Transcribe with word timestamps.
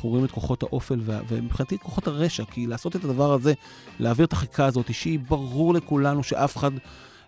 אנחנו 0.00 0.10
רואים 0.10 0.24
את 0.24 0.30
כוחות 0.30 0.62
האופל, 0.62 1.00
ומבחינתי 1.28 1.78
כוחות 1.78 2.06
הרשע, 2.06 2.44
כי 2.44 2.66
לעשות 2.66 2.96
את 2.96 3.04
הדבר 3.04 3.32
הזה, 3.32 3.52
להעביר 3.98 4.26
את 4.26 4.32
החקיקה 4.32 4.66
הזאת, 4.66 4.94
שהיא 4.94 5.18
ברור 5.28 5.74
לכולנו 5.74 6.22
שאף 6.22 6.56
אחד... 6.56 6.70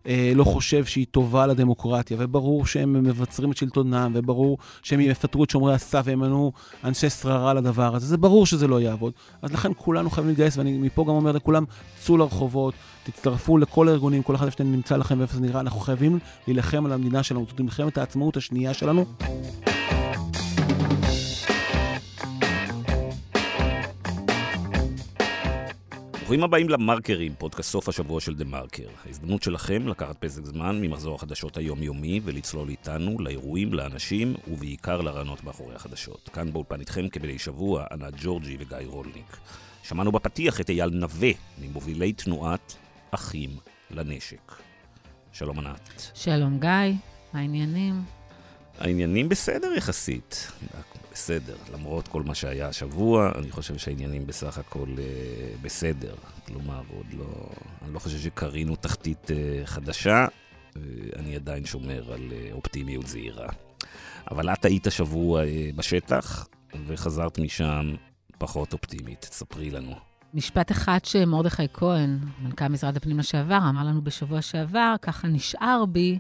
אה, 0.07 0.33
לא 0.35 0.45
חושב 0.45 0.85
שהיא 0.85 1.07
טובה 1.11 1.47
לדמוקרטיה, 1.47 2.17
וברור 2.21 2.67
שהם 2.67 2.93
מבצרים 2.93 3.53
את 3.53 3.57
שלטונם, 3.57 4.13
וברור 4.15 4.59
שהם 4.83 5.01
יפטרו 5.01 5.45
את 5.45 5.51
שומרי 5.51 5.75
הסף 5.75 6.03
וימנו 6.05 6.53
אנשי 6.85 7.11
שררה 7.11 7.55
לדבר 7.55 7.97
הזה, 7.97 8.07
זה 8.07 8.17
ברור 8.17 8.47
שזה 8.47 8.67
לא 8.67 8.81
יעבוד. 8.81 9.13
אז 9.43 9.53
לכן 9.53 9.73
כולנו 9.77 10.11
חייבים 10.11 10.29
להתגייס, 10.29 10.57
ואני 10.57 10.79
מפה 10.79 11.05
גם 11.05 11.11
אומר 11.11 11.33
לכולם, 11.33 11.65
צאו 12.01 12.17
לרחובות, 12.17 12.75
תצטרפו 13.03 13.59
לכל 13.59 13.89
הארגונים, 13.89 14.23
כל 14.23 14.35
אחד 14.35 14.47
איפה 14.47 14.59
שנמצא 14.59 14.97
לכם 14.97 15.19
ואיפה 15.19 15.35
זה 15.35 15.41
נראה, 15.41 15.61
אנחנו 15.61 15.81
חייבים 15.81 16.19
להילחם 16.47 16.87
על 16.87 16.93
המדינה 16.93 17.23
שלנו, 17.23 17.47
זאת 17.49 17.61
מלחמת 17.61 17.99
העצמאות 17.99 18.37
השנייה 18.37 18.75
שלנו. 18.75 19.05
ברוכים 26.23 26.45
הבאים 26.45 26.69
למרקרים, 26.69 27.35
פודקאסט 27.39 27.71
סוף 27.71 27.89
השבוע 27.89 28.21
של 28.21 28.35
דה 28.35 28.45
מרקר. 28.45 28.89
ההזדמנות 29.07 29.43
שלכם 29.43 29.89
לקחת 29.89 30.17
פסק 30.19 30.45
זמן 30.45 30.81
ממחזור 30.81 31.15
החדשות 31.15 31.57
היומיומי 31.57 32.21
ולצלול 32.25 32.69
איתנו 32.69 33.17
לאירועים, 33.21 33.75
לאנשים 33.75 34.35
ובעיקר 34.49 35.01
לרעיונות 35.01 35.45
מאחורי 35.45 35.75
החדשות. 35.75 36.31
כאן 36.33 36.53
באולפן 36.53 36.81
איתכם 36.81 37.09
כבדי 37.09 37.39
שבוע, 37.39 37.87
ענת 37.93 38.15
ג'ורג'י 38.23 38.57
וגיא 38.61 38.77
רולניק. 38.87 39.37
שמענו 39.83 40.13
בפתיח 40.13 40.61
את 40.61 40.71
אייל 40.71 40.91
נווה, 40.91 41.31
ממובילי 41.59 42.13
תנועת 42.13 42.77
אחים 43.11 43.51
לנשק. 43.91 44.53
שלום 45.33 45.59
ענת. 45.59 46.11
שלום 46.15 46.59
גיא, 46.61 46.69
מה 47.33 47.41
העניינים? 47.41 48.03
העניינים 48.79 49.29
בסדר 49.29 49.73
יחסית. 49.77 50.53
בסדר. 51.13 51.57
למרות 51.73 52.09
כל 52.09 52.23
מה 52.23 52.35
שהיה 52.35 52.69
השבוע, 52.69 53.33
אני 53.39 53.51
חושב 53.51 53.79
שהעניינים 53.79 54.27
בסך 54.27 54.59
הכל 54.59 54.89
אה, 54.99 55.55
בסדר. 55.63 56.15
כלומר, 56.47 56.83
עוד 56.97 57.07
לא... 57.13 57.25
אני 57.85 57.95
לא 57.95 57.99
חושב 57.99 58.19
שקרינו 58.19 58.77
תחתית 58.77 59.31
אה, 59.31 59.63
חדשה, 59.65 60.27
אה, 60.77 60.83
אני 61.17 61.37
עדיין 61.37 61.65
שומר 61.65 62.13
על 62.13 62.33
אה, 62.33 62.49
אופטימיות 62.53 63.07
זהירה. 63.07 63.49
אבל 64.31 64.53
את 64.53 64.65
היית 64.65 64.87
שבוע 64.91 65.45
אה, 65.45 65.71
בשטח, 65.77 66.47
וחזרת 66.87 67.39
משם 67.39 67.95
פחות 68.39 68.73
אופטימית. 68.73 69.29
ספרי 69.33 69.71
לנו. 69.71 69.95
משפט 70.35 70.73
אחד 70.73 70.99
שמרדכי 71.05 71.67
כהן, 71.73 72.19
מנכ"ל 72.43 72.69
משרד 72.69 72.97
הפנים 72.97 73.19
לשעבר, 73.19 73.59
אמר 73.69 73.85
לנו 73.85 74.03
בשבוע 74.03 74.43
שעבר, 74.43 74.95
ככה 75.03 75.29
נשאר 75.29 75.85
בי, 75.89 76.19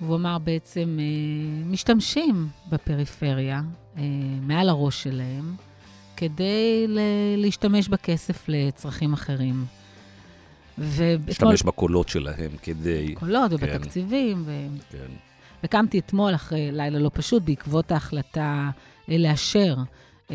והוא 0.00 0.16
אמר 0.16 0.38
בעצם, 0.38 0.98
אה, 1.00 1.64
משתמשים 1.66 2.48
בפריפריה, 2.68 3.62
אה, 3.96 4.02
מעל 4.42 4.68
הראש 4.68 5.02
שלהם, 5.02 5.54
כדי 6.16 6.86
להשתמש 7.36 7.88
בכסף 7.88 8.44
לצרכים 8.48 9.12
אחרים. 9.12 9.64
להשתמש 10.78 11.62
בקולות 11.62 12.08
שלהם 12.08 12.50
כדי... 12.62 13.14
בקולות 13.16 13.50
כן. 13.50 13.56
ובתקציבים. 13.56 14.42
ו... 14.46 14.66
כן. 14.90 15.12
וקמתי 15.64 15.98
אתמול 15.98 16.34
אחרי 16.34 16.72
לילה 16.72 16.98
לא 16.98 17.10
פשוט, 17.14 17.42
בעקבות 17.42 17.92
ההחלטה 17.92 18.70
אה, 19.10 19.18
לאשר 19.18 19.76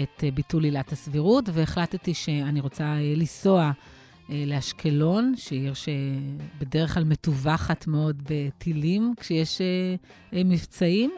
את 0.02 0.24
ביטול 0.34 0.64
עילת 0.64 0.92
הסבירות, 0.92 1.50
והחלטתי 1.54 2.14
שאני 2.14 2.60
רוצה 2.62 2.96
לנסוע 3.16 3.72
לאשקלון, 4.30 5.34
שהיא 5.38 5.62
עיר 5.62 5.74
שבדרך 5.74 6.94
כלל 6.94 7.04
מטווחת 7.04 7.88
מאוד 7.88 8.24
בטילים 8.30 9.14
כשיש 9.18 9.62
מבצעים, 10.34 11.12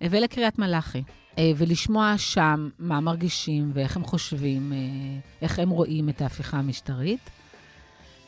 ולקריית 0.00 0.58
מלאכי. 0.58 1.02
אה, 1.38 1.52
ולשמוע 1.56 2.14
שם 2.18 2.68
מה 2.78 3.00
מרגישים 3.00 3.70
ואיך 3.74 3.96
הם 3.96 4.04
חושבים, 4.04 4.72
אה, 4.72 4.78
איך 5.42 5.58
הם 5.58 5.70
רואים 5.70 6.08
את 6.08 6.22
ההפיכה 6.22 6.56
המשטרית. 6.56 7.30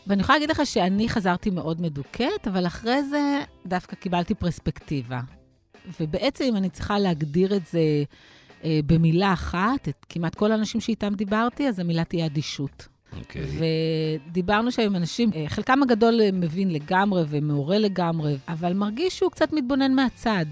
ואני 0.06 0.20
יכולה 0.20 0.38
להגיד 0.38 0.50
לך 0.50 0.66
שאני 0.66 1.08
חזרתי 1.08 1.50
מאוד 1.50 1.80
מדוכאת, 1.80 2.48
אבל 2.48 2.66
אחרי 2.66 3.02
זה 3.02 3.40
דווקא 3.66 3.96
קיבלתי 3.96 4.34
פרספקטיבה. 4.34 5.20
ובעצם, 6.00 6.44
אם 6.44 6.56
אני 6.56 6.70
צריכה 6.70 6.98
להגדיר 6.98 7.56
את 7.56 7.66
זה 7.66 8.04
אה, 8.64 8.80
במילה 8.86 9.32
אחת, 9.32 9.88
את 9.88 10.06
כמעט 10.08 10.34
כל 10.34 10.52
האנשים 10.52 10.80
שאיתם 10.80 11.14
דיברתי, 11.14 11.68
אז 11.68 11.78
המילה 11.78 12.04
תהיה 12.04 12.26
אדישות. 12.26 12.88
אוקיי. 13.18 13.42
Okay. 13.42 13.62
ודיברנו 14.30 14.72
שם 14.72 14.82
עם 14.82 14.96
אנשים, 14.96 15.30
חלקם 15.48 15.82
הגדול 15.82 16.20
מבין 16.32 16.70
לגמרי 16.70 17.22
ומעורה 17.28 17.78
לגמרי, 17.78 18.36
אבל 18.48 18.72
מרגיש 18.72 19.18
שהוא 19.18 19.30
קצת 19.30 19.52
מתבונן 19.52 19.92
מהצד. 19.92 20.46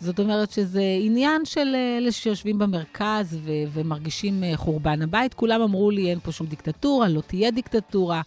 זאת 0.00 0.20
אומרת 0.20 0.50
שזה 0.50 0.82
עניין 1.00 1.44
של 1.44 1.74
אלה 1.98 2.12
שיושבים 2.12 2.58
במרכז 2.58 3.38
ו- 3.44 3.50
ומרגישים 3.72 4.44
אה, 4.44 4.56
חורבן 4.56 5.02
הבית. 5.02 5.34
כולם 5.34 5.62
אמרו 5.62 5.90
לי, 5.90 6.10
אין 6.10 6.18
פה 6.20 6.32
שום 6.32 6.46
דיקטטורה, 6.46 7.08
לא 7.08 7.20
תהיה 7.20 7.50
דיקטטורה, 7.50 8.22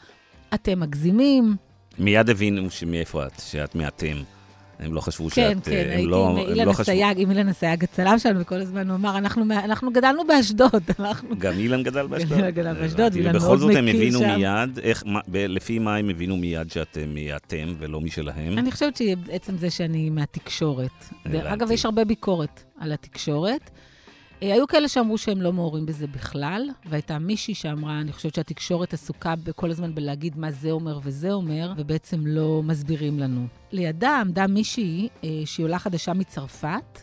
אתם 0.53 0.79
מגזימים. 0.79 1.55
מיד 1.99 2.29
הבינו 2.29 2.61
מאיפה 2.87 3.25
את, 3.25 3.39
שאת 3.39 3.75
מאתם. 3.75 4.17
הם 4.81 4.93
לא 4.93 5.01
חשבו 5.01 5.29
כן, 5.29 5.53
שאת... 5.55 5.65
כן, 5.65 5.71
כן, 5.71 5.89
הייתי 5.89 6.07
לא, 6.07 6.29
עם 6.29 6.37
אילן 6.37 6.65
אסייג, 6.65 7.19
עם 7.19 7.31
אילן 7.31 7.49
אסייג 7.49 7.83
הצלם 7.83 8.19
שלנו, 8.19 8.39
וכל 8.39 8.55
הזמן 8.55 8.89
הוא 8.89 8.95
אמר, 8.95 9.17
אנחנו, 9.17 9.43
אנחנו 9.63 9.91
גדלנו 9.91 10.27
באשדוד. 10.27 10.83
אנחנו... 10.99 11.29
גם 11.37 11.53
אילן 11.53 11.83
גדל 11.83 12.07
באשדוד? 12.07 12.37
אילן 12.37 12.51
גדל 12.51 12.73
באשדוד, 12.73 13.15
אילן 13.15 13.31
מאוד 13.31 13.43
מכיר 13.43 13.43
שם. 13.43 13.45
ובכל 13.45 13.57
זאת 13.57 13.75
הם 13.75 13.87
הבינו 13.87 14.19
מיד, 14.19 14.79
איך, 14.79 15.03
מה, 15.05 15.19
ב, 15.27 15.37
לפי 15.37 15.79
מה 15.79 15.95
הם 15.95 16.09
הבינו 16.09 16.37
מיד 16.37 16.71
שאתם 16.71 17.15
אתם 17.35 17.73
ולא 17.79 18.01
משלהם? 18.01 18.57
אני 18.57 18.71
חושבת 18.71 18.97
שעצם 18.97 19.57
זה 19.57 19.69
שאני 19.69 20.09
מהתקשורת. 20.09 21.09
אגב, 21.33 21.71
יש 21.71 21.85
הרבה 21.85 22.05
ביקורת 22.05 22.63
על 22.79 22.91
התקשורת. 22.91 23.71
אה, 24.43 24.53
היו 24.53 24.67
כאלה 24.67 24.87
שאמרו 24.87 25.17
שהם 25.17 25.41
לא 25.41 25.53
מעורים 25.53 25.85
בזה 25.85 26.07
בכלל, 26.07 26.69
והייתה 26.85 27.19
מישהי 27.19 27.55
שאמרה, 27.55 28.01
אני 28.01 28.13
חושבת 28.13 28.35
שהתקשורת 28.35 28.93
עסוקה 28.93 29.33
כל 29.55 29.71
הזמן 29.71 29.95
בלהגיד 29.95 30.37
מה 30.37 30.51
זה 30.51 30.71
אומר 30.71 30.99
וזה 31.03 31.31
אומר, 31.31 31.73
ובעצם 31.77 32.27
לא 32.27 32.63
מסבירים 32.63 33.19
לנו. 33.19 33.47
לידה 33.71 34.19
עמדה 34.19 34.47
מישהי 34.47 35.09
אה, 35.23 35.29
שהיא 35.45 35.63
עולה 35.63 35.79
חדשה 35.79 36.13
מצרפת, 36.13 37.01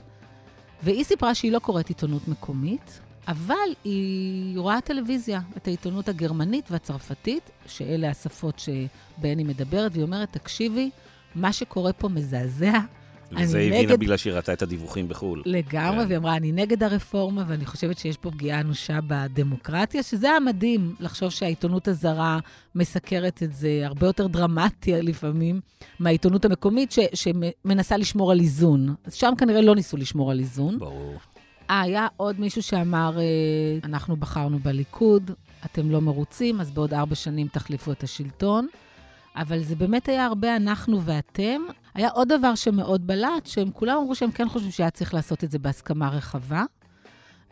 והיא 0.82 1.04
סיפרה 1.04 1.34
שהיא 1.34 1.52
לא 1.52 1.58
קוראת 1.58 1.88
עיתונות 1.88 2.28
מקומית, 2.28 3.00
אבל 3.28 3.54
היא 3.84 4.58
רואה 4.58 4.80
טלוויזיה, 4.80 5.40
את 5.56 5.66
העיתונות 5.66 6.08
הגרמנית 6.08 6.70
והצרפתית, 6.70 7.50
שאלה 7.66 8.10
השפות 8.10 8.58
שבהן 8.58 9.38
היא 9.38 9.46
מדברת, 9.46 9.92
והיא 9.92 10.04
אומרת, 10.04 10.32
תקשיבי, 10.32 10.90
מה 11.34 11.52
שקורה 11.52 11.92
פה 11.92 12.08
מזעזע, 12.08 12.78
וזה 13.32 13.58
הבינה 13.58 13.78
נגד... 13.78 14.00
בגלל 14.00 14.16
שהיא 14.16 14.32
ראתה 14.32 14.52
את 14.52 14.62
הדיווחים 14.62 15.08
בחו"ל. 15.08 15.42
לגמרי, 15.46 15.98
כן. 15.98 16.06
והיא 16.06 16.18
אמרה, 16.18 16.36
אני 16.36 16.52
נגד 16.52 16.82
הרפורמה, 16.82 17.44
ואני 17.48 17.66
חושבת 17.66 17.98
שיש 17.98 18.16
פה 18.16 18.30
פגיעה 18.30 18.60
אנושה 18.60 18.98
בדמוקרטיה, 19.06 20.02
שזה 20.02 20.30
היה 20.30 20.40
מדהים 20.40 20.94
לחשוב 21.00 21.30
שהעיתונות 21.30 21.88
הזרה 21.88 22.38
מסקרת 22.74 23.42
את 23.42 23.52
זה 23.52 23.80
הרבה 23.84 24.06
יותר 24.06 24.26
דרמטי 24.26 24.92
לפעמים 25.02 25.60
מהעיתונות 25.98 26.44
המקומית, 26.44 26.92
ש, 26.92 26.98
שמנסה 27.14 27.96
לשמור 27.96 28.32
על 28.32 28.40
איזון. 28.40 28.94
אז 29.04 29.14
שם 29.14 29.32
כנראה 29.38 29.60
לא 29.60 29.74
ניסו 29.74 29.96
לשמור 29.96 30.30
על 30.30 30.38
איזון. 30.38 30.78
ברור. 30.78 31.14
אה, 31.70 31.80
היה 31.80 32.06
עוד 32.16 32.40
מישהו 32.40 32.62
שאמר, 32.62 33.18
אה, 33.18 33.24
אנחנו 33.84 34.16
בחרנו 34.16 34.58
בליכוד, 34.58 35.30
אתם 35.64 35.90
לא 35.90 36.00
מרוצים, 36.00 36.60
אז 36.60 36.70
בעוד 36.70 36.94
ארבע 36.94 37.14
שנים 37.14 37.48
תחליפו 37.48 37.92
את 37.92 38.02
השלטון. 38.02 38.66
אבל 39.36 39.62
זה 39.62 39.76
באמת 39.76 40.08
היה 40.08 40.26
הרבה 40.26 40.56
אנחנו 40.56 41.02
ואתם. 41.02 41.62
היה 41.98 42.08
עוד 42.08 42.28
דבר 42.28 42.54
שמאוד 42.54 43.06
בלט, 43.06 43.46
שהם 43.46 43.70
כולם 43.70 43.96
אמרו 43.98 44.14
שהם 44.14 44.30
כן 44.30 44.48
חושבים 44.48 44.70
שהיה 44.70 44.90
צריך 44.90 45.14
לעשות 45.14 45.44
את 45.44 45.50
זה 45.50 45.58
בהסכמה 45.58 46.08
רחבה, 46.08 46.64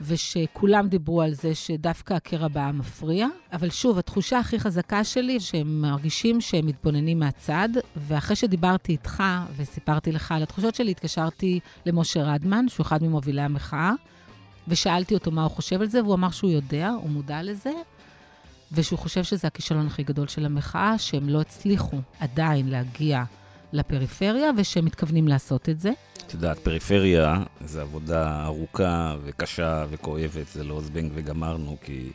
ושכולם 0.00 0.88
דיברו 0.88 1.22
על 1.22 1.34
זה 1.34 1.54
שדווקא 1.54 2.14
הקרע 2.14 2.48
בעם 2.48 2.78
מפריע. 2.78 3.26
אבל 3.52 3.70
שוב, 3.70 3.98
התחושה 3.98 4.38
הכי 4.38 4.58
חזקה 4.58 5.04
שלי, 5.04 5.40
שהם 5.40 5.82
מרגישים 5.82 6.40
שהם 6.40 6.66
מתבוננים 6.66 7.18
מהצד, 7.18 7.68
ואחרי 7.96 8.36
שדיברתי 8.36 8.92
איתך 8.92 9.22
וסיפרתי 9.56 10.12
לך 10.12 10.32
על 10.32 10.42
התחושות 10.42 10.74
שלי, 10.74 10.90
התקשרתי 10.90 11.60
למשה 11.86 12.22
רדמן, 12.22 12.68
שהוא 12.68 12.84
אחד 12.86 13.02
ממובילי 13.02 13.42
המחאה, 13.42 13.92
ושאלתי 14.68 15.14
אותו 15.14 15.30
מה 15.30 15.42
הוא 15.42 15.50
חושב 15.50 15.80
על 15.80 15.88
זה, 15.88 16.02
והוא 16.02 16.14
אמר 16.14 16.30
שהוא 16.30 16.50
יודע, 16.50 16.88
הוא 16.88 17.10
מודע 17.10 17.42
לזה, 17.42 17.72
ושהוא 18.72 18.98
חושב 18.98 19.24
שזה 19.24 19.46
הכישלון 19.46 19.86
הכי 19.86 20.02
גדול 20.02 20.28
של 20.28 20.46
המחאה, 20.46 20.98
שהם 20.98 21.28
לא 21.28 21.40
הצליחו 21.40 21.96
עדיין 22.20 22.68
להגיע 22.68 23.24
לפריפריה, 23.72 24.50
ושהם 24.56 24.84
מתכוונים 24.84 25.28
לעשות 25.28 25.68
את 25.68 25.80
זה. 25.80 25.90
את 26.26 26.34
יודעת, 26.34 26.58
פריפריה 26.58 27.42
זה 27.60 27.82
עבודה 27.82 28.44
ארוכה 28.44 29.16
וקשה 29.24 29.84
וכואבת, 29.90 30.46
זה 30.52 30.64
לא 30.64 30.80
זבנג 30.80 31.12
וגמרנו, 31.14 31.76
כי 31.82 32.10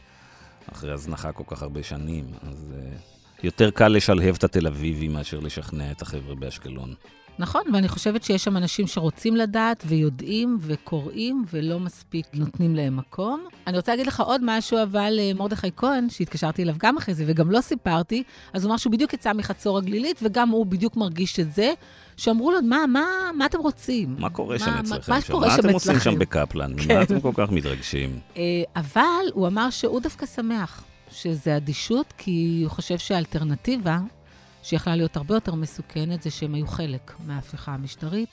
אחרי 0.72 0.92
הזנחה 0.92 1.32
כל 1.32 1.44
כך 1.48 1.62
הרבה 1.62 1.84
שנים, 1.84 2.26
אז 2.42 2.74
uh, 2.74 3.44
יותר 3.44 3.72
קל 3.72 3.88
לשלהב 3.88 4.36
את 4.36 4.44
התל 4.44 4.68
אביבי 4.68 5.08
מאשר 5.08 5.40
לשכנע 5.40 5.92
את 5.92 6.02
החבר'ה 6.02 6.36
באשקלון. 6.36 6.94
נכון, 7.40 7.62
ואני 7.74 7.88
חושבת 7.88 8.24
שיש 8.24 8.44
שם 8.44 8.58
אנשים 8.58 8.88
שרוצים 8.88 9.36
לדעת 9.36 9.84
ויודעים 9.88 10.58
וקוראים 10.62 11.46
ולא 11.52 11.80
מספיק 11.80 12.26
נותנים 12.34 12.76
להם 12.76 12.98
מקום. 12.98 13.46
אני 13.68 13.78
רוצה 13.78 13.92
להגיד 13.92 14.08
לך 14.08 14.20
עוד 14.20 14.42
משהו, 14.44 14.84
אבל 14.84 15.20
אה, 15.20 15.32
מרדכי 15.34 15.70
כהן, 15.76 16.10
שהתקשרתי 16.10 16.64
אליו 16.64 16.76
גם 16.78 16.98
אחרי 16.98 17.14
זה 17.14 17.24
וגם 17.28 17.52
לא 17.52 17.62
סיפרתי, 17.62 18.24
אז 18.54 18.64
הוא 18.64 18.70
אמר 18.70 18.78
שהוא 18.78 18.92
בדיוק 18.92 19.14
יצא 19.14 19.34
מחצור 19.34 19.78
הגלילית, 19.78 20.20
וגם 20.24 20.50
הוא 20.50 20.66
בדיוק 20.66 20.98
מרגיש 20.98 21.40
את 21.40 21.54
זה, 21.54 21.74
שאמרו 22.18 22.52
לו, 22.52 22.62
מה, 22.62 22.86
מה, 22.88 23.06
מה 23.38 23.46
אתם 23.46 23.60
רוצים? 23.60 24.16
מה 24.20 24.30
קורה 24.30 24.60
שם 24.60 24.72
אצלכם? 24.80 25.14
מה 25.14 25.22
שם? 25.22 25.34
קורה 25.34 25.48
מה 25.48 25.54
שם 25.54 25.60
אתם 25.60 25.74
עושים 25.74 25.92
אצלכם? 25.92 26.12
שם 26.12 26.20
בקפלן? 26.20 26.72
כן. 26.78 26.96
מה 26.98 27.04
אתם 27.04 27.20
כל 27.20 27.32
כך 27.34 27.52
מתרגשים? 27.52 28.20
אה, 28.38 28.44
אבל 28.76 29.26
הוא 29.34 29.48
אמר 29.48 29.70
שהוא 29.70 30.00
דווקא 30.00 30.26
שמח 30.26 30.84
שזה 31.12 31.58
אדישות, 31.58 32.14
כי 32.18 32.62
הוא 32.64 32.72
חושב 32.72 32.98
שהאלטרנטיבה, 32.98 34.00
שיכולה 34.64 34.96
להיות 34.96 35.18
הרבה 35.18 35.36
יותר 35.36 35.56
מסוכנת, 35.56 36.22
זה 36.22 36.32
שהם 36.32 36.54
היו 36.54 36.68
חלק 36.68 37.14
מההפיכה 37.26 37.74
המשטרית, 37.74 38.30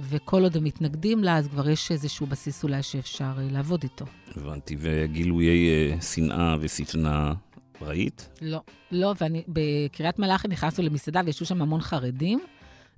וכל 0.00 0.42
עוד 0.42 0.56
הם 0.56 0.64
מתנגדים 0.64 1.24
לה, 1.24 1.36
אז 1.36 1.48
כבר 1.48 1.70
יש 1.70 1.90
איזשהו 1.90 2.26
בסיס 2.26 2.64
אולי 2.64 2.82
שאפשר 2.82 3.32
אה, 3.38 3.48
לעבוד 3.50 3.82
איתו. 3.82 4.04
הבנתי, 4.36 4.76
וגילויי 4.78 5.68
אה, 5.68 6.00
שנאה 6.00 6.56
ושטנה 6.60 7.32
ראית? 7.80 8.28
לא, 8.42 8.60
לא, 8.90 9.14
ואני, 9.20 9.42
בקריית 9.48 10.18
מלאכי 10.18 10.48
נכנסנו 10.48 10.84
למסעדה 10.84 11.20
וישבו 11.24 11.46
שם 11.46 11.62
המון 11.62 11.80
חרדים, 11.80 12.40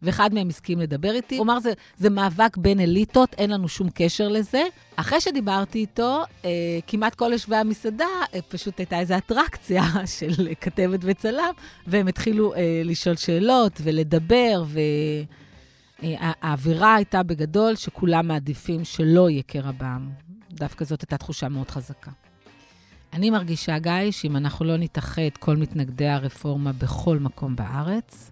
ואחד 0.04 0.34
מהם 0.34 0.48
הסכים 0.48 0.80
לדבר 0.80 1.12
איתי. 1.14 1.36
הוא 1.36 1.44
אמר, 1.44 1.58
זה, 1.58 1.72
זה 1.96 2.10
מאבק 2.10 2.56
בין 2.56 2.80
אליטות, 2.80 3.34
אין 3.38 3.50
לנו 3.50 3.68
שום 3.68 3.88
קשר 3.94 4.28
לזה. 4.28 4.62
אחרי 4.96 5.20
שדיברתי 5.20 5.78
איתו, 5.78 6.22
אה, 6.44 6.50
כמעט 6.86 7.14
כל 7.14 7.32
יושבי 7.32 7.56
המסעדה, 7.56 8.04
אה, 8.34 8.42
פשוט 8.48 8.78
הייתה 8.78 8.98
איזו 8.98 9.16
אטרקציה 9.16 9.82
של 10.18 10.52
כתבת 10.60 11.00
וצלם, 11.02 11.52
והם 11.86 12.08
התחילו 12.08 12.54
אה, 12.54 12.82
לשאול 12.84 13.16
שאלות 13.16 13.80
ולדבר, 13.82 14.64
והאווירה 16.02 16.94
הייתה 16.94 17.22
בגדול 17.22 17.76
שכולם 17.76 18.28
מעדיפים 18.28 18.84
שלא 18.84 19.30
יהיה 19.30 19.42
קרע 19.42 19.70
בעם. 19.72 20.10
דווקא 20.50 20.84
זאת 20.84 21.00
הייתה 21.00 21.16
תחושה 21.16 21.48
מאוד 21.48 21.70
חזקה. 21.70 22.10
אני 23.12 23.30
מרגישה, 23.30 23.78
גיא, 23.78 24.10
שאם 24.10 24.36
אנחנו 24.36 24.64
לא 24.64 24.76
נתאחד 24.76 25.36
כל 25.38 25.56
מתנגדי 25.56 26.08
הרפורמה 26.08 26.72
בכל 26.72 27.18
מקום 27.18 27.56
בארץ, 27.56 28.30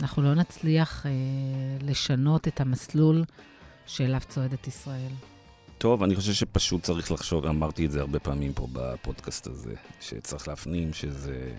אנחנו 0.00 0.22
לא 0.22 0.34
נצליח 0.34 1.06
אה, 1.06 1.10
לשנות 1.80 2.48
את 2.48 2.60
המסלול 2.60 3.24
שאליו 3.86 4.20
צועדת 4.28 4.66
ישראל. 4.66 5.12
טוב, 5.78 6.02
אני 6.02 6.16
חושב 6.16 6.32
שפשוט 6.32 6.82
צריך 6.82 7.12
לחשוב, 7.12 7.46
אמרתי 7.46 7.86
את 7.86 7.90
זה 7.90 8.00
הרבה 8.00 8.18
פעמים 8.18 8.52
פה 8.52 8.68
בפודקאסט 8.72 9.46
הזה, 9.46 9.74
שצריך 10.00 10.48
להפנים 10.48 10.92
שזה, 10.92 11.52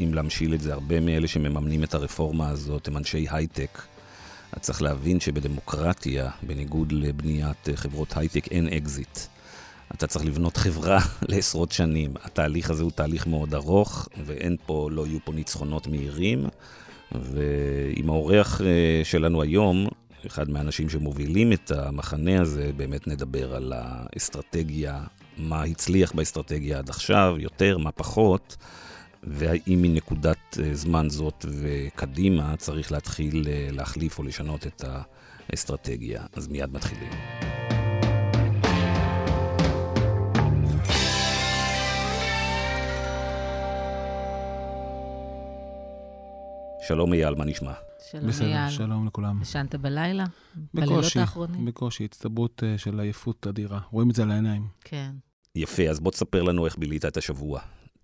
אם 0.00 0.14
להמשיל 0.14 0.54
את 0.54 0.60
זה, 0.60 0.72
הרבה 0.72 1.00
מאלה 1.00 1.28
שמממנים 1.28 1.84
את 1.84 1.94
הרפורמה 1.94 2.48
הזאת 2.48 2.88
הם 2.88 2.96
אנשי 2.96 3.26
הייטק. 3.30 3.82
אז 4.52 4.60
צריך 4.60 4.82
להבין 4.82 5.20
שבדמוקרטיה, 5.20 6.30
בניגוד 6.42 6.92
לבניית 6.92 7.68
אה, 7.68 7.76
חברות 7.76 8.16
הייטק, 8.16 8.48
אין 8.48 8.68
אקזיט. 8.68 9.18
אתה 9.94 10.06
צריך 10.06 10.24
לבנות 10.24 10.56
חברה 10.56 10.98
לעשרות 11.28 11.72
שנים. 11.72 12.14
התהליך 12.22 12.70
הזה 12.70 12.82
הוא 12.82 12.90
תהליך 12.90 13.26
מאוד 13.26 13.54
ארוך, 13.54 14.08
ואין 14.26 14.56
פה, 14.66 14.88
לא 14.92 15.06
יהיו 15.06 15.18
פה 15.24 15.32
ניצחונות 15.32 15.86
מהירים. 15.86 16.48
ועם 17.12 18.10
האורח 18.10 18.60
אה, 18.60 19.00
שלנו 19.04 19.42
היום, 19.42 19.86
אחד 20.26 20.50
מהאנשים 20.50 20.88
שמובילים 20.88 21.52
את 21.52 21.70
המחנה 21.70 22.40
הזה, 22.40 22.70
באמת 22.76 23.06
נדבר 23.06 23.54
על 23.54 23.72
האסטרטגיה, 23.76 25.00
מה 25.38 25.62
הצליח 25.62 26.12
באסטרטגיה 26.12 26.78
עד 26.78 26.88
עכשיו, 26.88 27.36
יותר, 27.38 27.78
מה 27.78 27.90
פחות, 27.90 28.56
והאם 29.22 29.78
מנקודת 29.82 30.58
אה, 30.62 30.74
זמן 30.74 31.10
זאת 31.10 31.46
וקדימה 31.60 32.56
צריך 32.56 32.92
להתחיל 32.92 33.44
אה, 33.48 33.68
להחליף 33.72 34.18
או 34.18 34.24
לשנות 34.24 34.66
את 34.66 34.84
האסטרטגיה. 35.50 36.22
אז 36.32 36.48
מיד 36.48 36.72
מתחילים. 36.72 37.12
שלום 46.88 47.12
אייל, 47.12 47.34
מה 47.34 47.44
נשמע? 47.44 47.72
שלום, 48.10 48.26
בסדר, 48.26 48.46
אייל. 48.46 48.70
שלום 48.70 49.06
לכולם. 49.06 49.42
ישנת 49.42 49.74
בלילה? 49.74 50.24
בלילות 50.74 50.98
בקושי, 50.98 51.20
האחרונים? 51.20 51.64
בקושי, 51.64 52.04
הצטברות 52.04 52.62
אה, 52.66 52.78
של 52.78 53.00
עייפות 53.00 53.46
אדירה. 53.46 53.80
רואים 53.90 54.10
את 54.10 54.14
זה 54.14 54.22
על 54.22 54.30
העיניים. 54.30 54.66
כן. 54.84 55.10
יפה, 55.54 55.82
אז 55.82 56.00
בוא 56.00 56.10
תספר 56.10 56.42
לנו 56.42 56.66
איך 56.66 56.78
בילית 56.78 57.04
את 57.04 57.16
השבוע. 57.16 57.60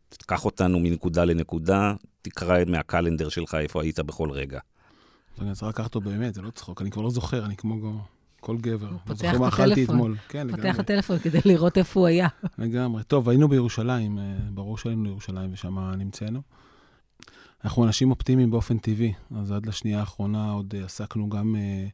תקח 0.08 0.44
אותנו 0.44 0.80
מנקודה 0.80 1.24
לנקודה, 1.24 1.94
תקרא 2.22 2.58
מהקלנדר 2.66 3.28
שלך 3.28 3.54
איפה 3.54 3.82
היית 3.82 4.00
בכל 4.00 4.30
רגע. 4.30 4.60
אני 5.40 5.54
צריך 5.54 5.68
לקחת 5.68 5.94
אותו 5.94 6.00
באמת, 6.00 6.34
זה 6.34 6.42
לא 6.42 6.50
צחוק, 6.50 6.82
אני 6.82 6.90
כבר 6.90 7.02
לא 7.02 7.10
זוכר, 7.10 7.44
אני 7.44 7.56
כמו 7.56 8.00
כל 8.40 8.56
גבר. 8.56 8.90
לא 8.90 8.96
פותח 9.04 9.34
את 9.36 9.40
אכלתי 9.48 9.72
הטלפון. 9.72 9.96
אתמול. 9.96 10.16
כן, 10.28 10.46
פותח 10.50 10.58
לגמרי. 10.58 10.70
את 10.70 10.78
הטלפון 10.78 11.18
כדי 11.18 11.38
לראות 11.44 11.78
איפה 11.78 12.00
הוא 12.00 12.06
היה. 12.06 12.28
לגמרי. 12.58 13.02
טוב, 13.02 13.28
היינו 13.28 13.48
בירושלים, 13.48 14.18
אה, 14.18 14.36
ברור 14.50 14.78
שהיינו 14.78 15.04
לירושלים 15.04 15.52
ושם 15.52 15.78
נמצאנו. 15.78 16.42
אנחנו 17.64 17.84
אנשים 17.84 18.10
אופטימיים 18.10 18.50
באופן 18.50 18.78
טבעי, 18.78 19.12
אז 19.36 19.52
עד 19.52 19.66
לשנייה 19.66 20.00
האחרונה 20.00 20.50
עוד 20.50 20.74
אה, 20.78 20.84
עסקנו 20.84 21.28
גם, 21.28 21.56
אה, 21.56 21.86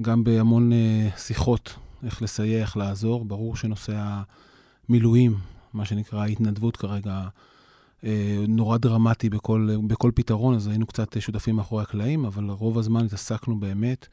גם 0.00 0.24
בהמון 0.24 0.72
אה, 0.72 1.08
שיחות, 1.16 1.74
איך 2.04 2.22
לסייע, 2.22 2.60
איך 2.60 2.76
לעזור. 2.76 3.24
ברור 3.24 3.56
שנושא 3.56 4.18
המילואים, 4.88 5.36
מה 5.72 5.84
שנקרא 5.84 6.20
ההתנדבות 6.20 6.76
כרגע, 6.76 7.28
נורא 8.48 8.78
דרמטי 8.78 9.30
בכל, 9.30 9.68
בכל 9.86 10.10
פתרון, 10.14 10.54
אז 10.54 10.66
היינו 10.66 10.86
קצת 10.86 11.20
שותפים 11.20 11.56
מאחורי 11.56 11.82
הקלעים, 11.82 12.24
אבל 12.24 12.50
רוב 12.50 12.78
הזמן 12.78 13.04
התעסקנו 13.04 13.60
באמת 13.60 14.06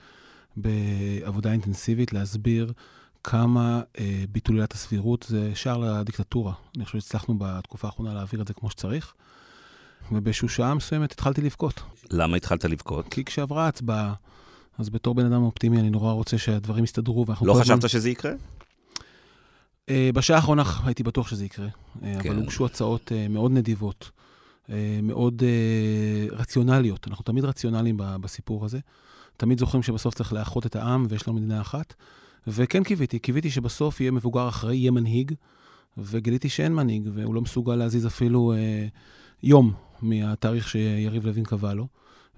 בעבודה 0.58 1.52
אינטנסיבית 1.52 2.14
להסביר 2.14 2.74
כמה 3.24 3.82
ביטול 4.32 4.56
עילת 4.56 4.74
הסבירות 4.74 5.26
זה 5.30 5.52
שער 5.56 5.78
לדיקטטורה. 5.78 6.54
אני 6.78 6.86
חושב 6.86 7.00
שהצלחנו 7.00 7.36
בתקופה 7.38 7.88
האחרונה 7.88 8.14
להעביר 8.14 8.42
את 8.42 8.48
זה 8.48 8.54
כמו 8.54 8.70
שצריך. 8.70 9.14
ובאיזושהי 10.12 10.48
שעה 10.50 10.74
מסוימת 10.74 11.12
התחלתי 11.12 11.42
לבכות. 11.42 11.82
למה 12.12 12.38
התחלת 12.38 12.66
לבכות? 12.66 13.06
כי 13.10 13.26
כשעברה 13.26 13.66
ההצבעה, 13.66 14.14
אז 14.78 14.90
בתור 14.90 15.16
בן 15.16 15.26
אדם 15.26 15.42
אופטימי, 15.44 15.80
אני 15.80 15.90
נורא 15.90 16.12
רוצה 16.12 16.38
שהדברים 16.38 16.84
יסתדרו, 16.84 17.26
ואנחנו 17.28 17.46
לא 17.48 17.54
כל 17.54 17.62
הזמן- 17.62 17.78
חשבת 17.78 17.90
שזה 17.90 18.10
יקרה? 18.10 18.32
אה, 19.90 20.10
בשעה 20.14 20.38
האחרונה 20.38 20.64
הייתי 20.86 21.04
בטוח 21.04 21.28
שזה 21.28 21.46
יקרה, 21.46 21.68
אה, 22.04 22.18
כן. 22.22 22.30
אבל 22.30 22.40
הוגשו 22.40 22.66
הצעות 22.66 23.12
אה, 23.12 23.28
מאוד 23.28 23.52
נדיבות, 23.52 24.12
אה, 24.70 25.00
מאוד 25.04 25.44
אה, 25.44 26.36
רציונליות. 26.36 27.08
אנחנו 27.08 27.24
תמיד 27.24 27.46
רציונליים 27.46 27.98
ב- 27.98 28.16
בסיפור 28.22 28.66
הזה. 28.66 28.80
תמיד 29.38 29.60
זוכרים 29.60 29.84
שבסוף 29.84 30.14
צריך 30.16 30.34
לאחות 30.34 30.66
את 30.66 30.76
העם 30.76 31.06
ויש 31.10 31.28
לנו 31.28 31.38
מדינה 31.38 31.62
אחת. 31.62 31.94
וכן 32.48 32.84
קיוויתי, 32.84 33.20
קיוויתי 33.20 33.50
שבסוף 33.52 34.02
יהיה 34.02 34.12
מבוגר 34.12 34.50
אחראי, 34.50 34.76
יהיה 34.76 34.92
מנהיג, 34.92 35.32
וגיליתי 35.98 36.50
שאין 36.50 36.74
מנהיג, 36.76 37.10
והוא 37.14 37.36
לא 37.36 37.42
מסוגל 37.42 37.76
להזיז 37.76 38.08
אפילו 38.08 38.54
אה, 38.54 38.88
יום 39.44 39.74
מהתאריך 40.04 40.70
שיריב 40.70 41.26
לוין 41.26 41.44
קבע 41.44 41.74
לו, 41.74 41.88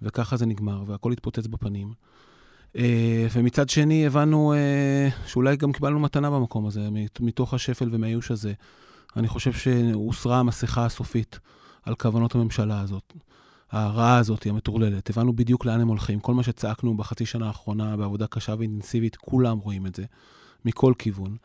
וככה 0.02 0.38
זה 0.38 0.46
נגמר, 0.46 0.84
והכל 0.88 1.12
התפוצץ 1.12 1.48
בפנים. 1.48 1.94
אה, 2.78 3.28
ומצד 3.34 3.70
שני, 3.70 4.08
הבנו 4.08 4.54
אה, 4.54 5.08
שאולי 5.26 5.58
גם 5.58 5.72
קיבלנו 5.72 6.00
מתנה 6.00 6.32
במקום 6.32 6.66
הזה, 6.66 6.90
מת- 6.92 7.20
מתוך 7.22 7.54
השפל 7.54 7.90
ומהייאוש 7.92 8.32
הזה. 8.32 8.54
אני 9.18 9.28
חושב 9.28 9.54
שהוסרה 9.54 10.40
המסכה 10.40 10.86
הסופית 10.86 11.40
על 11.84 11.96
כוונות 11.96 12.36
הממשלה 12.36 12.82
הזאת. 12.82 13.14
הרעה 13.72 14.18
הזאת, 14.18 14.46
המטורללת. 14.46 15.10
הבנו 15.10 15.34
בדיוק 15.34 15.66
לאן 15.66 15.82
הם 15.82 15.88
הולכים. 15.88 16.20
כל 16.20 16.34
מה 16.34 16.44
שצעקנו 16.44 16.98
בחצי 16.98 17.26
שנה 17.26 17.48
האחרונה 17.48 17.98
בעבודה 17.98 18.28
קשה 18.28 18.56
ואינטנסיבית, 18.58 19.16
כולם 19.16 19.58
רואים 19.58 19.86
את 19.86 19.96
זה, 19.96 20.04
מכל 20.66 20.94
כיוון. 21.00 21.36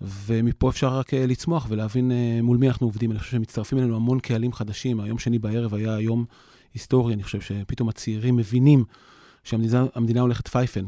ומפה 0.00 0.70
אפשר 0.70 0.98
רק 0.98 1.14
אה, 1.14 1.26
לצמוח 1.26 1.66
ולהבין 1.68 2.12
אה, 2.12 2.38
מול 2.42 2.56
מי 2.56 2.68
אנחנו 2.68 2.86
עובדים. 2.86 3.10
אני 3.10 3.18
חושב 3.18 3.30
שמצטרפים 3.30 3.78
אלינו 3.78 3.96
המון 3.96 4.20
קהלים 4.20 4.52
חדשים. 4.52 5.00
היום 5.00 5.18
שני 5.18 5.38
בערב 5.38 5.74
היה 5.74 6.00
יום 6.00 6.24
היסטורי, 6.74 7.14
אני 7.14 7.22
חושב 7.22 7.40
שפתאום 7.40 7.88
הצעירים 7.88 8.36
מבינים 8.36 8.84
שהמדינה 9.44 9.86
המדינה 9.94 10.20
הולכת 10.20 10.48
פייפן. 10.48 10.84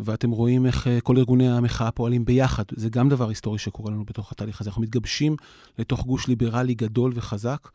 ואתם 0.00 0.30
רואים 0.30 0.66
איך 0.66 0.86
אה, 0.86 1.00
כל 1.00 1.18
ארגוני 1.18 1.48
המחאה 1.48 1.90
פועלים 1.90 2.24
ביחד. 2.24 2.64
זה 2.76 2.88
גם 2.88 3.08
דבר 3.08 3.28
היסטורי 3.28 3.58
שקורה 3.58 3.90
לנו 3.90 4.04
בתוך 4.04 4.32
התהליך 4.32 4.60
הזה. 4.60 4.70
אנחנו 4.70 4.82
מתגבשים 4.82 5.36
לתוך 5.78 6.06
גוש 6.06 6.26
ליברלי 6.26 6.74
גדול 6.74 7.12
וחזק, 7.14 7.68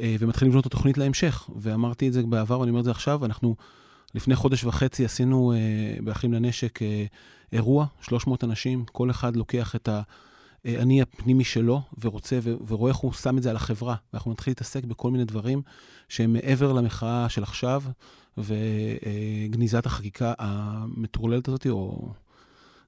ומתחילים 0.00 0.50
לבנות 0.50 0.66
את 0.66 0.72
התוכנית 0.72 0.98
להמשך. 0.98 1.48
ואמרתי 1.56 2.08
את 2.08 2.12
זה 2.12 2.22
בעבר, 2.22 2.60
ואני 2.60 2.70
אומר 2.70 2.80
את 2.80 2.84
זה 2.84 2.90
עכשיו, 2.90 3.24
אנחנו 3.24 3.56
לפני 4.14 4.36
חודש 4.36 4.64
וחצי 4.64 5.04
עשינו 5.04 5.52
באחים 6.04 6.32
לנשק 6.32 6.78
אירוע, 7.52 7.86
300 8.00 8.44
אנשים, 8.44 8.84
כל 8.92 9.10
אחד 9.10 9.36
לוקח 9.36 9.76
את 9.76 9.88
האני 10.64 11.02
הפנימי 11.02 11.44
שלו 11.44 11.82
ורוצה 12.00 12.38
ורואה 12.66 12.90
איך 12.90 12.96
הוא 12.96 13.12
שם 13.12 13.38
את 13.38 13.42
זה 13.42 13.50
על 13.50 13.56
החברה. 13.56 13.96
ואנחנו 14.12 14.32
נתחיל 14.32 14.50
להתעסק 14.50 14.84
בכל 14.84 15.10
מיני 15.10 15.24
דברים 15.24 15.62
שהם 16.08 16.32
מעבר 16.32 16.72
למחאה 16.72 17.28
של 17.28 17.42
עכשיו, 17.42 17.82
וגניזת 18.38 19.86
החקיקה 19.86 20.32
המטורללת 20.38 21.48
הזאת, 21.48 21.66
או 21.66 22.08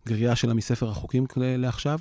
גריעה 0.06 0.36
שלה 0.36 0.54
מספר 0.54 0.90
החוקים 0.90 1.26
לעכשיו, 1.36 2.00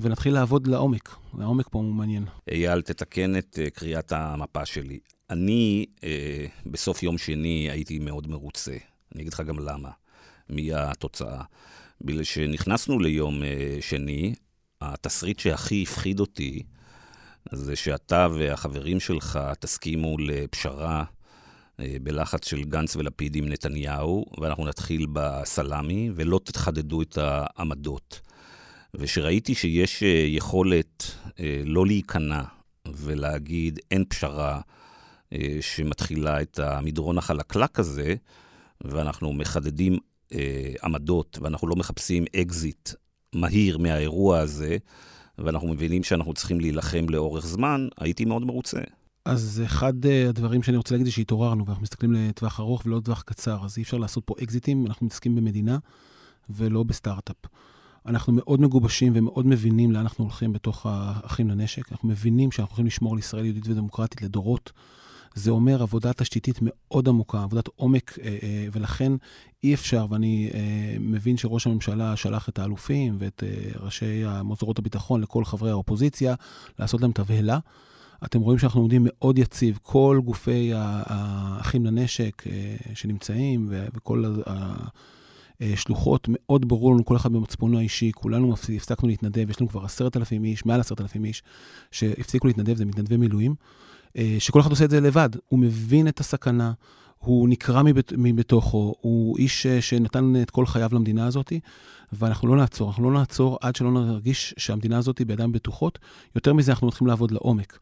ונתחיל 0.00 0.34
לעבוד 0.34 0.66
לעומק. 0.66 1.16
העומק 1.38 1.68
פה 1.70 1.78
הוא 1.78 1.94
מעניין. 1.94 2.24
אייל, 2.50 2.82
תתקן 2.82 3.38
את 3.38 3.58
אה, 3.62 3.70
קריאת 3.70 4.12
המפה 4.12 4.66
שלי. 4.66 4.98
אני 5.30 5.86
אה, 6.04 6.46
בסוף 6.66 7.02
יום 7.02 7.18
שני 7.18 7.68
הייתי 7.70 7.98
מאוד 7.98 8.26
מרוצה. 8.26 8.76
אני 9.14 9.22
אגיד 9.22 9.32
לך 9.32 9.40
גם 9.40 9.58
למה, 9.58 9.90
מהתוצאה. 10.48 11.42
בגלל 12.00 12.24
שנכנסנו 12.24 12.98
ליום 12.98 13.42
אה, 13.42 13.78
שני, 13.80 14.34
התסריט 14.80 15.38
שהכי 15.38 15.82
הפחיד 15.82 16.20
אותי, 16.20 16.62
זה 17.52 17.76
שאתה 17.76 18.28
והחברים 18.34 19.00
שלך 19.00 19.38
תסכימו 19.60 20.18
לפשרה 20.18 21.04
אה, 21.80 21.96
בלחץ 22.02 22.48
של 22.48 22.64
גנץ 22.64 22.96
ולפיד 22.96 23.36
עם 23.36 23.48
נתניהו, 23.48 24.24
ואנחנו 24.40 24.66
נתחיל 24.66 25.06
בסלאמי, 25.12 26.10
ולא 26.14 26.40
תחדדו 26.44 27.02
את 27.02 27.18
העמדות. 27.20 28.20
וכשראיתי 28.94 29.54
שיש 29.54 30.02
אה, 30.02 30.24
יכולת 30.28 31.04
לא 31.64 31.86
להיכנע 31.86 32.42
ולהגיד 32.86 33.78
אין 33.90 34.04
פשרה 34.08 34.60
שמתחילה 35.60 36.42
את 36.42 36.58
המדרון 36.58 37.18
החלקלק 37.18 37.78
הזה, 37.78 38.14
ואנחנו 38.80 39.32
מחדדים 39.32 39.98
עמדות, 40.82 41.38
ואנחנו 41.42 41.68
לא 41.68 41.76
מחפשים 41.76 42.24
אקזיט 42.36 42.90
מהיר 43.34 43.78
מהאירוע 43.78 44.38
הזה, 44.38 44.76
ואנחנו 45.38 45.68
מבינים 45.68 46.02
שאנחנו 46.02 46.34
צריכים 46.34 46.60
להילחם 46.60 47.06
לאורך 47.08 47.46
זמן, 47.46 47.88
הייתי 47.98 48.24
מאוד 48.24 48.44
מרוצה. 48.44 48.80
אז 49.24 49.62
אחד 49.64 50.06
אה, 50.06 50.28
הדברים 50.28 50.62
שאני 50.62 50.76
רוצה 50.76 50.94
להגיד 50.94 51.06
זה 51.06 51.12
שהתעוררנו, 51.12 51.66
ואנחנו 51.66 51.82
מסתכלים 51.82 52.12
לטווח 52.12 52.60
ארוך 52.60 52.86
ולא 52.86 52.96
לטווח 52.96 53.22
קצר, 53.22 53.64
אז 53.64 53.78
אי 53.78 53.82
אפשר 53.82 53.96
לעשות 53.96 54.24
פה 54.26 54.34
אקזיטים, 54.42 54.86
אנחנו 54.86 55.06
מתעסקים 55.06 55.34
במדינה 55.34 55.78
ולא 56.50 56.82
בסטארט-אפ. 56.82 57.36
אנחנו 58.06 58.32
מאוד 58.32 58.60
מגובשים 58.60 59.12
ומאוד 59.16 59.46
מבינים 59.46 59.92
לאן 59.92 60.02
אנחנו 60.02 60.24
הולכים 60.24 60.52
בתוך 60.52 60.86
האחים 60.88 61.48
לנשק. 61.48 61.92
אנחנו 61.92 62.08
מבינים 62.08 62.52
שאנחנו 62.52 62.70
הולכים 62.70 62.86
לשמור 62.86 63.12
על 63.12 63.18
ישראל 63.18 63.44
יהודית 63.44 63.68
ודמוקרטית 63.68 64.22
לדורות. 64.22 64.72
זה 65.38 65.50
אומר 65.50 65.82
עבודה 65.82 66.12
תשתיתית 66.12 66.58
מאוד 66.62 67.08
עמוקה, 67.08 67.42
עבודת 67.42 67.68
עומק, 67.76 68.18
אה, 68.18 68.36
אה, 68.42 68.66
ולכן 68.72 69.12
אי 69.64 69.74
אפשר, 69.74 70.06
ואני 70.10 70.50
מבין 71.00 71.36
שראש 71.36 71.66
הממשלה 71.66 72.16
שלח 72.16 72.48
את 72.48 72.58
האלופים 72.58 73.16
ואת 73.18 73.42
ראשי 73.80 74.22
מוסדות 74.44 74.78
הביטחון 74.78 75.20
לכל 75.20 75.44
חברי 75.44 75.70
האופוזיציה, 75.70 76.34
לעשות 76.78 77.00
להם 77.00 77.12
תבהלה. 77.12 77.58
אתם 78.24 78.40
רואים 78.40 78.58
שאנחנו 78.58 78.80
עומדים 78.80 79.02
מאוד 79.04 79.38
יציב. 79.38 79.78
כל 79.82 80.20
גופי 80.24 80.70
האחים 80.74 81.86
לנשק 81.86 82.42
אה, 82.46 82.76
שנמצאים 82.94 83.68
וכל 83.70 84.24
השלוחות, 85.60 86.28
מאוד 86.30 86.68
ברור 86.68 86.94
לנו, 86.94 87.04
כל 87.04 87.16
אחד 87.16 87.32
במצפונו 87.32 87.78
האישי, 87.78 88.12
כולנו 88.14 88.54
הפסקנו 88.54 89.08
להתנדב, 89.08 89.50
יש 89.50 89.60
לנו 89.60 89.70
כבר 89.70 89.84
עשרת 89.84 90.16
אלפים 90.16 90.44
איש, 90.44 90.66
מעל 90.66 90.80
עשרת 90.80 91.00
אלפים 91.00 91.24
איש, 91.24 91.42
שהפסיקו 91.90 92.46
להתנדב, 92.46 92.76
זה 92.76 92.84
מתנדבי 92.84 93.16
מילואים, 93.16 93.54
אה, 93.60 93.85
שכל 94.38 94.60
אחד 94.60 94.70
עושה 94.70 94.84
את 94.84 94.90
זה 94.90 95.00
לבד. 95.00 95.30
הוא 95.48 95.58
מבין 95.58 96.08
את 96.08 96.20
הסכנה, 96.20 96.72
הוא 97.18 97.48
נקרע 97.48 97.82
מבית, 97.82 98.12
מבתוכו, 98.16 98.94
הוא 99.00 99.38
איש 99.38 99.66
אה, 99.66 99.80
שנתן 99.80 100.34
את 100.42 100.50
כל 100.50 100.66
חייו 100.66 100.90
למדינה 100.92 101.26
הזאת, 101.26 101.52
ואנחנו 102.12 102.48
לא 102.48 102.56
נעצור, 102.56 102.88
אנחנו 102.88 103.10
לא 103.10 103.18
נעצור 103.18 103.58
עד 103.60 103.76
שלא 103.76 103.90
נרגיש 103.90 104.54
שהמדינה 104.56 104.98
הזאת 104.98 105.22
בידיים 105.22 105.52
בטוחות. 105.52 105.98
יותר 106.34 106.52
מזה, 106.52 106.72
אנחנו 106.72 106.86
מתחילים 106.86 107.08
לעבוד 107.08 107.30
לעומק. 107.30 107.78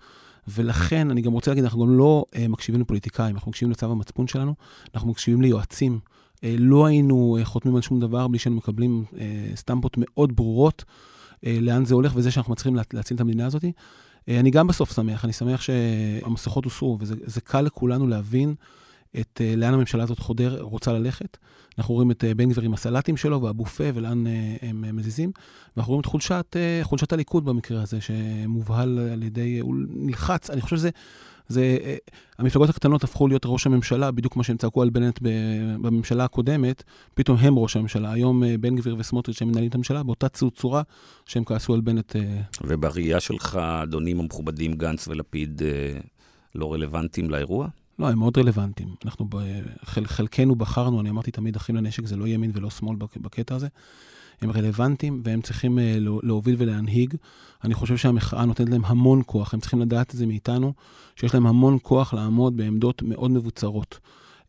ולכן 0.49 1.11
אני 1.11 1.21
גם 1.21 1.33
רוצה 1.33 1.51
להגיד, 1.51 1.65
אנחנו 1.65 1.87
גם 1.87 1.99
לא 1.99 2.25
uh, 2.31 2.39
מקשיבים 2.49 2.81
לפוליטיקאים, 2.81 3.35
אנחנו 3.35 3.51
מקשיבים 3.51 3.71
לצו 3.71 3.87
המצפון 3.87 4.27
שלנו, 4.27 4.55
אנחנו 4.95 5.11
מקשיבים 5.11 5.43
ליועצים. 5.43 5.99
Uh, 6.37 6.41
לא 6.59 6.87
היינו 6.87 7.39
uh, 7.41 7.45
חותמים 7.45 7.77
על 7.77 7.83
שום 7.83 8.01
דבר 8.01 8.29
בלי 8.29 8.39
שהיינו 8.39 8.57
מקבלים 8.57 9.05
uh, 9.11 9.17
סטמפות 9.57 9.97
מאוד 9.99 10.37
ברורות 10.37 10.85
uh, 11.35 11.47
לאן 11.61 11.85
זה 11.85 11.95
הולך 11.95 12.13
וזה 12.17 12.31
שאנחנו 12.31 12.53
מצליחים 12.53 12.77
לה, 12.77 12.83
להציל 12.93 13.15
את 13.15 13.21
המדינה 13.21 13.47
הזאת. 13.47 13.65
Uh, 14.29 14.33
אני 14.41 14.51
גם 14.51 14.67
בסוף 14.67 14.93
שמח, 14.97 15.25
אני 15.25 15.33
שמח 15.33 15.61
שהמסכות 15.61 16.65
הוסרו, 16.65 16.99
וזה 17.01 17.41
קל 17.41 17.61
לכולנו 17.61 18.07
להבין 18.07 18.55
את 19.21 19.41
uh, 19.41 19.57
לאן 19.57 19.75
הממשלה 19.75 20.03
הזאת 20.03 20.19
חודר, 20.19 20.61
רוצה 20.61 20.93
ללכת. 20.93 21.37
אנחנו 21.79 21.95
רואים 21.95 22.11
את 22.11 22.25
uh, 22.25 22.35
בן 22.35 22.51
גביר 22.51 22.65
עם 22.65 22.75
הסלטים 22.75 23.17
שלו 23.17 23.43
והבופה 23.43 23.85
ולאן 23.95 24.27
uh, 24.27 24.31
הם 24.63 24.85
uh, 24.89 24.93
מזיזים. 24.93 25.33
ואנחנו 25.77 25.91
רואים 25.91 26.01
את 26.01 26.07
חולשת, 26.07 26.57
uh, 26.57 26.85
חולשת 26.85 27.13
הליכוד 27.13 27.45
במקרה 27.45 27.83
הזה, 27.83 28.01
שמובהל 28.01 28.99
על 29.13 29.23
ידי, 29.23 29.59
הוא 29.59 29.75
נלחץ. 29.89 30.51
אני 30.51 30.61
חושב 30.61 30.77
שזה, 30.77 30.91
זה, 31.49 31.77
uh, 31.81 32.15
המפלגות 32.39 32.69
הקטנות 32.69 33.05
הפכו 33.05 33.29
להיות 33.29 33.43
ראש 33.47 33.67
הממשלה, 33.67 34.11
בדיוק 34.11 34.33
כמו 34.33 34.45
שהם 34.45 34.57
צעקו 34.57 34.83
על 34.83 34.91
בנט 34.91 35.19
בממשלה 35.81 36.25
הקודמת, 36.25 36.83
פתאום 37.15 37.39
הם 37.39 37.59
ראש 37.59 37.77
הממשלה. 37.77 38.13
היום 38.13 38.43
uh, 38.43 38.47
בן 38.61 38.77
גביר 38.77 38.97
וסמוטריץ' 38.99 39.43
הם 39.43 39.49
מנהלים 39.49 39.69
את 39.69 39.75
הממשלה 39.75 40.03
באותה 40.03 40.29
צורה 40.29 40.83
שהם 41.27 41.45
כעסו 41.45 41.75
על 41.75 41.81
בנט. 41.81 42.17
Uh... 42.17 42.19
ובראייה 42.65 43.21
שלך, 43.21 43.57
אדונים 43.57 44.21
המכובדים 44.21 44.75
גנץ 44.75 45.09
ולפיד, 45.09 45.63
uh, 45.63 46.07
לא 46.55 46.73
רלוונטיים 46.73 47.31
לאירוע? 47.31 47.69
לא, 47.99 48.09
הם 48.09 48.19
מאוד 48.19 48.39
רלוונטיים. 48.39 48.89
אנחנו, 49.05 49.29
חל, 49.85 50.07
חלקנו 50.07 50.55
בחרנו, 50.55 51.01
אני 51.01 51.11
אמרתי 51.11 51.31
תמיד, 51.31 51.57
אחים 51.57 51.77
לנשק 51.77 52.07
זה 52.07 52.17
לא 52.17 52.29
ימין 52.29 52.51
ולא 52.55 52.71
שמאל 52.71 52.97
בקטע 53.17 53.55
הזה. 53.55 53.69
הם 54.41 54.51
רלוונטיים 54.51 55.21
והם 55.25 55.41
צריכים 55.41 55.79
אה, 55.79 55.97
להוביל 56.23 56.57
ולהנהיג. 56.59 57.15
אני 57.65 57.75
חושב 57.75 57.97
שהמחאה 57.97 58.45
נותנת 58.45 58.69
להם 58.69 58.85
המון 58.85 59.23
כוח, 59.27 59.55
הם 59.55 59.61
צריכים 59.61 59.81
לדעת 59.81 60.11
את 60.11 60.17
זה 60.17 60.27
מאיתנו, 60.27 60.73
שיש 61.17 61.35
להם 61.35 61.47
המון 61.47 61.79
כוח 61.83 62.15
לעמוד 62.15 62.57
בעמדות 62.57 63.03
מאוד 63.03 63.31
מבוצרות. 63.31 63.99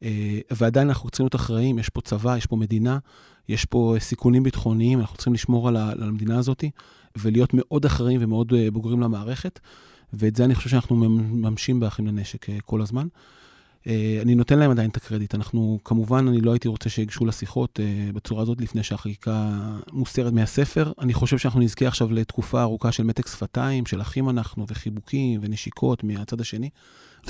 אה, 0.03 0.39
ועדיין 0.51 0.87
אנחנו 0.87 1.09
צריכים 1.09 1.23
להיות 1.23 1.35
אחראים, 1.35 1.79
יש 1.79 1.89
פה 1.89 2.01
צבא, 2.01 2.37
יש 2.37 2.45
פה 2.45 2.55
מדינה, 2.55 2.97
יש 3.49 3.65
פה 3.65 3.95
סיכונים 3.99 4.43
ביטחוניים, 4.43 4.99
אנחנו 4.99 5.15
צריכים 5.15 5.33
לשמור 5.33 5.67
על 5.67 5.77
המדינה 5.77 6.39
הזאת 6.39 6.63
ולהיות 7.17 7.49
מאוד 7.53 7.85
אחראים 7.85 8.19
ומאוד 8.23 8.53
אה, 8.53 8.71
בוגרים 8.71 9.01
למערכת. 9.01 9.59
ואת 10.13 10.35
זה 10.35 10.45
אני 10.45 10.55
חושב 10.55 10.69
שאנחנו 10.69 10.95
מממשים 10.95 11.79
באחים 11.79 12.07
לנשק 12.07 12.49
אה, 12.49 12.57
כל 12.65 12.81
הזמן. 12.81 13.07
אה, 13.87 14.19
אני 14.21 14.35
נותן 14.35 14.59
להם 14.59 14.71
עדיין 14.71 14.89
את 14.89 14.97
הקרדיט. 14.97 15.35
אנחנו, 15.35 15.79
כמובן, 15.83 16.27
אני 16.27 16.41
לא 16.41 16.51
הייתי 16.51 16.67
רוצה 16.67 16.89
שיגשו 16.89 17.25
לשיחות 17.25 17.79
uh, 17.79 18.15
בצורה 18.15 18.41
הזאת 18.41 18.61
לפני 18.61 18.83
שהחקיקה 18.83 19.51
מוסתרת 19.91 20.33
מהספר. 20.33 20.91
אני 20.99 21.13
חושב 21.13 21.37
שאנחנו 21.37 21.59
נזכה 21.59 21.87
עכשיו 21.87 22.13
לתקופה 22.13 22.61
ארוכה 22.61 22.91
של 22.91 23.03
מתק 23.03 23.27
שפתיים, 23.27 23.85
של 23.85 24.01
אחים 24.01 24.29
אנחנו, 24.29 24.65
וחיבוקים 24.67 25.39
ונשיקות 25.43 26.03
מהצד 26.03 26.41
השני. 26.41 26.69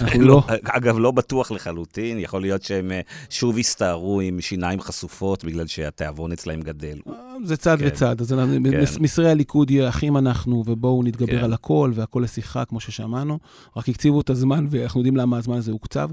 אנחנו 0.02 0.22
לא... 0.22 0.44
אגב, 0.64 0.98
לא 0.98 1.12
בטוח 1.12 1.52
לחלוטין, 1.52 2.20
יכול 2.20 2.42
להיות 2.42 2.64
שהם 2.64 2.92
שוב 3.30 3.58
יסתערו 3.58 4.22
עם 4.22 4.42
שיניים 4.42 4.82
חשופות 4.82 5.44
בגלל 5.44 5.68
שהתיאבון 5.68 6.32
אצלהם 6.32 6.62
גדל. 6.62 6.98
זה 7.44 7.58
צד 7.58 7.78
כן. 7.80 7.88
וצד. 7.88 8.22
אז 8.22 8.36
כן. 8.72 8.84
מסרי 9.00 9.32
הליכוד 9.32 9.72
יהיה 9.72 9.90
אחים 9.90 10.18
אנחנו, 10.18 10.64
ובואו 10.68 11.04
נתגבר 11.04 11.38
כן. 11.38 11.44
על 11.44 11.54
הכל, 11.54 11.92
והכל 11.96 12.22
לשיחה, 12.24 12.66
כמו 12.66 12.80
ששמענו. 12.80 13.40
רק 13.78 13.90
הקציבו 13.90 14.22
את 14.22 14.30
הזמן, 14.30 14.68
ואנחנו 14.70 15.00
יודעים 15.00 15.18
למה 15.18 15.38
הזמן 15.38 15.58
הזה 15.58 15.72
הוקצב. 15.72 16.10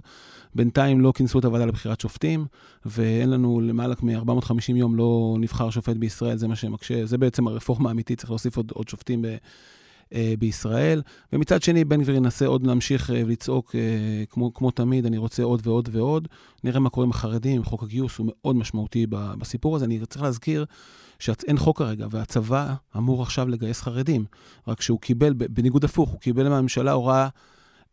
בינתיים 0.55 1.01
לא 1.01 1.13
כינסו 1.17 1.39
את 1.39 1.45
הוועדה 1.45 1.65
לבחירת 1.65 2.01
שופטים, 2.01 2.47
ואין 2.87 3.31
לנו 3.31 3.61
למעלה 3.61 3.95
מ-450 4.03 4.75
יום 4.75 4.97
לא 4.97 5.37
נבחר 5.41 5.71
שופט 5.71 5.97
בישראל, 5.97 6.37
זה 6.37 6.49
מה 6.49 6.57
שמקשה, 6.57 7.07
זה 7.07 7.19
בעצם 7.19 7.49
הרפורמה 7.49 7.89
האמיתית, 7.89 8.19
צריך 8.19 8.31
להוסיף 8.31 8.57
עוד, 8.57 8.73
עוד 8.75 8.89
שופטים 8.89 9.23
ב... 9.23 9.37
אה, 10.15 10.35
בישראל. 10.39 11.03
ומצד 11.33 11.63
שני, 11.63 11.85
בן 11.85 12.03
גביר 12.03 12.15
ינסה 12.15 12.47
עוד 12.47 12.67
להמשיך 12.67 13.11
אה, 13.11 13.23
ולצעוק 13.27 13.75
אה, 13.75 14.25
כמו, 14.31 14.55
כמו 14.55 14.71
תמיד, 14.71 15.07
אני 15.07 15.19
רוצה 15.19 15.43
עוד 15.43 15.67
ועוד 15.67 15.89
ועוד. 15.93 16.29
נראה 16.65 16.81
מה 16.81 16.91
קורה 16.91 17.05
עם 17.05 17.11
החרדים, 17.11 17.65
חוק 17.65 17.83
הגיוס 17.83 18.19
הוא 18.19 18.27
מאוד 18.29 18.57
משמעותי 18.57 19.07
בסיפור 19.11 19.77
הזה. 19.77 19.85
אני 19.85 20.07
צריך 20.07 20.23
להזכיר 20.23 20.65
שאין 21.19 21.59
חוק 21.59 21.79
כרגע, 21.79 22.07
והצבא 22.11 22.75
אמור 22.97 23.23
עכשיו 23.23 23.49
לגייס 23.49 23.81
חרדים. 23.81 24.25
רק 24.69 24.81
שהוא 24.81 25.01
קיבל, 25.01 25.33
בניגוד 25.33 25.85
הפוך, 25.85 26.11
הוא 26.11 26.21
קיבל 26.21 26.49
מהממשלה 26.49 26.93
הוראה 26.93 27.29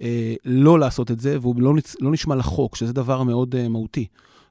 אה, 0.01 0.33
לא 0.45 0.79
לעשות 0.79 1.11
את 1.11 1.19
זה, 1.19 1.37
והוא 1.41 1.61
לא, 1.61 1.73
לא 1.99 2.11
נשמע 2.11 2.35
לחוק, 2.35 2.75
שזה 2.75 2.93
דבר 2.93 3.23
מאוד 3.23 3.55
אה, 3.55 3.67
מהותי. 3.67 4.07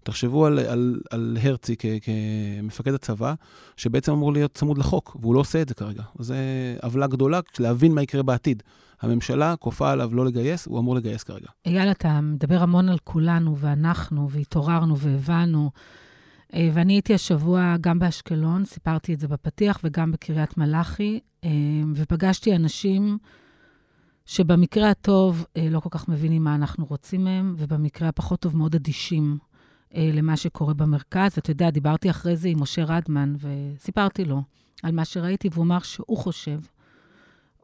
תחשבו 0.09 0.47
על, 0.47 0.59
על, 0.59 1.01
על 1.11 1.37
הרצי 1.43 1.77
כ, 1.79 1.87
כמפקד 2.03 2.95
הצבא, 2.95 3.35
שבעצם 3.77 4.13
אמור 4.13 4.33
להיות 4.33 4.55
צמוד 4.55 4.79
לחוק, 4.79 5.17
והוא 5.21 5.35
לא 5.35 5.41
עושה 5.41 5.63
את 5.63 5.69
זה 5.69 5.75
כרגע. 5.75 6.03
זו 6.19 6.35
עוולה 6.83 7.07
גדולה, 7.07 7.41
להבין 7.59 7.95
מה 7.95 8.03
יקרה 8.03 8.23
בעתיד. 8.23 8.63
הממשלה 9.01 9.57
כופה 9.57 9.91
עליו 9.91 10.15
לא 10.15 10.27
לגייס, 10.27 10.67
הוא 10.67 10.79
אמור 10.79 10.97
לגייס 10.97 11.23
כרגע. 11.23 11.47
אייל, 11.67 11.91
אתה 11.91 12.21
מדבר 12.21 12.63
המון 12.63 12.89
על 12.89 12.99
כולנו, 13.05 13.59
ואנחנו, 13.59 14.31
והתעוררנו, 14.31 14.99
והבנו. 14.99 15.71
אה, 16.55 16.71
ואני 16.73 16.93
הייתי 16.93 17.15
השבוע 17.15 17.77
גם 17.81 17.99
באשקלון, 17.99 18.65
סיפרתי 18.65 19.15
את 19.15 19.21
זה 19.21 19.29
בפתיח, 19.29 19.81
וגם 19.85 20.13
בקריית 20.13 20.59
מלאכי, 20.59 21.21
אה, 21.45 21.51
ופגשתי 21.95 22.57
אנשים 22.57 23.19
שבמקרה 24.27 24.91
הטוב 24.91 25.47
אה, 25.57 25.69
לא 25.71 25.81
כל 25.81 25.91
כך 25.93 26.09
מבינים 26.09 26.45
מה 26.45 26.55
אנחנו 26.55 26.87
רוצים 26.87 27.25
מהם, 27.25 27.55
ובמקרה 27.59 28.09
הפחות 28.09 28.41
טוב 28.41 28.57
מאוד 28.57 28.75
אדישים 28.75 29.39
למה 29.95 30.37
שקורה 30.37 30.75
במרכז. 30.75 31.33
ואתה 31.37 31.51
יודע, 31.51 31.71
דיברתי 31.71 32.11
אחרי 32.11 32.37
זה 32.37 32.49
עם 32.49 32.63
משה 32.63 32.85
רדמן, 32.85 33.35
וסיפרתי 33.39 34.25
לו 34.25 34.43
על 34.83 34.93
מה 34.93 35.05
שראיתי, 35.05 35.49
והוא 35.53 35.65
אמר 35.65 35.79
שהוא 35.79 36.19
חושב, 36.19 36.59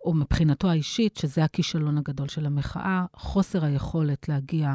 או 0.04 0.14
מבחינתו 0.14 0.70
האישית, 0.70 1.16
שזה 1.16 1.44
הכישלון 1.44 1.98
הגדול 1.98 2.28
של 2.28 2.46
המחאה, 2.46 3.04
חוסר 3.16 3.64
היכולת 3.64 4.28
להגיע 4.28 4.74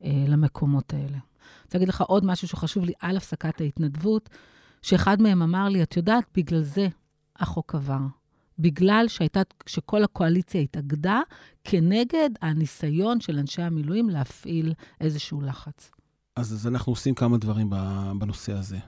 למקומות 0.00 0.92
האלה. 0.92 1.18
רוצה 1.64 1.78
להגיד 1.78 1.88
לך 1.88 2.00
עוד 2.00 2.24
משהו 2.24 2.48
שחשוב 2.48 2.84
לי 2.84 2.92
על 3.00 3.16
הפסקת 3.16 3.60
ההתנדבות, 3.60 4.30
שאחד 4.82 5.22
מהם 5.22 5.42
אמר 5.42 5.68
לי, 5.68 5.82
את 5.82 5.96
יודעת, 5.96 6.24
בגלל 6.34 6.62
זה 6.62 6.88
החוק 7.36 7.74
עבר. 7.74 8.00
בגלל 8.58 9.04
שהייתה, 9.08 9.42
שכל 9.66 10.04
הקואליציה 10.04 10.60
התאגדה 10.60 11.20
כנגד 11.64 12.30
הניסיון 12.42 13.20
של 13.20 13.38
אנשי 13.38 13.62
המילואים 13.62 14.10
להפעיל 14.10 14.72
איזשהו 15.00 15.40
לחץ. 15.40 15.90
אז, 16.36 16.52
אז 16.52 16.66
אנחנו 16.66 16.92
עושים 16.92 17.14
כמה 17.14 17.38
דברים 17.38 17.70
בנושא 18.18 18.52
הזה. 18.52 18.78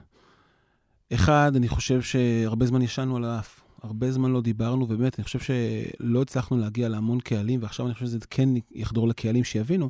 אחד, 1.13 1.51
אני 1.55 1.67
חושב 1.67 2.01
שהרבה 2.01 2.65
זמן 2.65 2.81
ישנו 2.81 3.17
על 3.17 3.25
האף. 3.25 3.61
הרבה 3.83 4.11
זמן 4.11 4.31
לא 4.31 4.41
דיברנו, 4.41 4.85
ובאמת, 4.89 5.19
אני 5.19 5.23
חושב 5.23 5.39
שלא 5.39 6.21
הצלחנו 6.21 6.57
להגיע 6.57 6.89
להמון 6.89 7.19
קהלים, 7.19 7.63
ועכשיו 7.63 7.85
אני 7.85 7.93
חושב 7.93 8.05
שזה 8.05 8.19
כן 8.29 8.49
יחדור 8.71 9.07
לקהלים 9.07 9.43
שיבינו, 9.43 9.89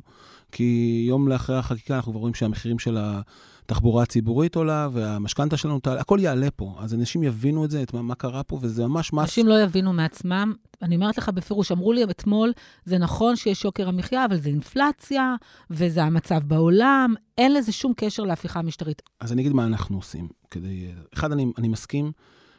כי 0.52 1.04
יום 1.08 1.28
לאחרי 1.28 1.56
החקיקה 1.56 1.96
אנחנו 1.96 2.12
כבר 2.12 2.20
רואים 2.20 2.34
שהמחירים 2.34 2.78
של 2.78 2.98
התחבורה 3.00 4.02
הציבורית 4.02 4.56
עולה, 4.56 4.88
והמשכנתה 4.92 5.56
שלנו 5.56 5.80
תעלה, 5.80 6.00
הכל 6.00 6.18
יעלה 6.22 6.50
פה. 6.50 6.76
אז 6.78 6.94
אנשים 6.94 7.22
יבינו 7.22 7.64
את 7.64 7.70
זה, 7.70 7.82
את 7.82 7.94
מה, 7.94 8.02
מה 8.02 8.14
קרה 8.14 8.42
פה, 8.42 8.58
וזה 8.62 8.86
ממש 8.86 9.12
מס... 9.12 9.22
אנשים 9.22 9.46
לא 9.46 9.62
יבינו 9.62 9.92
מעצמם. 9.92 10.52
אני 10.82 10.94
אומרת 10.94 11.18
לך 11.18 11.28
בפירוש, 11.28 11.72
אמרו 11.72 11.92
לי 11.92 12.04
אתמול, 12.04 12.52
זה 12.84 12.98
נכון 12.98 13.36
שיש 13.36 13.64
יוקר 13.64 13.88
המחיה, 13.88 14.24
אבל 14.24 14.36
זה 14.36 14.48
אינפלציה, 14.48 15.34
וזה 15.70 16.04
המצב 16.04 16.40
בעולם, 16.44 17.14
אין 17.38 17.54
לזה 17.54 17.72
שום 17.72 17.92
קשר 17.96 18.22
להפיכה 18.22 18.58
המשטרית. 18.60 19.02
אז 19.20 19.32
אני 19.32 19.42
אגיד 19.42 19.52
מה 19.52 19.66
אנחנו 19.66 19.96
עושים. 19.96 20.28
כדי... 20.50 20.86
אחד, 21.14 21.32
אני, 21.32 21.46
אני 21.58 21.68
מסכים. 21.68 22.12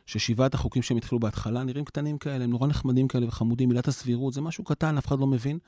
ששבעת 0.06 0.54
החוקים 0.54 0.82
שהם 0.82 0.98
התחילו 0.98 1.20
בהתחלה 1.20 1.64
נראים 1.64 1.86
קטנים 1.86 2.18
כאלה, 2.18 2.44
הם 2.44 2.50
נורא 2.50 2.68
נחמדים 2.68 3.08
כאלה 3.08 3.28
וחמודים, 3.28 3.70
עילת 3.70 3.88
הסבירות, 3.88 4.34
זה 4.34 4.42
משהו 4.42 4.64
קטן, 4.64 4.98
אף 4.98 5.08
אחד 5.08 5.20
לא 5.20 5.28
מבין. 5.28 5.60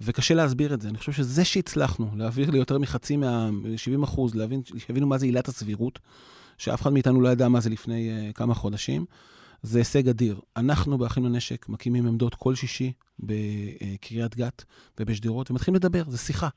וקשה 0.00 0.34
להסביר 0.34 0.74
את 0.74 0.80
זה. 0.80 0.88
אני 0.88 0.98
חושב 0.98 1.12
שזה 1.12 1.44
שהצלחנו 1.44 2.10
להעביר 2.16 2.50
ליותר 2.50 2.78
מחצי 2.78 3.16
מה-70 3.16 4.04
אחוז, 4.04 4.34
להבין, 4.34 4.62
שיבינו 4.78 5.06
מה 5.06 5.18
זה 5.18 5.26
עילת 5.26 5.48
הסבירות, 5.48 5.98
שאף 6.58 6.82
אחד 6.82 6.92
מאיתנו 6.92 7.20
לא 7.20 7.28
ידע 7.28 7.48
מה 7.48 7.60
זה 7.60 7.70
לפני 7.70 8.10
uh, 8.10 8.32
כמה 8.32 8.54
חודשים, 8.54 9.04
זה 9.62 9.78
הישג 9.78 10.08
אדיר. 10.08 10.40
אנחנו 10.56 10.98
באחים 10.98 11.24
לנשק 11.24 11.68
מקימים 11.68 12.06
עמדות 12.06 12.34
כל 12.34 12.54
שישי 12.54 12.92
בקריית 13.20 14.36
גת 14.36 14.64
ובשדרות, 15.00 15.50
ומתחילים 15.50 15.74
לדבר, 15.76 16.02
זה 16.08 16.18
שיחה. 16.18 16.48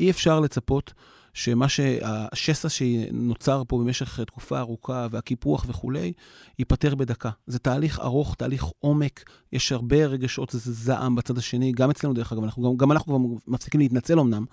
אי 0.00 0.10
אפשר 0.10 0.40
לצפות 0.40 0.92
שמה 1.34 1.68
שהשסע 1.68 2.68
שנוצר 2.68 3.62
פה 3.68 3.78
במשך 3.78 4.20
תקופה 4.20 4.58
ארוכה 4.58 5.06
והקיפוח 5.10 5.64
וכולי, 5.68 6.12
ייפתר 6.58 6.94
בדקה. 6.94 7.30
זה 7.46 7.58
תהליך 7.58 8.00
ארוך, 8.00 8.34
תהליך 8.34 8.64
עומק, 8.78 9.30
יש 9.52 9.72
הרבה 9.72 10.06
רגשות, 10.06 10.50
זעם 10.54 11.14
בצד 11.14 11.38
השני, 11.38 11.72
גם 11.72 11.90
אצלנו 11.90 12.14
דרך 12.14 12.32
אגב, 12.32 12.44
אנחנו, 12.44 12.62
גם, 12.62 12.76
גם 12.76 12.92
אנחנו 12.92 13.06
כבר 13.06 13.38
מפסיקים 13.46 13.80
להתנצל 13.80 14.20
אמנם, 14.20 14.44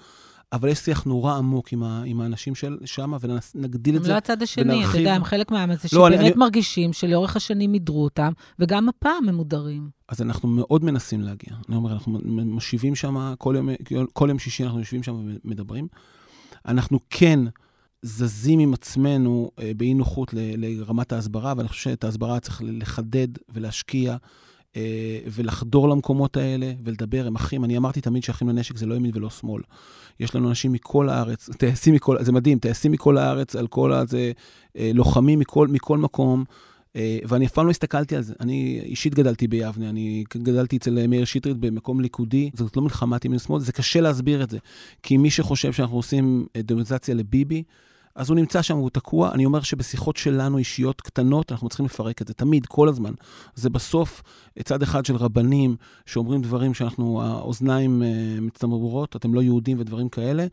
אבל 0.54 0.70
יש 0.70 0.80
שיח 0.80 1.04
נורא 1.04 1.36
עמוק 1.36 1.74
עם, 1.74 1.84
ה, 1.84 2.04
עם 2.06 2.22
האנשים 2.22 2.56
של 2.56 2.78
שם, 2.86 3.14
ונגדיל 3.22 3.96
את 3.96 4.04
זה. 4.04 4.08
הם 4.08 4.14
לא 4.14 4.18
הצד 4.18 4.42
השני. 4.42 4.86
אתה 4.86 4.98
יודע, 4.98 5.14
הם 5.14 5.24
חלק 5.24 5.52
מהעם 5.52 5.72
הזה, 5.72 5.88
לא, 5.94 6.08
שבאמת 6.08 6.20
אני, 6.20 6.32
מרגישים 6.36 6.94
שלאורך 6.94 7.36
השנים 7.36 7.72
מידרו 7.72 8.04
אותם, 8.04 8.32
וגם 8.60 8.90
הפעם 8.90 9.30
הם 9.30 9.36
מודרים. 9.36 9.90
אז 10.08 10.22
אנחנו 10.22 10.50
מאוד 10.50 10.84
מנסים 10.84 11.22
להגיע. 11.22 11.54
אני 11.70 11.76
אומר, 11.76 11.94
אנחנו 11.94 12.20
משיבים 12.26 12.96
שם, 12.96 13.34
כל 13.38 13.56
יום, 13.58 13.70
כל 14.14 14.30
יום 14.30 14.40
שישי 14.40 14.64
אנחנו 14.64 14.80
יושבים 14.80 15.04
שם 15.04 15.16
ומדברים. 15.44 15.88
אנחנו 16.66 17.00
כן 17.10 17.40
זזים 18.02 18.60
עם 18.60 18.74
עצמנו 18.74 19.52
אה, 19.60 19.72
באי 19.78 19.94
נוחות 19.94 20.34
לרמת 20.34 21.12
ההסברה, 21.12 21.54
ואני 21.58 21.68
חושב 21.68 21.82
שאת 21.82 22.04
ההסברה 22.04 22.40
צריך 22.40 22.62
לחדד 22.66 23.28
ולהשקיע. 23.50 24.18
אה, 24.76 25.20
ולחדור 25.32 25.90
למקומות 25.90 26.38
האלה 26.38 26.74
ולדבר, 26.84 27.28
הם 27.28 27.36
אחים. 27.36 27.66
אני 27.66 27.78
אמרתי 27.78 28.02
תמיד 28.02 28.24
שאחים 28.24 28.50
לנשק 28.50 28.78
זה 28.78 28.86
לא 28.86 28.96
ימין 28.96 29.12
ולא 29.14 29.30
שמאל. 29.30 29.62
יש 30.20 30.36
לנו 30.36 30.50
אנשים 30.50 30.72
מכל 30.72 31.10
הארץ, 31.10 31.50
טייסים 31.58 31.94
מכל, 31.94 32.24
זה 32.24 32.32
מדהים, 32.32 32.60
טייסים 32.60 32.92
מכל 32.92 33.18
הארץ, 33.18 33.56
על 33.56 33.68
כל 33.68 33.94
הזה, 33.94 34.32
אה, 34.78 34.92
לוחמים 34.94 35.40
מכל, 35.40 35.68
מכל 35.68 35.98
מקום. 35.98 36.44
אה, 36.96 37.20
ואני 37.28 37.46
אף 37.46 37.52
פעם 37.52 37.66
לא 37.66 37.72
הסתכלתי 37.72 38.16
על 38.16 38.22
זה. 38.22 38.34
אני 38.40 38.82
אישית 38.84 39.16
גדלתי 39.16 39.48
ביבנה, 39.48 39.90
אני 39.90 40.24
גדלתי 40.38 40.78
אצל 40.78 41.08
מאיר 41.08 41.26
שטרית 41.26 41.58
במקום 41.58 42.02
ליכודי, 42.02 42.50
זאת 42.54 42.78
לא 42.78 42.84
מלחמת 42.84 43.26
ימין 43.26 43.38
ושמאל, 43.38 43.62
זה 43.62 43.72
קשה 43.72 44.02
להסביר 44.02 44.44
את 44.44 44.50
זה. 44.50 44.58
כי 45.04 45.18
מי 45.18 45.30
שחושב 45.30 45.74
שאנחנו 45.74 45.96
עושים 45.96 46.46
דמוניזציה 46.58 47.16
לביבי, 47.16 47.64
אז 48.16 48.30
הוא 48.30 48.36
נמצא 48.36 48.62
שם, 48.62 48.78
הוא 48.78 48.90
תקוע. 48.90 49.32
אני 49.32 49.46
אומר 49.46 49.62
שבשיחות 49.62 50.18
שלנו, 50.18 50.58
אישיות 50.58 51.02
קטנות, 51.02 51.52
אנחנו 51.52 51.70
צריכים 51.70 51.86
לפרק 51.86 52.22
את 52.22 52.28
זה 52.28 52.34
תמיד, 52.34 52.66
כל 52.66 52.90
הזמן. 52.90 53.12
זה 53.56 53.70
בסוף 53.70 54.24
צד 54.64 54.82
אחד 54.84 55.06
של 55.06 55.16
רבנים 55.16 55.76
שאומרים 56.06 56.42
דברים 56.42 56.74
שאנחנו, 56.74 57.22
האוזניים 57.22 58.02
uh, 58.02 58.42
מצטמררות, 58.42 59.16
אתם 59.16 59.34
לא 59.34 59.42
יהודים 59.42 59.80
ודברים 59.80 60.10
כאלה, 60.10 60.46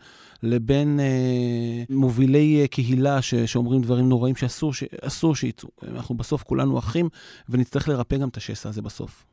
לבין 0.42 1.00
uh, 1.00 1.92
מובילי 1.94 2.64
uh, 2.64 2.68
קהילה 2.68 3.22
ש, 3.22 3.34
שאומרים 3.34 3.82
דברים 3.82 4.08
נוראים 4.08 4.36
שאסור, 4.36 4.74
שאסור 4.74 5.36
שיצאו. 5.36 5.68
אנחנו 5.88 6.14
בסוף 6.14 6.42
כולנו 6.42 6.78
אחים, 6.78 7.08
ונצטרך 7.48 7.88
לרפא 7.88 8.16
גם 8.16 8.28
את 8.28 8.36
השסע 8.36 8.68
הזה 8.68 8.82
בסוף. 8.82 9.24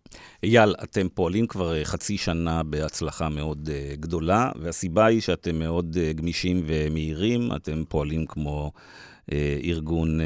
אייל, 0.43 0.75
אתם 0.83 1.07
פועלים 1.13 1.47
כבר 1.47 1.83
חצי 1.83 2.17
שנה 2.17 2.63
בהצלחה 2.63 3.29
מאוד 3.29 3.69
uh, 3.69 3.99
גדולה, 3.99 4.51
והסיבה 4.55 5.05
היא 5.05 5.21
שאתם 5.21 5.59
מאוד 5.59 5.97
uh, 5.97 6.13
גמישים 6.17 6.63
ומהירים, 6.65 7.49
אתם 7.55 7.83
פועלים 7.89 8.14
כמו 8.27 8.71
uh, 8.75 9.33
ארגון 9.63 10.19
uh, 10.19 10.23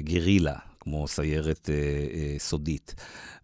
גרילה, 0.00 0.54
כמו 0.80 1.08
סיירת 1.08 1.68
uh, 1.68 1.68
uh, 1.68 2.42
סודית. 2.42 2.94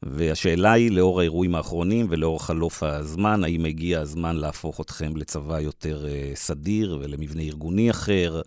והשאלה 0.03 0.73
היא, 0.73 0.91
לאור 0.91 1.21
האירועים 1.21 1.55
האחרונים 1.55 2.07
ולאור 2.11 2.45
חלוף 2.45 2.83
הזמן, 2.83 3.45
האם 3.45 3.65
הגיע 3.65 4.01
הזמן 4.01 4.37
להפוך 4.37 4.81
אתכם 4.81 5.17
לצבא 5.17 5.61
יותר 5.61 6.05
uh, 6.07 6.37
סדיר 6.37 6.99
ולמבנה 7.01 7.43
ארגוני 7.43 7.91
אחר? 7.91 8.41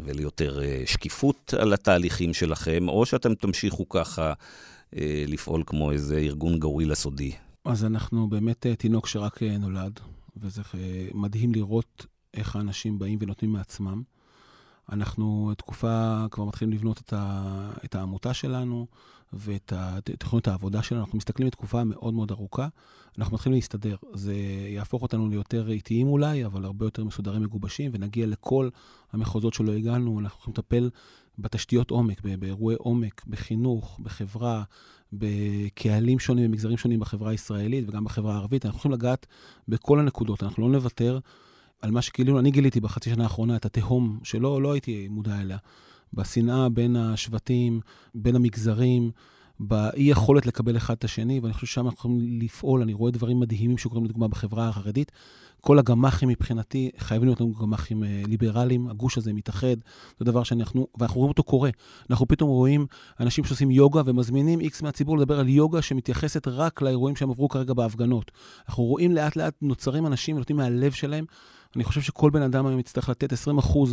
וליותר 0.00 0.58
uh, 0.58 0.90
שקיפות 0.90 1.54
על 1.58 1.72
התהליכים 1.72 2.34
שלכם, 2.34 2.88
או 2.88 3.06
שאתם 3.06 3.34
תמשיכו 3.34 3.88
ככה 3.88 4.32
אה, 4.96 5.24
לפעול 5.28 5.62
כמו 5.66 5.90
איזה 5.90 6.18
ארגון 6.18 6.58
גורילה 6.58 6.94
סודי. 6.94 7.32
אז 7.64 7.84
אנחנו 7.84 8.28
באמת 8.28 8.66
אה, 8.66 8.76
תינוק 8.76 9.06
שרק 9.06 9.42
אה, 9.42 9.58
נולד, 9.58 10.00
וזה 10.36 10.62
מדהים 11.14 11.54
לראות 11.54 12.06
איך 12.34 12.56
האנשים 12.56 12.98
באים 12.98 13.18
ונותנים 13.22 13.52
מעצמם. 13.52 14.02
אנחנו 14.92 15.52
תקופה 15.56 16.24
כבר 16.30 16.44
מתחילים 16.44 16.74
לבנות 16.74 17.00
את, 17.00 17.12
ה, 17.12 17.70
את 17.84 17.94
העמותה 17.94 18.34
שלנו 18.34 18.86
ואת 19.32 19.72
תוכנית 20.18 20.48
העבודה 20.48 20.82
שלנו. 20.82 21.00
אנחנו 21.00 21.18
מסתכלים 21.18 21.48
בתקופה 21.48 21.84
מאוד 21.84 22.14
מאוד 22.14 22.30
ארוכה, 22.30 22.68
אנחנו 23.18 23.34
מתחילים 23.34 23.54
להסתדר. 23.54 23.96
זה 24.12 24.34
יהפוך 24.68 25.02
אותנו 25.02 25.28
ליותר 25.28 25.70
איטיים 25.70 26.06
אולי, 26.06 26.44
אבל 26.44 26.64
הרבה 26.64 26.86
יותר 26.86 27.04
מסודרים, 27.04 27.42
מגובשים, 27.42 27.90
ונגיע 27.94 28.26
לכל 28.26 28.68
המחוזות 29.12 29.54
שלא 29.54 29.72
הגענו. 29.72 30.20
אנחנו 30.20 30.38
יכולים 30.40 30.54
לטפל 30.58 30.90
בתשתיות 31.38 31.90
עומק, 31.90 32.20
באירועי 32.20 32.76
עומק, 32.78 33.22
בחינוך, 33.26 34.00
בחברה, 34.02 34.62
בקהלים 35.12 36.18
שונים, 36.18 36.50
במגזרים 36.50 36.76
שונים 36.76 37.00
בחברה 37.00 37.30
הישראלית 37.30 37.84
וגם 37.88 38.04
בחברה 38.04 38.34
הערבית. 38.34 38.66
אנחנו 38.66 38.78
יכולים 38.78 38.98
לגעת 38.98 39.26
בכל 39.68 39.98
הנקודות, 39.98 40.42
אנחנו 40.42 40.62
לא 40.62 40.72
נוותר 40.72 41.18
על 41.82 41.90
מה 41.90 42.02
שכאילו, 42.02 42.38
אני 42.38 42.50
גיליתי 42.50 42.80
בחצי 42.80 43.10
שנה 43.10 43.22
האחרונה 43.22 43.56
את 43.56 43.64
התהום 43.64 44.18
שלא 44.22 44.62
לא 44.62 44.72
הייתי 44.72 45.08
מודע 45.08 45.40
אליה, 45.40 45.58
בשנאה 46.12 46.68
בין 46.68 46.96
השבטים, 46.96 47.80
בין 48.14 48.36
המגזרים. 48.36 49.10
באי 49.60 50.02
יכולת 50.02 50.46
לקבל 50.46 50.76
אחד 50.76 50.94
את 50.94 51.04
השני, 51.04 51.40
ואני 51.40 51.52
חושב 51.52 51.66
ששם 51.66 51.86
אנחנו 51.86 51.96
יכולים 51.98 52.40
לפעול. 52.40 52.82
אני 52.82 52.92
רואה 52.92 53.10
דברים 53.10 53.40
מדהימים 53.40 53.78
שקורים, 53.78 54.04
לדוגמה, 54.04 54.28
בחברה 54.28 54.68
החרדית. 54.68 55.12
כל 55.60 55.78
הגמ"חים 55.78 56.28
מבחינתי 56.28 56.90
חייבים 56.98 57.28
להיות 57.28 57.40
לנו 57.40 57.52
גמ"חים 57.52 58.04
אה, 58.04 58.22
ליברליים, 58.26 58.88
הגוש 58.88 59.18
הזה 59.18 59.32
מתאחד, 59.32 59.76
זה 60.18 60.24
דבר 60.24 60.42
שאנחנו, 60.42 60.86
ואנחנו 60.98 61.16
רואים 61.16 61.28
אותו 61.28 61.42
קורה. 61.42 61.70
אנחנו 62.10 62.28
פתאום 62.28 62.50
רואים 62.50 62.86
אנשים 63.20 63.44
שעושים 63.44 63.70
יוגה 63.70 64.02
ומזמינים 64.04 64.60
איקס 64.60 64.82
מהציבור 64.82 65.18
לדבר 65.18 65.40
על 65.40 65.48
יוגה 65.48 65.82
שמתייחסת 65.82 66.48
רק 66.48 66.82
לאירועים 66.82 67.16
שהם 67.16 67.30
עברו 67.30 67.48
כרגע 67.48 67.74
בהפגנות. 67.74 68.30
אנחנו 68.68 68.84
רואים 68.84 69.12
לאט 69.12 69.36
לאט 69.36 69.54
נוצרים 69.62 70.06
אנשים 70.06 70.36
ונותנים 70.36 70.56
מהלב 70.56 70.92
שלהם. 70.92 71.24
אני 71.76 71.84
חושב 71.84 72.00
שכל 72.00 72.30
בן 72.30 72.42
אדם 72.42 72.66
היום 72.66 72.78
יצטרך 72.80 73.08
לתת 73.08 73.32
20% 73.32 73.36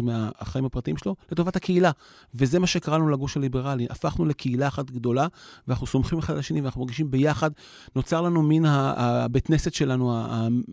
מהחיים 0.03 0.65
הפרטיים 0.65 0.97
שלו 0.97 1.15
לטובת 1.31 1.55
הקהילה. 1.55 1.91
וזה 2.35 2.59
מה 2.59 2.67
שקראנו 2.67 3.09
לגוש 3.09 3.37
הליברלי. 3.37 3.87
הפכנו 3.89 4.25
לקהילה 4.25 4.67
אחת 4.67 4.91
גדולה, 4.91 5.27
ואנחנו 5.67 5.87
סומכים 5.87 6.19
אחד 6.19 6.33
על 6.33 6.39
השני, 6.39 6.61
ואנחנו 6.61 6.81
מרגישים 6.81 7.11
ביחד. 7.11 7.51
נוצר 7.95 8.21
לנו 8.21 8.43
מין 8.43 8.65
הבית 8.67 9.47
כנסת 9.47 9.73
שלנו, 9.73 10.25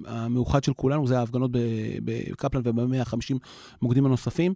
המאוחד 0.06 0.64
של 0.64 0.72
כולנו, 0.72 1.06
זה 1.06 1.18
ההפגנות 1.18 1.50
בקפלן 2.04 2.60
וב-150 2.64 3.36
מוקדים 3.82 4.06
הנוספים. 4.06 4.54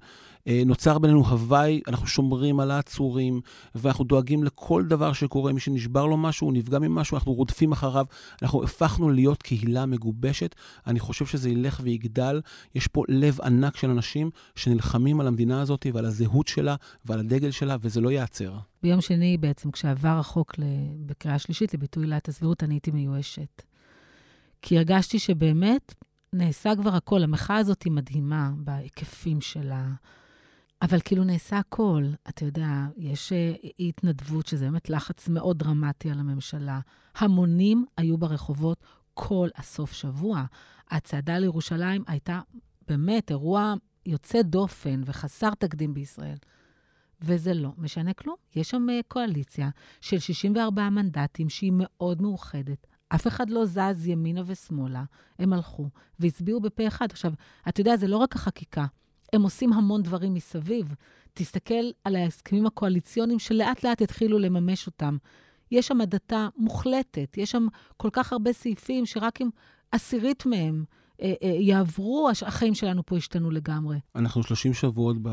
אה, 0.48 0.62
נוצר 0.66 0.98
בינינו 0.98 1.26
הוואי, 1.26 1.80
אנחנו 1.88 2.06
שומרים 2.06 2.60
על 2.60 2.70
העצורים, 2.70 3.40
ואנחנו 3.74 4.04
דואגים 4.04 4.44
לכל 4.44 4.84
דבר 4.88 5.12
שקורה. 5.12 5.52
מי 5.52 5.60
שנשבר 5.60 6.06
לו 6.06 6.16
משהו, 6.16 6.46
הוא 6.46 6.54
נפגע 6.54 6.78
ממשהו, 6.78 7.16
אנחנו 7.16 7.32
רודפים 7.32 7.72
אחריו. 7.72 8.06
אנחנו 8.42 8.64
הפכנו 8.64 9.10
להיות 9.10 9.42
קהילה 9.42 9.86
מגובשת. 9.86 10.54
אני 10.86 11.00
חושב 11.00 11.26
שזה 11.26 11.50
ילך 11.50 11.80
ויגדל. 11.82 12.40
יש 12.74 12.86
פה 12.86 13.04
לב 13.08 13.40
ענק 13.40 13.76
של 13.76 13.90
אנשים 13.90 14.30
שנלחמים 14.56 15.20
על 15.20 15.26
המדינה 15.26 15.60
הזאת 15.60 15.86
ועל 15.92 16.04
הזהות 16.04 16.48
שלה 16.48 16.76
ועל 17.04 17.18
הדגל 17.20 17.50
שלה, 17.50 17.76
וזה 17.80 18.00
לא 18.00 18.10
ייעצר. 18.10 18.54
ביום 18.82 19.00
שני 19.00 19.36
בעצם, 19.36 19.70
כשעבר 19.70 20.08
החוק 20.18 20.54
בקריאה 21.06 21.38
שלישית 21.38 21.74
לביטוי 21.74 22.04
עילת 22.04 22.28
הסבירות, 22.28 22.62
אני 22.62 22.74
הייתי 22.74 22.90
מיואשת. 22.90 23.62
כי 24.62 24.76
הרגשתי 24.76 25.18
שבאמת 25.18 25.94
נעשה 26.32 26.72
כבר 26.76 26.94
הכל. 26.94 27.22
המחאה 27.22 27.56
הזאת 27.56 27.82
היא 27.82 27.92
מדהימה 27.92 28.50
בהיקפים 28.56 29.40
שלה. 29.40 29.86
אבל 30.82 31.00
כאילו 31.04 31.24
נעשה 31.24 31.58
הכל. 31.58 32.04
אתה 32.28 32.44
יודע, 32.44 32.68
יש 32.96 33.32
אה, 33.32 33.52
התנדבות, 33.78 34.46
שזה 34.46 34.64
באמת 34.64 34.90
לחץ 34.90 35.28
מאוד 35.28 35.58
דרמטי 35.58 36.10
על 36.10 36.18
הממשלה. 36.18 36.80
המונים 37.16 37.84
היו 37.96 38.18
ברחובות 38.18 38.84
כל 39.14 39.48
הסוף 39.56 39.92
שבוע. 39.92 40.44
הצעדה 40.90 41.38
לירושלים 41.38 42.04
הייתה 42.06 42.40
באמת 42.88 43.30
אירוע 43.30 43.74
יוצא 44.06 44.42
דופן 44.42 45.02
וחסר 45.04 45.50
תקדים 45.50 45.94
בישראל. 45.94 46.36
וזה 47.20 47.54
לא 47.54 47.70
משנה 47.78 48.12
כלום. 48.12 48.36
יש 48.56 48.70
שם 48.70 48.86
אה, 48.90 49.00
קואליציה 49.08 49.68
של 50.00 50.18
64 50.18 50.90
מנדטים 50.90 51.48
שהיא 51.48 51.72
מאוד 51.74 52.22
מאוחדת. 52.22 52.86
אף 53.08 53.26
אחד 53.26 53.50
לא 53.50 53.64
זז 53.64 54.06
ימינה 54.06 54.42
ושמאלה, 54.46 55.04
הם 55.38 55.52
הלכו 55.52 55.88
והצביעו 56.18 56.60
בפה 56.60 56.88
אחד. 56.88 57.06
עכשיו, 57.10 57.32
אתה 57.68 57.80
יודע, 57.80 57.96
זה 57.96 58.08
לא 58.08 58.16
רק 58.16 58.36
החקיקה, 58.36 58.86
הם 59.32 59.42
עושים 59.42 59.72
המון 59.72 60.02
דברים 60.02 60.34
מסביב. 60.34 60.94
תסתכל 61.34 61.90
על 62.04 62.16
ההסכמים 62.16 62.66
הקואליציוניים 62.66 63.38
שלאט-לאט 63.38 64.00
יתחילו 64.00 64.38
לממש 64.38 64.86
אותם. 64.86 65.16
יש 65.70 65.86
שם 65.86 66.00
הדתה 66.00 66.48
מוחלטת, 66.56 67.34
יש 67.36 67.50
שם 67.50 67.66
כל 67.96 68.08
כך 68.12 68.32
הרבה 68.32 68.52
סעיפים 68.52 69.06
שרק 69.06 69.40
אם 69.42 69.48
עשירית 69.92 70.46
מהם 70.46 70.84
אה, 71.22 71.34
אה, 71.42 71.48
יעברו, 71.48 72.30
החיים 72.46 72.74
שלנו 72.74 73.06
פה 73.06 73.16
ישתנו 73.16 73.50
לגמרי. 73.50 73.98
אנחנו 74.16 74.42
30 74.42 74.74
שבועות, 74.74 75.16
ב... 75.22 75.28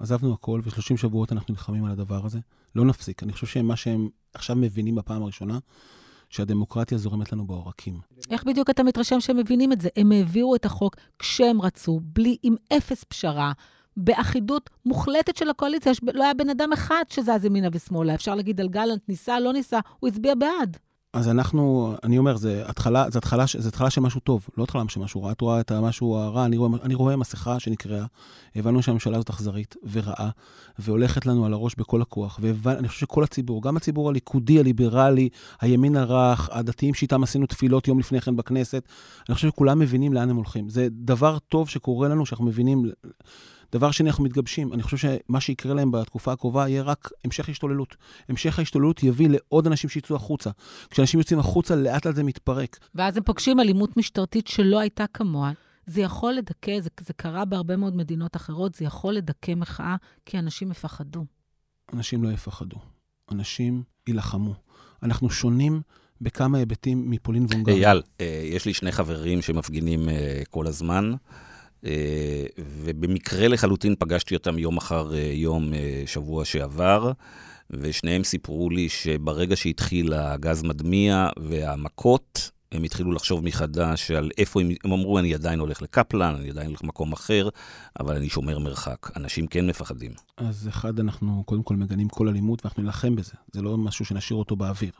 עזבנו 0.00 0.32
הכל, 0.34 0.60
ו-30 0.64 0.96
שבועות 0.96 1.32
אנחנו 1.32 1.52
נלחמים 1.52 1.84
על 1.84 1.92
הדבר 1.92 2.26
הזה. 2.26 2.38
לא 2.74 2.84
נפסיק. 2.84 3.22
אני 3.22 3.32
חושב 3.32 3.46
שמה 3.46 3.76
שהם 3.76 4.08
עכשיו 4.34 4.56
מבינים 4.56 4.94
בפעם 4.94 5.22
הראשונה, 5.22 5.58
שהדמוקרטיה 6.30 6.98
זורמת 6.98 7.32
לנו 7.32 7.46
בעורקים. 7.46 8.00
איך 8.30 8.44
בדיוק 8.44 8.70
אתה 8.70 8.82
מתרשם 8.82 9.20
שהם 9.20 9.36
מבינים 9.36 9.72
את 9.72 9.80
זה? 9.80 9.88
הם 9.96 10.12
העבירו 10.12 10.54
את 10.54 10.64
החוק 10.64 10.96
כשהם 11.18 11.62
רצו, 11.62 12.00
בלי, 12.02 12.36
עם 12.42 12.54
אפס 12.72 13.04
פשרה, 13.04 13.52
באחידות 13.96 14.70
מוחלטת 14.86 15.36
של 15.36 15.50
הקואליציה. 15.50 15.92
לא 16.14 16.24
היה 16.24 16.34
בן 16.34 16.50
אדם 16.50 16.72
אחד 16.72 17.04
שזז 17.08 17.44
ימינה 17.44 17.68
ושמאלה. 17.72 18.14
אפשר 18.14 18.34
להגיד 18.34 18.60
על 18.60 18.68
גלנט, 18.68 19.08
ניסה, 19.08 19.40
לא 19.40 19.52
ניסה, 19.52 19.80
הוא 20.00 20.08
הצביע 20.08 20.34
בעד. 20.34 20.76
אז 21.12 21.28
אנחנו, 21.28 21.94
אני 22.04 22.18
אומר, 22.18 22.36
זה 22.36 22.62
התחלה, 22.66 23.10
זה 23.10 23.18
התחלה, 23.18 23.44
זה 23.58 23.68
התחלה 23.68 23.90
של 23.90 24.00
משהו 24.00 24.20
טוב, 24.20 24.48
לא 24.56 24.64
התחלה 24.64 24.82
של 24.88 25.00
משהו 25.00 25.22
רע. 25.22 25.32
את 25.32 25.40
רואה 25.40 25.60
את 25.60 25.70
המשהו 25.70 26.16
הרע, 26.16 26.44
אני 26.44 26.56
רואה, 26.56 26.70
אני 26.82 26.94
רואה 26.94 27.16
מסכה 27.16 27.60
שנקרעה, 27.60 28.06
הבנו 28.56 28.82
שהממשלה 28.82 29.16
הזאת 29.16 29.30
אכזרית 29.30 29.74
ורעה, 29.92 30.30
והולכת 30.78 31.26
לנו 31.26 31.46
על 31.46 31.52
הראש 31.52 31.74
בכל 31.74 32.02
הכוח, 32.02 32.38
ואני 32.42 32.88
חושב 32.88 33.00
שכל 33.00 33.24
הציבור, 33.24 33.62
גם 33.62 33.76
הציבור 33.76 34.08
הליכודי, 34.08 34.60
הליברלי, 34.60 35.28
הימין 35.60 35.96
הרך, 35.96 36.48
הדתיים 36.52 36.94
שאיתם 36.94 37.22
עשינו 37.22 37.46
תפילות 37.46 37.88
יום 37.88 37.98
לפני 37.98 38.20
כן 38.20 38.36
בכנסת, 38.36 38.82
אני 39.28 39.34
חושב 39.34 39.48
שכולם 39.48 39.78
מבינים 39.78 40.12
לאן 40.12 40.30
הם 40.30 40.36
הולכים. 40.36 40.68
זה 40.68 40.88
דבר 40.90 41.38
טוב 41.38 41.68
שקורה 41.68 42.08
לנו, 42.08 42.26
שאנחנו 42.26 42.44
מבינים... 42.44 42.90
דבר 43.72 43.90
שני, 43.90 44.08
אנחנו 44.08 44.24
מתגבשים. 44.24 44.72
אני 44.72 44.82
חושב 44.82 44.96
שמה 44.96 45.40
שיקרה 45.40 45.74
להם 45.74 45.90
בתקופה 45.90 46.32
הקרובה 46.32 46.68
יהיה 46.68 46.82
רק 46.82 47.10
המשך 47.24 47.48
השתוללות. 47.48 47.96
המשך 48.28 48.58
ההשתוללות 48.58 49.02
יביא 49.02 49.28
לעוד 49.28 49.66
אנשים 49.66 49.90
שיצאו 49.90 50.16
החוצה. 50.16 50.50
כשאנשים 50.90 51.20
יוצאים 51.20 51.38
החוצה, 51.38 51.76
לאט 51.76 52.06
לאט 52.06 52.14
זה 52.14 52.22
מתפרק. 52.22 52.78
ואז 52.94 53.16
הם 53.16 53.22
פוגשים 53.22 53.60
אלימות 53.60 53.96
משטרתית 53.96 54.46
שלא 54.46 54.80
הייתה 54.80 55.04
כמוה. 55.14 55.52
זה 55.86 56.00
יכול 56.00 56.32
לדכא, 56.32 56.80
זה, 56.80 56.88
זה 57.00 57.12
קרה 57.12 57.44
בהרבה 57.44 57.76
מאוד 57.76 57.96
מדינות 57.96 58.36
אחרות, 58.36 58.74
זה 58.74 58.84
יכול 58.84 59.14
לדכא 59.14 59.54
מחאה, 59.54 59.96
כי 60.26 60.38
אנשים 60.38 60.70
יפחדו. 60.70 61.24
אנשים 61.92 62.24
לא 62.24 62.28
יפחדו. 62.28 62.76
אנשים 63.32 63.82
יילחמו. 64.06 64.54
אנחנו 65.02 65.30
שונים 65.30 65.80
בכמה 66.20 66.58
היבטים 66.58 67.10
מפולין 67.10 67.46
והונגריה. 67.48 67.88
אייל, 67.88 68.02
אה, 68.20 68.42
יש 68.44 68.66
לי 68.66 68.74
שני 68.74 68.92
חברים 68.92 69.42
שמפגינים 69.42 70.08
אה, 70.08 70.42
כל 70.50 70.66
הזמן. 70.66 71.12
אה, 71.86 72.44
ובמקרה 72.58 73.48
לחלוטין 73.48 73.94
פגשתי 73.98 74.34
אותם 74.34 74.58
יום 74.58 74.76
אחר 74.76 75.14
אה, 75.14 75.32
יום 75.34 75.74
אה, 75.74 76.02
שבוע 76.06 76.44
שעבר, 76.44 77.12
ושניהם 77.70 78.24
סיפרו 78.24 78.70
לי 78.70 78.88
שברגע 78.88 79.56
שהתחיל 79.56 80.12
הגז 80.12 80.62
מדמיע 80.62 81.28
והמכות, 81.38 82.50
הם 82.72 82.82
התחילו 82.82 83.12
לחשוב 83.12 83.44
מחדש 83.44 84.10
על 84.10 84.30
איפה 84.38 84.60
הם, 84.60 84.68
הם 84.84 84.92
אמרו, 84.92 85.18
אני 85.18 85.34
עדיין 85.34 85.60
הולך 85.60 85.82
לקפלן, 85.82 86.34
אני 86.34 86.50
עדיין 86.50 86.66
הולך 86.66 86.84
למקום 86.84 87.12
אחר, 87.12 87.48
אבל 88.00 88.16
אני 88.16 88.28
שומר 88.28 88.58
מרחק. 88.58 89.16
אנשים 89.16 89.46
כן 89.46 89.66
מפחדים. 89.66 90.12
אז 90.36 90.68
אחד, 90.68 91.00
אנחנו 91.00 91.42
קודם 91.46 91.62
כל 91.62 91.76
מגנים 91.76 92.08
כל 92.08 92.28
אלימות 92.28 92.64
ואנחנו 92.64 92.82
נילחם 92.82 93.16
בזה. 93.16 93.32
זה 93.52 93.62
לא 93.62 93.78
משהו 93.78 94.04
שנשאיר 94.04 94.38
אותו 94.38 94.56
באוויר. 94.56 94.92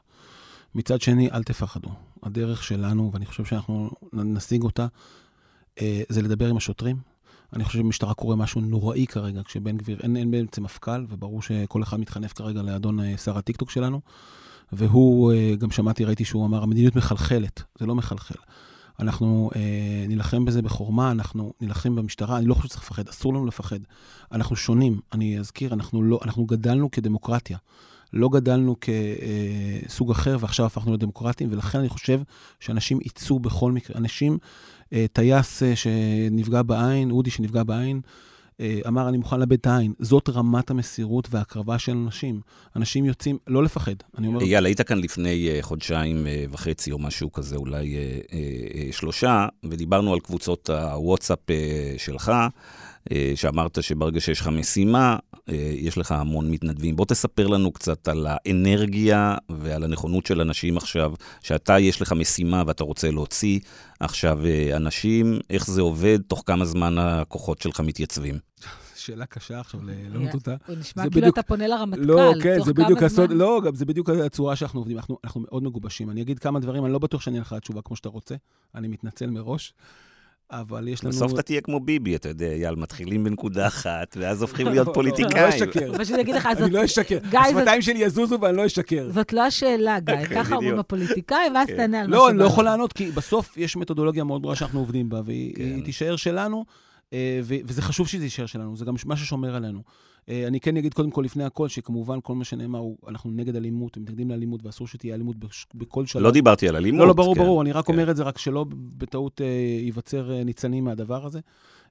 מצד 0.74 1.00
שני, 1.00 1.30
אל 1.30 1.42
תפחדו. 1.42 1.88
הדרך 2.22 2.62
שלנו, 2.62 3.10
ואני 3.12 3.26
חושב 3.26 3.44
שאנחנו 3.44 3.90
נשיג 4.12 4.62
אותה, 4.62 4.86
זה 6.08 6.22
לדבר 6.22 6.48
עם 6.48 6.56
השוטרים. 6.56 6.96
אני 7.52 7.64
חושב 7.64 7.78
שבמשטרה 7.78 8.14
קורה 8.14 8.36
משהו 8.36 8.60
נוראי 8.60 9.06
כרגע, 9.06 9.42
כשבן 9.44 9.76
גביר, 9.76 9.98
אין, 10.02 10.16
אין 10.16 10.30
בעצם 10.30 10.62
מפכ"ל, 10.62 11.06
וברור 11.08 11.42
שכל 11.42 11.82
אחד 11.82 12.00
מתחנף 12.00 12.32
כרגע 12.32 12.62
לאדון 12.62 13.00
אה, 13.00 13.16
שר 13.16 13.38
הטיקטוק 13.38 13.70
שלנו. 13.70 14.00
והוא, 14.72 15.32
אה, 15.32 15.54
גם 15.58 15.70
שמעתי, 15.70 16.04
ראיתי 16.04 16.24
שהוא 16.24 16.46
אמר, 16.46 16.62
המדיניות 16.62 16.96
מחלחלת, 16.96 17.62
זה 17.78 17.86
לא 17.86 17.94
מחלחל. 17.94 18.34
אנחנו 19.00 19.50
אה, 19.56 20.04
נילחם 20.08 20.44
בזה 20.44 20.62
בחורמה, 20.62 21.10
אנחנו 21.10 21.52
נילחם 21.60 21.94
במשטרה, 21.94 22.38
אני 22.38 22.46
לא 22.46 22.54
חושב 22.54 22.68
שצריך 22.68 22.82
לפחד, 22.82 23.08
אסור 23.08 23.34
לנו 23.34 23.46
לפחד. 23.46 23.78
אנחנו 24.32 24.56
שונים, 24.56 25.00
אני 25.12 25.38
אזכיר, 25.38 25.74
אנחנו, 25.74 26.02
לא, 26.02 26.20
אנחנו 26.24 26.44
גדלנו 26.44 26.90
כדמוקרטיה. 26.90 27.58
לא 28.12 28.28
גדלנו 28.28 28.76
כסוג 28.80 30.10
אחר 30.10 30.36
ועכשיו 30.40 30.66
הפכנו 30.66 30.94
לדמוקרטים, 30.94 31.48
ולכן 31.52 31.78
אני 31.78 31.88
חושב 31.88 32.20
שאנשים 32.60 32.98
יצאו 33.02 33.38
בכל 33.38 33.72
מקרה. 33.72 33.96
אנשים 33.98 34.38
אה, 34.92 35.06
טייס 35.12 35.62
אה, 35.62 35.76
שנפגע 35.76 36.62
בעין, 36.62 37.10
אודי 37.10 37.30
שנפגע 37.30 37.62
בעין, 37.62 38.00
אה, 38.60 38.80
אמר, 38.88 39.08
אני 39.08 39.18
מוכן 39.18 39.40
לאבד 39.40 39.52
את 39.52 39.66
העין. 39.66 39.92
זאת 39.98 40.28
רמת 40.28 40.70
המסירות 40.70 41.28
וההקרבה 41.30 41.78
של 41.78 41.92
אנשים. 41.92 42.40
אנשים 42.76 43.04
יוצאים, 43.04 43.38
לא 43.46 43.64
לפחד. 43.64 43.94
אני 44.18 44.26
אומר... 44.26 44.40
אייל, 44.40 44.66
היית 44.66 44.80
כאן 44.80 44.98
לפני 44.98 45.58
חודשיים 45.60 46.26
וחצי 46.50 46.92
או 46.92 46.98
משהו 46.98 47.32
כזה, 47.32 47.56
אולי 47.56 47.96
שלושה, 48.90 49.46
ודיברנו 49.64 50.12
על 50.12 50.20
קבוצות 50.20 50.70
הוואטסאפ 50.70 51.38
שלך. 51.98 52.32
אה, 53.12 53.32
שאמרת 53.34 53.82
שברגע 53.82 54.20
שיש 54.20 54.40
לך 54.40 54.48
משימה, 54.48 55.16
אה, 55.48 55.54
יש 55.74 55.98
לך 55.98 56.12
המון 56.12 56.50
מתנדבים. 56.50 56.96
בוא 56.96 57.06
תספר 57.06 57.46
לנו 57.46 57.72
קצת 57.72 58.08
על 58.08 58.26
האנרגיה 58.30 59.36
ועל 59.48 59.84
הנכונות 59.84 60.26
של 60.26 60.40
אנשים 60.40 60.76
עכשיו, 60.76 61.12
שאתה, 61.42 61.78
יש 61.78 62.02
לך 62.02 62.12
משימה 62.12 62.62
ואתה 62.66 62.84
רוצה 62.84 63.10
להוציא 63.10 63.60
עכשיו 64.00 64.46
אה, 64.46 64.76
אנשים, 64.76 65.38
איך 65.50 65.66
זה 65.66 65.80
עובד, 65.80 66.18
תוך 66.22 66.42
כמה 66.46 66.64
זמן 66.64 66.98
הכוחות 66.98 67.62
שלך 67.62 67.80
מתייצבים. 67.80 68.38
שאלה 68.96 69.26
קשה 69.26 69.60
עכשיו 69.60 69.80
לענות 69.84 70.34
אותה. 70.34 70.56
הוא 70.66 70.76
נשמע 70.76 71.10
כאילו 71.10 71.28
אתה 71.28 71.42
פונה 71.42 71.66
לרמטכ"ל, 71.66 72.02
לא, 72.02 72.32
כן, 72.42 72.62
זה 72.64 72.74
בדיוק 72.74 73.02
הסוד, 73.02 73.32
לא, 73.32 73.60
גם 73.64 73.74
זה 73.74 73.84
בדיוק 73.84 74.10
הצורה 74.10 74.56
שאנחנו 74.56 74.80
עובדים. 74.80 74.96
אנחנו, 74.96 75.18
אנחנו 75.24 75.40
מאוד 75.40 75.62
מגובשים. 75.62 76.10
אני 76.10 76.22
אגיד 76.22 76.38
כמה 76.38 76.60
דברים, 76.60 76.84
אני 76.84 76.92
לא 76.92 76.98
בטוח 76.98 77.20
שאני 77.20 77.40
לך 77.40 77.54
תשובה 77.60 77.82
כמו 77.82 77.96
שאתה 77.96 78.08
רוצה, 78.08 78.34
אני 78.74 78.88
מתנצל 78.88 79.30
מראש. 79.30 79.74
אבל 80.50 80.88
יש 80.88 81.04
לנו... 81.04 81.12
בסוף 81.12 81.32
אתה 81.32 81.42
תהיה 81.42 81.60
כמו 81.60 81.80
ביבי, 81.80 82.16
אתה 82.16 82.28
יודע, 82.28 82.46
אייל, 82.46 82.74
מתחילים 82.74 83.24
בנקודה 83.24 83.66
אחת, 83.66 84.16
ואז 84.20 84.42
הופכים 84.42 84.66
להיות 84.66 84.88
פוליטיקאים. 84.94 85.36
אני 85.36 85.42
לא 85.42 85.48
אשקר. 85.48 85.98
פשוט 85.98 86.18
אגיד 86.18 86.34
לך, 86.34 86.46
אני 86.46 86.70
לא 86.70 86.84
אשקר. 86.84 87.18
השפתיים 87.32 87.82
שלי 87.82 87.98
יזוזו 87.98 88.40
ואני 88.40 88.56
לא 88.56 88.66
אשקר. 88.66 89.08
זאת 89.14 89.32
לא 89.32 89.40
השאלה, 89.40 90.00
גיא. 90.00 90.16
כן, 90.16 90.34
ככה 90.34 90.54
אומרים 90.54 90.78
הפוליטיקאים, 90.78 91.54
ואז 91.54 91.68
כן. 91.68 91.76
תענה 91.76 92.00
על 92.00 92.06
מה 92.06 92.16
שבא. 92.16 92.22
לא, 92.22 92.30
אני 92.30 92.38
לא 92.38 92.44
יכול 92.44 92.64
לענות, 92.64 92.92
כי 92.92 93.10
בסוף 93.10 93.56
יש 93.56 93.76
מתודולוגיה 93.76 94.24
מאוד 94.24 94.42
ברורה 94.42 94.56
שאנחנו 94.56 94.78
עובדים 94.78 95.08
בה, 95.08 95.20
והיא 95.24 95.54
כן. 95.54 95.80
תישאר 95.80 96.16
שלנו, 96.16 96.64
אה, 97.12 97.40
וזה 97.42 97.82
חשוב 97.82 98.08
שזה 98.08 98.24
יישאר 98.24 98.46
שלנו, 98.46 98.76
זה 98.76 98.84
גם 98.84 98.94
מה 99.06 99.16
ששומר 99.16 99.56
עלינו. 99.56 99.82
אה, 100.30 100.46
אני 100.46 100.60
כן 100.60 100.76
אגיד 100.76 100.94
קודם 100.94 101.10
כל, 101.10 101.22
לפני 101.22 101.44
הכל, 101.44 101.68
שכמובן 101.68 102.18
כל 102.22 102.34
מה 102.34 102.44
שנאמר 102.44 102.78
הוא, 102.78 102.96
אנחנו 103.08 103.30
נגד 103.30 103.56
אלימות, 103.56 103.96
מתנגדים 103.96 104.30
לאלימות, 104.30 104.66
ואסור 104.66 104.86
שתהיה 104.86 105.14
אלימות 105.14 105.36
בכל 105.74 106.06
שלב. 106.06 106.22
לא 106.22 106.30
דיברתי 106.30 106.68
על 106.68 106.76
אלימות. 106.76 107.00
לא, 107.00 107.06
לא, 107.06 107.12
ברור, 107.12 107.34
כן, 107.34 107.40
ברור, 107.40 107.62
אני 107.62 107.72
רק 107.72 107.86
כן. 107.86 107.92
אומר 107.92 108.10
את 108.10 108.16
זה, 108.16 108.22
רק 108.22 108.38
שלא 108.38 108.66
בטעות 108.98 109.40
אה, 109.40 109.46
ייווצר 109.80 110.32
אה, 110.32 110.44
ניצנים 110.44 110.84
מהדבר 110.84 111.26
הזה. 111.26 111.40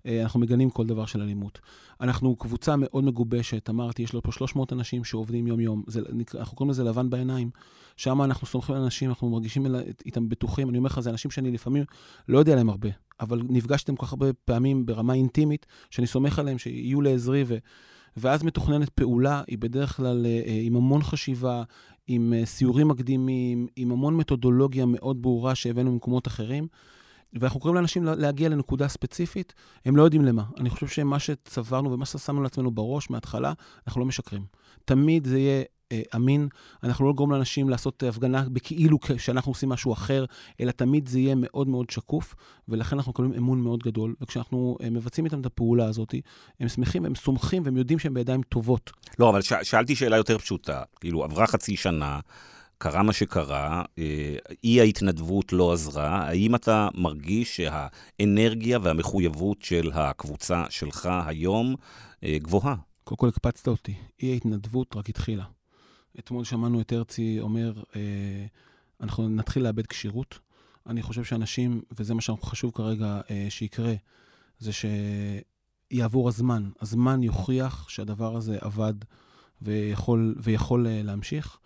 אנחנו 0.06 0.40
מגנים 0.40 0.70
כל 0.70 0.86
דבר 0.86 1.06
של 1.06 1.22
אלימות. 1.22 1.60
אנחנו 2.02 2.36
קבוצה 2.36 2.76
מאוד 2.78 3.04
מגובשת, 3.04 3.70
אמרתי, 3.70 4.04
יש 4.04 4.14
לו 4.14 4.22
פה 4.22 4.32
300 4.32 4.74
אנשים 4.74 5.04
שעובדים 5.04 5.48
יום-יום, 5.48 5.84
אנחנו 6.36 6.58
קוראים 6.58 6.72
לזה 6.72 6.84
לבן 6.84 7.10
בעיניים. 7.10 7.50
שם 7.98 8.22
אנחנו 8.22 8.48
סומכים 8.48 8.76
על 8.76 8.82
אנשים, 8.82 9.10
אנחנו 9.10 9.30
מרגישים 9.30 9.66
איתם 10.06 10.30
בטוחים. 10.30 10.70
אני 10.70 10.78
אומר 10.78 10.88
לך, 10.88 11.00
זה 11.00 11.10
אנשים 11.10 11.32
שאני 11.32 11.52
לפעמים 11.52 11.84
לא 12.28 12.40
יודע 12.40 12.52
עליהם 12.52 12.70
הרבה, 12.70 12.90
אבל 13.20 13.42
נפגשתם 13.50 13.96
כל 13.96 14.06
כך 14.06 14.14
הרבה 14.14 14.34
פעמים 14.34 14.86
ברמה 14.86 15.14
אינטימית, 15.14 15.66
שאני 15.90 16.08
סומך 16.08 16.40
עליהם 16.40 16.58
שיהיו 16.58 17.02
לעזרי 17.02 17.44
ו... 17.48 17.58
ואז 18.18 18.44
מתוכננת 18.44 18.90
פעולה, 18.90 19.42
היא 19.48 19.58
בדרך 19.58 19.98
כלל 19.98 20.26
אה, 20.26 20.42
אה, 20.46 20.60
עם 20.64 20.76
המון 20.76 21.02
חשיבה, 21.04 21.64
עם 22.08 22.34
אה, 22.34 22.46
סיורים 22.46 22.88
מקדימים, 22.88 23.68
עם 23.76 23.92
המון 23.92 24.18
מתודולוגיה 24.18 24.86
מאוד 24.86 25.22
ברורה 25.22 25.56
שהבאנו 25.56 25.92
ממקומות 25.92 26.28
אחרים. 26.28 26.68
ואנחנו 27.34 27.60
קוראים 27.60 27.76
לאנשים 27.76 28.04
להגיע 28.04 28.50
לנקודה 28.50 28.88
ספציפית, 28.88 29.54
הם 29.86 29.96
לא 29.96 30.04
יודעים 30.04 30.26
למה. 30.26 30.44
אני 30.58 30.70
חושב 30.70 30.88
שמה 30.88 31.20
שצברנו 31.20 31.92
ומה 31.92 32.06
ששמנו 32.06 32.44
לעצמנו 32.44 32.72
בראש 32.72 33.10
מההתחלה, 33.10 33.54
אנחנו 33.88 34.02
לא 34.02 34.08
משקרים. 34.08 34.46
תמיד 34.86 35.28
זה 35.28 35.40
יהיה 35.40 35.64
אמין. 36.16 36.48
אנחנו 36.84 37.06
לא 37.06 37.12
נגרום 37.12 37.32
לאנשים 37.32 37.70
לעשות 37.70 38.04
הפגנה 38.04 38.44
בכאילו 38.54 38.98
שאנחנו 39.18 39.52
עושים 39.52 39.70
משהו 39.70 39.94
אחר, 39.94 40.26
אלא 40.62 40.72
תמיד 40.72 41.08
זה 41.08 41.20
יהיה 41.20 41.36
מאוד 41.38 41.68
מאוד 41.68 41.90
שקוף, 41.90 42.36
ולכן 42.68 42.96
אנחנו 42.96 43.10
מקבלים 43.10 43.34
אמון 43.34 43.62
מאוד 43.62 43.84
גדול. 43.84 44.16
וכשאנחנו 44.22 44.78
אה, 44.84 44.90
מבצעים 44.90 45.26
איתם 45.26 45.42
את 45.42 45.46
הפעולה 45.46 45.86
הזאת, 45.86 46.16
הם 46.60 46.68
שמחים, 46.68 47.06
הם 47.06 47.16
סומכים, 47.16 47.64
והם 47.66 47.78
יודעים 47.78 48.00
שהם 48.00 48.14
בידיים 48.14 48.42
טובות. 48.42 48.92
לא, 49.20 49.30
אבל 49.30 49.42
ש- 49.42 49.54
שאלתי 49.64 49.96
שאלה 49.96 50.18
יותר 50.18 50.38
פשוטה. 50.38 50.82
כאילו, 51.00 51.24
עברה 51.24 51.48
חצי 51.48 51.76
שנה, 51.78 52.20
קרה 52.78 53.04
מה 53.04 53.14
שקרה, 53.14 53.84
אה, 54.00 54.36
אי 54.64 54.82
ההתנדבות 54.82 55.54
לא 55.54 55.74
עזרה, 55.74 56.28
האם 56.28 56.56
אתה 56.56 56.88
מרגיש 56.96 57.62
שהאנרגיה 57.62 58.80
והמחויבות 58.82 59.62
של 59.62 59.92
הקבוצה 59.94 60.64
שלך 60.70 61.10
היום 61.26 61.76
אה, 62.24 62.38
גבוהה? 62.42 62.76
קודם 63.04 63.18
כל 63.18 63.28
הקפצת 63.28 63.68
אותי, 63.68 63.94
אי 64.24 64.32
ההתנדבות 64.32 64.96
רק 64.96 65.10
התחילה. 65.10 65.44
אתמול 66.20 66.44
שמענו 66.44 66.82
את 66.82 66.92
הרצי 66.92 67.40
אומר, 67.40 67.84
אה, 67.96 68.46
אנחנו 69.02 69.30
נתחיל 69.30 69.64
לאבד 69.64 69.88
כשירות. 69.88 70.40
אני 70.88 71.02
חושב 71.02 71.24
שאנשים, 71.24 71.82
וזה 71.92 72.14
מה 72.14 72.22
שחשוב 72.22 72.72
כרגע 72.76 73.22
שיקרה, 73.50 73.94
זה 74.60 74.72
שיעבור 75.92 76.28
הזמן. 76.28 76.70
הזמן 76.82 77.24
יוכיח 77.24 77.90
שהדבר 77.90 78.36
הזה 78.36 78.58
עבד 78.62 78.94
ויכול, 79.62 80.36
ויכול 80.44 80.88
להמשיך. 80.90 81.58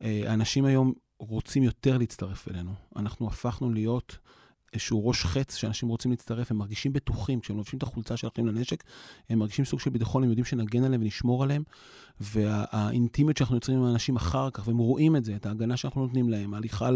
האנשים 0.00 0.64
היום 0.64 0.92
רוצים 1.18 1.62
יותר 1.62 1.98
להצטרף 1.98 2.48
אלינו. 2.48 2.74
אנחנו 2.96 3.26
הפכנו 3.26 3.72
להיות 3.72 4.18
איזשהו 4.72 5.08
ראש 5.08 5.24
חץ 5.24 5.56
שאנשים 5.56 5.88
רוצים 5.88 6.10
להצטרף, 6.10 6.50
הם 6.50 6.56
מרגישים 6.56 6.92
בטוחים, 6.92 7.40
כשהם 7.40 7.56
לובשים 7.56 7.78
את 7.78 7.82
החולצה 7.82 8.16
של 8.16 8.28
אחים 8.28 8.46
לנשק, 8.46 8.84
הם 9.30 9.38
מרגישים 9.38 9.64
סוג 9.64 9.80
של 9.80 9.90
ביטחון, 9.90 10.22
הם 10.22 10.28
יודעים 10.28 10.44
שנגן 10.44 10.84
עליהם 10.84 11.02
ונשמור 11.02 11.42
עליהם, 11.42 11.62
והאינטימיות 12.20 13.36
שאנחנו 13.36 13.54
יוצרים 13.54 13.78
עם 13.78 13.84
האנשים 13.84 14.16
אחר 14.16 14.50
כך, 14.50 14.68
והם 14.68 14.78
רואים 14.78 15.16
את 15.16 15.24
זה, 15.24 15.36
את 15.36 15.46
ההגנה 15.46 15.76
שאנחנו 15.76 16.02
נותנים 16.02 16.28
להם, 16.28 16.54
ההליכה 16.54 16.90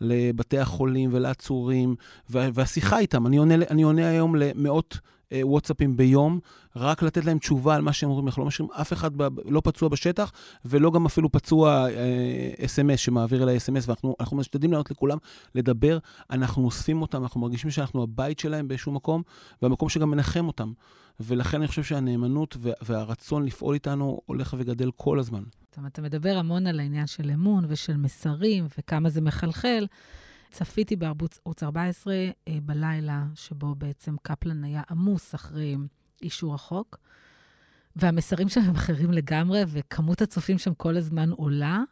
לבתי 0.00 0.58
החולים 0.58 1.10
ולעצורים, 1.12 1.94
והשיחה 2.30 2.98
איתם. 2.98 3.26
אני 3.26 3.36
עונה, 3.36 3.54
אני 3.54 3.82
עונה 3.82 4.08
היום 4.08 4.36
למאות 4.36 4.98
וואטסאפים 5.42 5.96
ביום, 5.96 6.40
רק 6.76 7.02
לתת 7.02 7.24
להם 7.24 7.38
תשובה 7.38 7.74
על 7.74 7.82
מה 7.82 7.92
שהם 7.92 8.10
אומרים. 8.10 8.26
אנחנו 8.26 8.42
לא 8.42 8.48
משאירים 8.48 8.72
אף 8.72 8.92
אחד 8.92 9.10
ב, 9.16 9.28
לא 9.44 9.60
פצוע 9.64 9.88
בשטח, 9.88 10.32
ולא 10.64 10.90
גם 10.90 11.06
אפילו 11.06 11.32
פצוע 11.32 11.86
אס.אם.אס 12.64 12.90
אה, 12.90 12.96
שמעביר 12.96 13.42
אליי 13.42 13.56
אס.אם.אס, 13.56 13.88
ואנחנו 13.88 14.36
משתדלים 14.36 14.72
לענות 14.72 14.90
לכולם, 14.90 15.18
לדבר. 15.54 15.98
אנחנו 16.30 16.64
אוספים 16.64 17.02
אותם, 17.02 17.22
אנחנו 17.22 17.40
מרגישים 17.40 17.70
שאנחנו 17.70 18.02
הבית 18.02 18.38
שלהם 18.38 18.68
באיזשהו 18.68 18.92
מקום, 18.92 19.22
והמקום 19.62 19.88
שגם 19.88 20.10
מנחם 20.10 20.46
אותם. 20.46 20.72
ולכן 21.20 21.56
אני 21.56 21.68
חושב 21.68 21.82
שהנאמנות 21.82 22.56
והרצון 22.82 23.44
לפעול 23.44 23.74
איתנו 23.74 24.20
הולך 24.26 24.54
וגדל 24.58 24.90
כל 24.96 25.18
הזמן. 25.18 25.42
אתה 25.86 26.02
מדבר 26.02 26.36
המון 26.36 26.66
על 26.66 26.80
העניין 26.80 27.06
של 27.06 27.30
אמון 27.30 27.64
ושל 27.68 27.96
מסרים 27.96 28.66
וכמה 28.78 29.08
זה 29.08 29.20
מחלחל. 29.20 29.86
צפיתי 30.52 30.96
בערוץ 30.96 31.38
14 31.62 32.14
אה, 32.14 32.58
בלילה, 32.62 33.24
שבו 33.34 33.74
בעצם 33.74 34.16
קפלן 34.22 34.64
היה 34.64 34.82
עמוס 34.90 35.34
אחרי 35.34 35.76
אישור 36.22 36.54
החוק, 36.54 36.98
והמסרים 37.96 38.48
שם 38.48 38.60
הם 38.60 38.74
אחרים 38.74 39.12
לגמרי, 39.12 39.62
וכמות 39.68 40.22
הצופים 40.22 40.58
שם 40.58 40.74
כל 40.74 40.96
הזמן 40.96 41.30
עולה, 41.30 41.82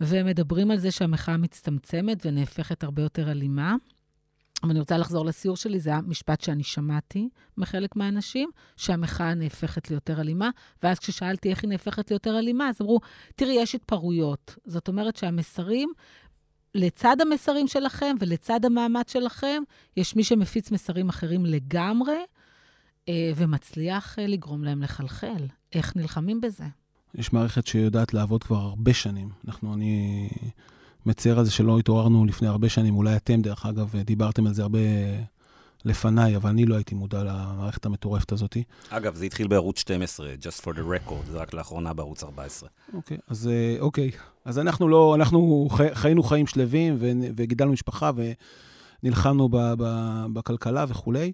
והם 0.00 0.26
מדברים 0.26 0.70
על 0.70 0.78
זה 0.78 0.90
שהמחאה 0.90 1.36
מצטמצמת 1.36 2.26
ונהפכת 2.26 2.84
הרבה 2.84 3.02
יותר 3.02 3.30
אלימה. 3.30 3.76
אבל 4.62 4.70
אני 4.70 4.80
רוצה 4.80 4.98
לחזור 4.98 5.24
לסיור 5.24 5.56
שלי, 5.56 5.80
זה 5.80 5.90
היה 5.90 6.00
משפט 6.00 6.40
שאני 6.40 6.62
שמעתי 6.62 7.28
מחלק 7.56 7.96
מהאנשים, 7.96 8.50
שהמחאה 8.76 9.34
נהפכת 9.34 9.90
ליותר 9.90 10.20
אלימה, 10.20 10.50
ואז 10.82 10.98
כששאלתי 10.98 11.50
איך 11.50 11.62
היא 11.62 11.68
נהפכת 11.68 12.10
ליותר 12.10 12.38
אלימה, 12.38 12.68
אז 12.68 12.80
אמרו, 12.80 13.00
תראי, 13.36 13.52
יש 13.52 13.74
התפרעויות. 13.74 14.56
זאת 14.64 14.88
אומרת 14.88 15.16
שהמסרים 15.16 15.92
לצד 16.74 17.20
המסרים 17.20 17.68
שלכם 17.68 18.16
ולצד 18.20 18.64
המאמץ 18.64 19.12
שלכם, 19.12 19.62
יש 19.96 20.16
מי 20.16 20.24
שמפיץ 20.24 20.70
מסרים 20.70 21.08
אחרים 21.08 21.46
לגמרי, 21.46 22.18
אה, 23.08 23.32
ומצליח 23.36 24.18
אה, 24.18 24.26
לגרום 24.26 24.64
להם 24.64 24.82
לחלחל. 24.82 25.46
איך 25.72 25.96
נלחמים 25.96 26.40
בזה? 26.40 26.64
יש 27.14 27.32
מערכת 27.32 27.66
שיודעת 27.66 28.14
לעבוד 28.14 28.44
כבר 28.44 28.56
הרבה 28.56 28.94
שנים. 28.94 29.28
אנחנו, 29.46 29.74
אני 29.74 30.28
מצר 31.06 31.38
על 31.38 31.44
זה 31.44 31.50
שלא 31.50 31.78
התעוררנו 31.78 32.24
לפני 32.24 32.48
הרבה 32.48 32.68
שנים, 32.68 32.96
אולי 32.96 33.16
אתם, 33.16 33.42
דרך 33.42 33.66
אגב, 33.66 33.96
דיברתם 34.04 34.46
על 34.46 34.54
זה 34.54 34.62
הרבה 34.62 34.78
לפניי, 35.84 36.36
אבל 36.36 36.50
אני 36.50 36.66
לא 36.66 36.74
הייתי 36.74 36.94
מודע 36.94 37.22
למערכת 37.22 37.86
המטורפת 37.86 38.32
הזאת. 38.32 38.56
אגב, 38.88 39.14
זה 39.14 39.24
התחיל 39.24 39.46
בערוץ 39.46 39.78
12, 39.78 40.26
just 40.42 40.60
for 40.60 40.74
the 40.76 41.08
record, 41.08 41.30
זה 41.30 41.38
רק 41.38 41.54
לאחרונה 41.54 41.92
בערוץ 41.92 42.24
14. 42.24 42.68
אוקיי, 42.94 43.18
אז 43.28 43.48
אה, 43.48 43.76
אוקיי. 43.80 44.10
אז 44.44 44.58
אנחנו 44.58 44.88
לא, 44.88 45.14
אנחנו 45.14 45.68
חיינו 45.94 46.22
חיים 46.22 46.46
שלווים 46.46 46.96
וגידלנו 47.36 47.72
משפחה 47.72 48.10
ונלחמנו 49.02 49.48
בכלכלה 50.32 50.84
וכולי. 50.88 51.32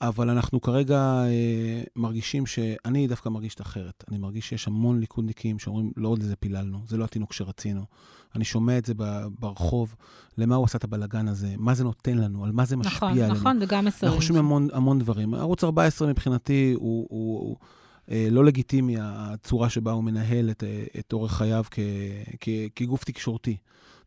אבל 0.00 0.30
אנחנו 0.30 0.60
כרגע 0.60 0.96
אה, 0.98 1.82
מרגישים 1.96 2.46
שאני 2.46 3.06
דווקא 3.06 3.28
מרגיש 3.28 3.54
את 3.54 3.60
אחרת. 3.60 4.04
אני 4.08 4.18
מרגיש 4.18 4.48
שיש 4.48 4.66
המון 4.66 5.00
ליכודניקים 5.00 5.58
שאומרים, 5.58 5.92
לא 5.96 6.08
עוד 6.08 6.22
לזה 6.22 6.36
פיללנו, 6.36 6.78
זה 6.86 6.96
לא 6.96 7.04
התינוק 7.04 7.32
שרצינו. 7.32 7.84
אני 8.34 8.44
שומע 8.44 8.78
את 8.78 8.84
זה 8.84 8.94
ברחוב, 9.38 9.94
למה 10.38 10.56
הוא 10.56 10.64
עשה 10.64 10.78
את 10.78 10.84
הבלגן 10.84 11.28
הזה, 11.28 11.54
מה 11.56 11.74
זה 11.74 11.84
נותן 11.84 12.18
לנו, 12.18 12.44
על 12.44 12.52
מה 12.52 12.64
זה 12.64 12.76
משפיע 12.76 12.96
נכון, 12.96 13.10
עלינו. 13.10 13.26
נכון, 13.26 13.36
נכון, 13.36 13.58
וגם 13.60 13.84
מסרים. 13.84 14.12
אנחנו 14.12 14.22
שומעים 14.22 14.44
המון, 14.44 14.68
המון 14.72 14.98
דברים. 14.98 15.34
ערוץ 15.34 15.64
14 15.64 16.08
מבחינתי 16.08 16.72
הוא, 16.76 17.06
הוא, 17.10 17.40
הוא 17.40 17.56
אה, 18.10 18.28
לא 18.30 18.44
לגיטימי, 18.44 18.96
הצורה 19.00 19.70
שבה 19.70 19.92
הוא 19.92 20.04
מנהל 20.04 20.50
את, 20.50 20.64
אה, 20.64 20.84
את 20.98 21.12
אורח 21.12 21.32
חייו 21.32 21.64
כ, 21.70 21.78
כ, 22.40 22.48
כגוף 22.76 23.04
תקשורתי. 23.04 23.56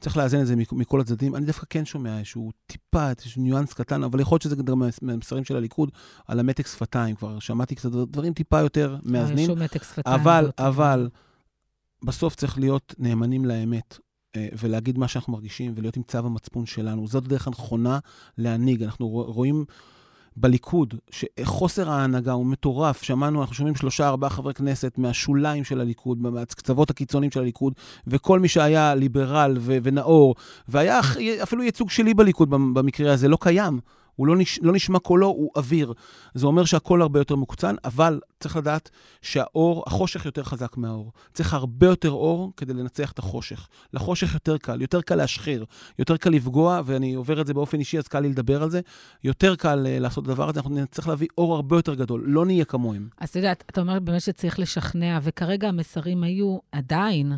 צריך 0.02 0.18
לאזן 0.18 0.42
את 0.42 0.48
זה 0.48 0.56
מכל 0.72 1.02
הצדדים. 1.02 1.36
אני 1.36 1.46
דווקא 1.46 1.66
כן 1.70 1.86
שומע 1.86 2.18
איזשהו 2.18 2.52
טיפה, 2.66 3.10
איזשהו 3.10 3.42
ניואנס 3.42 3.74
קטן, 3.74 4.04
אבל 4.04 4.20
יכול 4.20 4.36
להיות 4.36 4.42
שזה 4.42 4.56
גם 4.56 4.82
מהמסרים 5.02 5.44
של 5.44 5.56
הליכוד 5.56 5.92
על 6.28 6.40
המתק 6.40 6.68
שפתיים. 6.68 7.16
כבר 7.16 7.40
שמעתי 7.40 7.76
קצת 7.76 7.92
דברים 7.92 8.34
טיפה 8.34 8.60
יותר 8.60 8.98
מאזנים. 9.04 9.50
שפתיים. 9.84 10.16
אבל, 10.20 10.52
אבל, 10.58 11.10
בסוף 12.06 12.36
צריך 12.36 12.60
להיות 12.60 12.96
נאמנים 13.00 13.46
לאמת. 13.46 13.98
אה, 14.36 14.48
ולהגיד 14.60 14.98
מה 14.98 15.08
שאנחנו 15.08 15.34
מרגישים 15.34 15.74
ולהיות 15.76 15.98
עם 15.98 16.04
צו 16.04 16.18
המצפון 16.18 16.66
שלנו. 16.66 17.08
זאת 17.08 17.26
הדרך 17.26 17.48
הנכונה 17.48 18.00
להנהיג. 18.38 18.84
אנחנו 18.84 19.08
רואים 19.08 19.66
בליכוד, 20.38 20.94
שחוסר 21.10 21.90
ההנהגה 21.90 22.32
הוא 22.32 22.46
מטורף. 22.46 23.04
שמענו, 23.04 23.42
אנחנו 23.42 23.56
שומעים 23.56 23.76
שלושה, 23.76 24.08
ארבעה 24.08 24.30
חברי 24.30 24.54
כנסת 24.54 24.98
מהשוליים 24.98 25.64
של 25.64 25.82
הליכוד, 25.82 26.22
מהקצוות 26.22 26.90
הקיצוניים 26.90 27.32
של 27.32 27.40
הליכוד, 27.40 27.74
וכל 28.08 28.40
מי 28.40 28.48
שהיה 28.48 28.96
ליברל 28.96 29.58
ו- 29.60 29.78
ונאור, 29.84 30.36
והיה 30.68 31.00
אפילו 31.44 31.64
ייצוג 31.64 31.90
שלי 31.90 32.14
בליכוד 32.14 32.50
במקרה 32.50 33.14
הזה, 33.14 33.28
לא 33.28 33.38
קיים. 33.42 33.80
הוא 34.16 34.28
לא, 34.28 34.36
נש, 34.36 34.60
לא 34.62 34.74
נשמע 34.74 35.00
קולו, 35.00 35.28
הוא 35.28 35.52
אוויר. 35.56 35.94
זה 36.34 36.48
אומר 36.48 36.66
שהקול 36.66 37.02
הרבה 37.02 37.20
יותר 37.20 37.36
מוקצן, 37.36 37.76
אבל 37.86 38.20
צריך 38.40 38.56
לדעת 38.58 38.90
שהאור, 39.22 39.84
החושך 39.88 40.26
יותר 40.26 40.44
חזק 40.44 40.78
מהאור. 40.78 41.12
צריך 41.34 41.54
הרבה 41.54 41.88
יותר 41.88 42.12
אור 42.12 42.54
כדי 42.58 42.74
לנצח 42.74 43.12
את 43.12 43.20
החושך. 43.20 43.68
לחושך 43.94 44.34
יותר 44.34 44.58
קל, 44.58 44.82
יותר 44.82 45.02
קל 45.02 45.16
להשחיר, 45.16 45.66
יותר 46.00 46.18
קל 46.18 46.30
לפגוע, 46.30 46.82
ואני 46.86 47.14
עובר 47.14 47.42
את 47.42 47.48
זה 47.48 47.54
באופן 47.54 47.80
אישי, 47.80 47.98
אז 47.98 48.08
קל 48.08 48.20
לי 48.20 48.30
לדבר 48.30 48.64
על 48.64 48.70
זה. 48.70 48.82
יותר 49.24 49.56
קל 49.56 49.86
uh, 49.86 50.00
לעשות 50.02 50.24
את 50.24 50.30
הדבר 50.30 50.50
הזה, 50.50 50.60
אנחנו 50.60 50.76
נצטרך 50.76 51.08
להביא 51.08 51.28
אור 51.38 51.56
הרבה 51.56 51.76
יותר 51.76 51.96
גדול, 51.96 52.24
לא 52.26 52.46
נהיה 52.46 52.66
כמוהם. 52.66 53.08
אז 53.18 53.30
אתה 53.30 53.40
יודע, 53.40 53.52
אתה 53.52 53.82
אומר 53.82 54.00
באמת 54.00 54.22
שצריך 54.22 54.60
לשכנע, 54.60 55.20
וכרגע 55.24 55.68
המסרים 55.68 56.24
היו 56.24 56.58
עדיין 56.72 57.34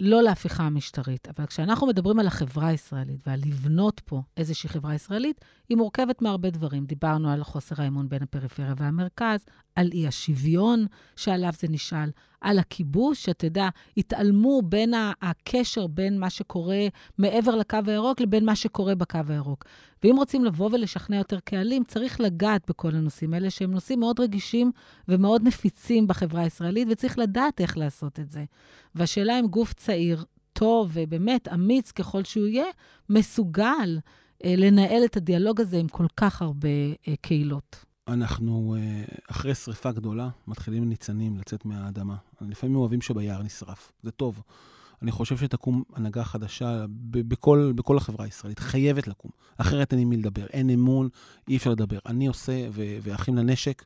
לא 0.00 0.22
להפיכה 0.22 0.62
המשטרית, 0.62 1.28
אבל 1.28 1.46
כשאנחנו 1.46 1.86
מדברים 1.86 2.18
על 2.18 2.26
החברה 2.26 2.66
הישראלית 2.66 3.20
ועל 3.26 3.40
לבנות 3.46 4.00
פה 4.04 4.22
איזושהי 4.36 4.68
חברה 4.68 4.94
ישראלית, 4.94 5.44
היא 5.68 5.76
מורכבת 5.76 6.22
מהרבה 6.22 6.50
דברים. 6.50 6.84
דיברנו 6.84 7.30
על 7.30 7.44
חוסר 7.44 7.82
האמון 7.82 8.08
בין 8.08 8.22
הפריפריה 8.22 8.74
והמרכז, 8.76 9.44
על 9.76 9.90
אי 9.92 10.06
השוויון 10.06 10.86
שעליו 11.16 11.52
זה 11.58 11.68
נשאל, 11.70 12.10
על 12.40 12.58
הכיבוש, 12.58 13.24
שאתה 13.24 13.46
יודע, 13.46 13.68
התעלמו 13.96 14.62
בין 14.64 14.94
הקשר 15.22 15.86
בין 15.86 16.18
מה 16.18 16.30
שקורה 16.30 16.86
מעבר 17.18 17.56
לקו 17.56 17.78
הירוק 17.86 18.20
לבין 18.20 18.44
מה 18.44 18.56
שקורה 18.56 18.94
בקו 18.94 19.18
הירוק. 19.28 19.64
ואם 20.02 20.16
רוצים 20.16 20.44
לבוא 20.44 20.70
ולשכנע 20.72 21.16
יותר 21.16 21.38
קהלים, 21.40 21.84
צריך 21.84 22.20
לגעת 22.20 22.62
בכל 22.68 22.94
הנושאים 22.94 23.34
האלה, 23.34 23.50
שהם 23.50 23.70
נושאים 23.70 24.00
מאוד 24.00 24.20
רגישים 24.20 24.70
ומאוד 25.08 25.42
נפיצים 25.42 26.06
בחברה 26.06 26.42
הישראלית, 26.42 26.88
וצריך 26.90 27.18
לדעת 27.18 27.60
איך 27.60 27.78
לעשות 27.78 28.20
את 28.20 28.30
זה. 28.30 28.44
והשאלה 28.94 29.38
אם 29.40 29.46
גוף 29.46 29.72
צעיר, 29.72 30.24
טוב 30.52 30.90
ובאמת 30.92 31.48
אמיץ 31.48 31.92
ככל 31.92 32.24
שהוא 32.24 32.46
יהיה, 32.46 32.66
מסוגל 33.08 33.98
אה, 34.44 34.54
לנהל 34.56 35.04
את 35.04 35.16
הדיאלוג 35.16 35.60
הזה 35.60 35.76
עם 35.76 35.88
כל 35.88 36.06
כך 36.16 36.42
הרבה 36.42 36.68
אה, 37.08 37.14
קהילות. 37.20 37.87
אנחנו, 38.08 38.76
אה, 38.78 39.04
אחרי 39.30 39.54
שריפה 39.54 39.92
גדולה, 39.92 40.28
מתחילים 40.46 40.88
ניצנים 40.88 41.38
לצאת 41.38 41.64
מהאדמה. 41.64 42.16
לפעמים 42.40 42.76
אוהבים 42.76 43.00
שביער 43.00 43.42
נשרף, 43.42 43.92
זה 44.02 44.10
טוב. 44.10 44.42
אני 45.02 45.10
חושב 45.10 45.36
שתקום 45.36 45.82
הנהגה 45.94 46.24
חדשה 46.24 46.84
בכל, 47.10 47.72
בכל 47.74 47.96
החברה 47.96 48.24
הישראלית, 48.24 48.58
חייבת 48.58 49.08
לקום. 49.08 49.30
אחרת 49.58 49.92
אין 49.92 50.00
עם 50.00 50.08
מי 50.08 50.16
לדבר, 50.16 50.46
אין 50.46 50.70
אמון, 50.70 51.08
אי 51.48 51.56
אפשר 51.56 51.70
לדבר. 51.70 51.98
אני 52.06 52.26
עושה, 52.26 52.66
ו- 52.72 52.98
ואחים 53.02 53.36
לנשק, 53.36 53.84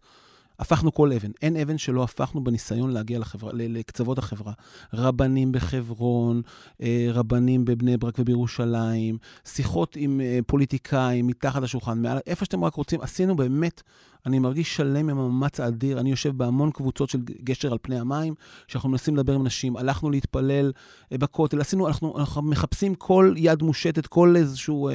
הפכנו 0.58 0.94
כל 0.94 1.12
אבן. 1.12 1.30
אין 1.42 1.56
אבן 1.56 1.78
שלא 1.78 2.02
הפכנו 2.02 2.44
בניסיון 2.44 2.90
להגיע 2.90 3.18
לחברה, 3.18 3.50
לקצוות 3.54 4.18
החברה. 4.18 4.52
רבנים 4.94 5.52
בחברון, 5.52 6.42
אה, 6.82 7.08
רבנים 7.12 7.64
בבני 7.64 7.96
ברק 7.96 8.18
ובירושלים, 8.18 9.18
שיחות 9.44 9.96
עם 9.96 10.20
אה, 10.20 10.38
פוליטיקאים 10.46 11.26
מתחת 11.26 11.62
לשולחן, 11.62 12.02
מעל, 12.02 12.18
איפה 12.26 12.44
שאתם 12.44 12.64
רק 12.64 12.74
רוצים. 12.74 13.00
עשינו 13.00 13.36
באמת 13.36 13.82
אני 14.26 14.38
מרגיש 14.38 14.76
שלם 14.76 15.08
עם 15.08 15.18
המאמץ 15.18 15.60
האדיר. 15.60 16.00
אני 16.00 16.10
יושב 16.10 16.36
בהמון 16.36 16.70
קבוצות 16.70 17.10
של 17.10 17.18
גשר 17.44 17.72
על 17.72 17.78
פני 17.82 17.98
המים, 17.98 18.34
שאנחנו 18.68 18.88
מנסים 18.88 19.16
לדבר 19.16 19.32
עם 19.32 19.46
נשים. 19.46 19.76
הלכנו 19.76 20.10
להתפלל 20.10 20.72
אה, 21.12 21.18
בכותל, 21.18 21.60
עשינו, 21.60 21.88
אנחנו, 21.88 22.18
אנחנו 22.18 22.42
מחפשים 22.42 22.94
כל 22.94 23.34
יד 23.36 23.62
מושטת, 23.62 24.06
כל 24.06 24.34
איזשהו, 24.36 24.88
אה, 24.88 24.94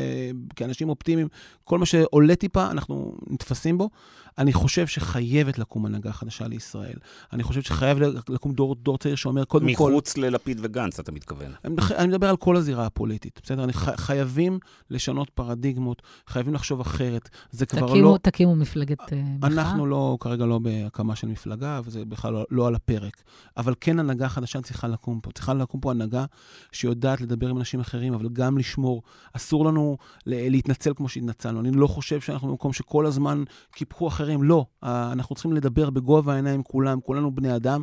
כאנשים 0.56 0.90
אופטימיים, 0.90 1.28
כל 1.63 1.78
מה 1.78 1.86
שעולה 1.86 2.36
טיפה, 2.36 2.72
אנחנו 2.72 3.18
נתפסים 3.30 3.78
בו. 3.78 3.90
אני 4.38 4.54
חושב 4.54 4.88
שחייבת 4.88 5.60
לקום 5.60 5.86
הנהגה 5.86 6.12
חדשה 6.12 6.48
לישראל. 6.48 6.98
אני 7.34 7.44
חושב 7.44 7.62
שחייב 7.62 7.98
לקום 8.30 8.54
דור, 8.54 8.76
דור 8.76 8.98
צעיר 8.98 9.16
שאומר, 9.16 9.46
קודם 9.46 9.66
מחוץ 9.66 9.78
כל... 9.78 9.92
מחוץ 9.92 10.18
ללפיד 10.18 10.60
וגנץ, 10.63 11.00
אתה 11.00 11.12
מתכוון. 11.12 11.52
אני, 11.66 11.76
אני 11.98 12.08
מדבר 12.08 12.30
על 12.30 12.38
כל 12.38 12.56
הזירה 12.56 12.86
הפוליטית, 12.86 13.40
בסדר? 13.44 13.63
אני 13.63 13.74
ח, 13.74 13.90
חייבים 13.96 14.60
לשנות 14.90 15.30
פרדיגמות, 15.30 16.02
חייבים 16.28 16.54
לחשוב 16.54 16.82
אחרת. 16.82 17.30
זה 17.52 17.66
כבר 17.66 17.88
תקימו, 17.88 18.12
לא... 18.13 18.18
תקימו 18.22 18.56
מפלגת 18.56 19.00
מחאה? 19.39 19.49
אנחנו 19.49 19.86
לא, 19.86 20.17
כרגע 20.19 20.45
לא 20.45 20.60
בהקמה 20.60 21.15
של 21.15 21.27
מפלגה, 21.27 21.82
וזה 21.86 22.06
בכלל 22.06 22.34
לא, 22.34 22.45
לא 22.51 22.67
על 22.67 22.75
הפרק. 22.75 23.23
אבל 23.58 23.73
כן 23.82 23.99
הנהגה 23.99 24.30
חדשה 24.30 24.62
צריכה 24.62 24.88
לקום 24.88 25.19
פה. 25.19 25.32
צריכה 25.32 25.53
לקום 25.53 25.82
פה 25.82 25.91
הנהגה 25.91 26.25
שיודעת 26.71 27.21
לדבר 27.21 27.49
עם 27.49 27.58
אנשים 27.58 27.80
אחרים, 27.80 28.13
אבל 28.13 28.30
גם 28.30 28.58
לשמור. 28.58 29.03
אסור 29.34 29.65
לנו 29.65 29.97
להתנצל 30.25 30.93
כמו 30.95 31.10
שהתנצלנו. 31.10 31.60
אני 31.60 31.71
לא 31.71 31.88
חושב 31.88 32.21
שאנחנו 32.21 32.47
במקום 32.47 32.73
שכל 32.73 33.06
הזמן 33.06 33.43
קיפחו 33.71 34.08
אחרים. 34.08 34.43
לא. 34.43 34.65
אנחנו 34.84 35.36
צריכים 35.36 35.53
לדבר 35.53 35.89
בגובה 35.89 36.34
העיניים 36.34 36.63
כולם, 36.63 37.01
כולנו 37.01 37.36
בני 37.36 37.56
אדם, 37.56 37.82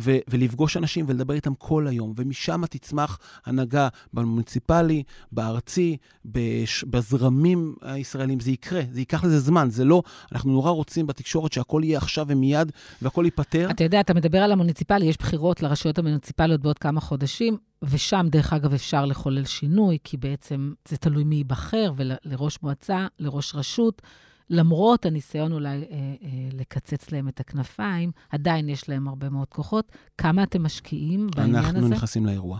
ו- 0.00 0.18
ולפגוש 0.30 0.76
אנשים 0.76 1.04
ולדבר 1.08 1.34
איתם 1.34 1.54
כל 1.54 1.86
היום. 1.86 2.12
ומשם 2.16 2.62
תצמח 2.70 3.18
הנהגה 3.46 3.88
במוניציפלי, 4.12 5.02
בארצי, 5.32 5.96
בש- 6.24 6.84
בזרמים 6.84 7.74
הישראלים. 7.82 8.40
זה 8.40 8.50
יקרה, 8.50 8.82
זה 8.92 9.00
ייקח 9.00 9.24
לזה 9.24 9.40
זמן. 9.40 9.70
זה 9.70 9.84
לא, 9.84 10.02
אנחנו 10.32 10.52
נורא 10.52 10.70
רוצים 10.76 11.06
בתקשורת 11.06 11.52
שהכל 11.52 11.82
יהיה 11.84 11.98
עכשיו 11.98 12.26
ומיד, 12.28 12.72
והכל 13.02 13.22
ייפתר. 13.24 13.70
אתה 13.70 13.84
יודע, 13.84 14.00
אתה 14.00 14.14
מדבר 14.14 14.38
על 14.38 14.52
המוניציפלי, 14.52 15.06
יש 15.06 15.16
בחירות 15.16 15.62
לרשויות 15.62 15.98
המוניציפליות 15.98 16.60
בעוד 16.60 16.78
כמה 16.78 17.00
חודשים. 17.00 17.56
ושם, 17.82 18.26
דרך 18.30 18.52
אגב, 18.52 18.74
אפשר 18.74 19.04
לחולל 19.04 19.44
שינוי, 19.44 19.98
כי 20.04 20.16
בעצם 20.16 20.72
זה 20.88 20.96
תלוי 20.96 21.24
מי 21.24 21.34
ייבחר, 21.36 21.92
ולראש 21.96 22.62
מועצה, 22.62 23.06
לראש 23.18 23.54
רשות. 23.54 24.02
למרות 24.50 25.06
הניסיון 25.06 25.52
אולי 25.52 25.68
אה, 25.68 25.80
אה, 25.90 26.28
לקצץ 26.52 27.10
להם 27.12 27.28
את 27.28 27.40
הכנפיים, 27.40 28.10
עדיין 28.30 28.68
יש 28.68 28.88
להם 28.88 29.08
הרבה 29.08 29.30
מאוד 29.30 29.48
כוחות. 29.48 29.92
כמה 30.18 30.42
אתם 30.42 30.62
משקיעים 30.62 31.26
בעניין 31.36 31.54
אנחנו 31.54 31.68
הזה? 31.70 31.78
אנחנו 31.78 31.96
נכנסים 31.96 32.26
לאירוע. 32.26 32.58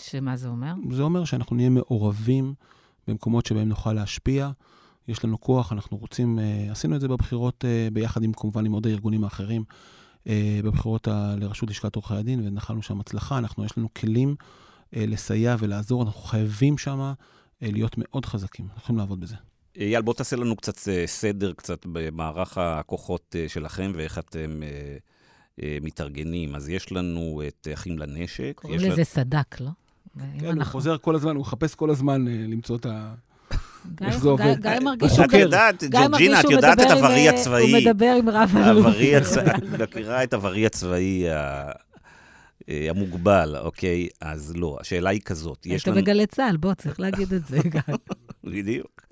שמה 0.00 0.36
זה 0.36 0.48
אומר? 0.48 0.74
זה 0.90 1.02
אומר 1.02 1.24
שאנחנו 1.24 1.56
נהיה 1.56 1.68
מעורבים 1.70 2.54
במקומות 3.08 3.46
שבהם 3.46 3.68
נוכל 3.68 3.92
להשפיע. 3.92 4.50
יש 5.08 5.24
לנו 5.24 5.40
כוח, 5.40 5.72
אנחנו 5.72 5.96
רוצים, 5.96 6.38
אה, 6.38 6.68
עשינו 6.70 6.96
את 6.96 7.00
זה 7.00 7.08
בבחירות 7.08 7.64
אה, 7.64 7.88
ביחד 7.92 8.22
עם, 8.22 8.32
כמובן, 8.32 8.66
עם 8.66 8.72
עוד 8.72 8.86
הארגונים 8.86 9.24
האחרים, 9.24 9.64
אה, 10.26 10.60
בבחירות 10.64 11.08
ה, 11.08 11.34
לראשות 11.38 11.70
לשכת 11.70 11.96
עורכי 11.96 12.14
הדין, 12.14 12.46
ונחלנו 12.46 12.82
שם 12.82 13.00
הצלחה. 13.00 13.38
אנחנו, 13.38 13.64
יש 13.64 13.78
לנו 13.78 13.88
כלים 13.94 14.36
לסייע 14.92 15.56
ולעזור, 15.58 16.02
אנחנו 16.02 16.20
חייבים 16.20 16.78
שם 16.78 17.12
להיות 17.62 17.94
מאוד 17.98 18.26
חזקים, 18.26 18.64
אנחנו 18.66 18.80
יכולים 18.82 18.98
לעבוד 18.98 19.20
בזה. 19.20 19.34
אייל, 19.76 20.02
בוא 20.02 20.14
תעשה 20.14 20.36
לנו 20.36 20.56
קצת 20.56 20.88
סדר, 21.06 21.52
קצת 21.52 21.86
במערך 21.86 22.58
הכוחות 22.58 23.36
שלכם 23.48 23.92
ואיך 23.94 24.18
אתם 24.18 24.60
מתארגנים. 25.58 26.54
אז 26.54 26.68
יש 26.68 26.92
לנו 26.92 27.42
את 27.48 27.68
אחים 27.74 27.98
לנשק. 27.98 28.52
קוראים 28.56 28.78
לזה 28.78 28.88
לנו... 28.88 29.04
סדק, 29.04 29.60
לא? 29.60 29.70
כן, 30.16 30.46
אנחנו... 30.46 30.60
הוא 30.60 30.64
חוזר 30.64 30.98
כל 30.98 31.14
הזמן, 31.14 31.36
הוא 31.36 31.40
מחפש 31.40 31.74
כל 31.74 31.90
הזמן 31.90 32.24
למצוא 32.24 32.76
את 32.76 32.86
ה... 32.86 33.14
איך 34.00 34.18
זה 34.18 34.28
עובד. 34.28 34.60
גיא 34.62 34.70
מרגיש 34.82 35.12
שהוא... 35.12 35.24
את 35.24 35.32
יודעת, 35.32 35.84
ג'ורג'ינה, 35.84 36.40
את 36.40 36.50
יודעת 36.50 36.80
את 36.80 36.90
הוורי 36.90 37.28
הצבאי. 37.28 37.62
הוא 37.62 37.80
מדבר 37.80 38.14
עם 38.18 38.28
רב 38.28 38.56
אלוף. 38.56 38.86
את 39.56 39.80
מכירה 39.80 40.24
את 40.24 40.34
הוורי 40.34 40.66
הצבאי 40.66 41.24
המוגבל, 42.68 43.56
אוקיי? 43.56 44.08
אז 44.20 44.52
לא, 44.56 44.78
השאלה 44.80 45.10
היא 45.10 45.20
כזאת. 45.20 45.64
היית 45.64 45.88
בגלי 45.88 46.26
צה"ל, 46.26 46.56
בוא, 46.56 46.74
צריך 46.74 47.00
להגיד 47.00 47.32
את 47.32 47.46
זה, 47.46 47.58
גיא. 47.68 47.80
בדיוק. 48.44 49.02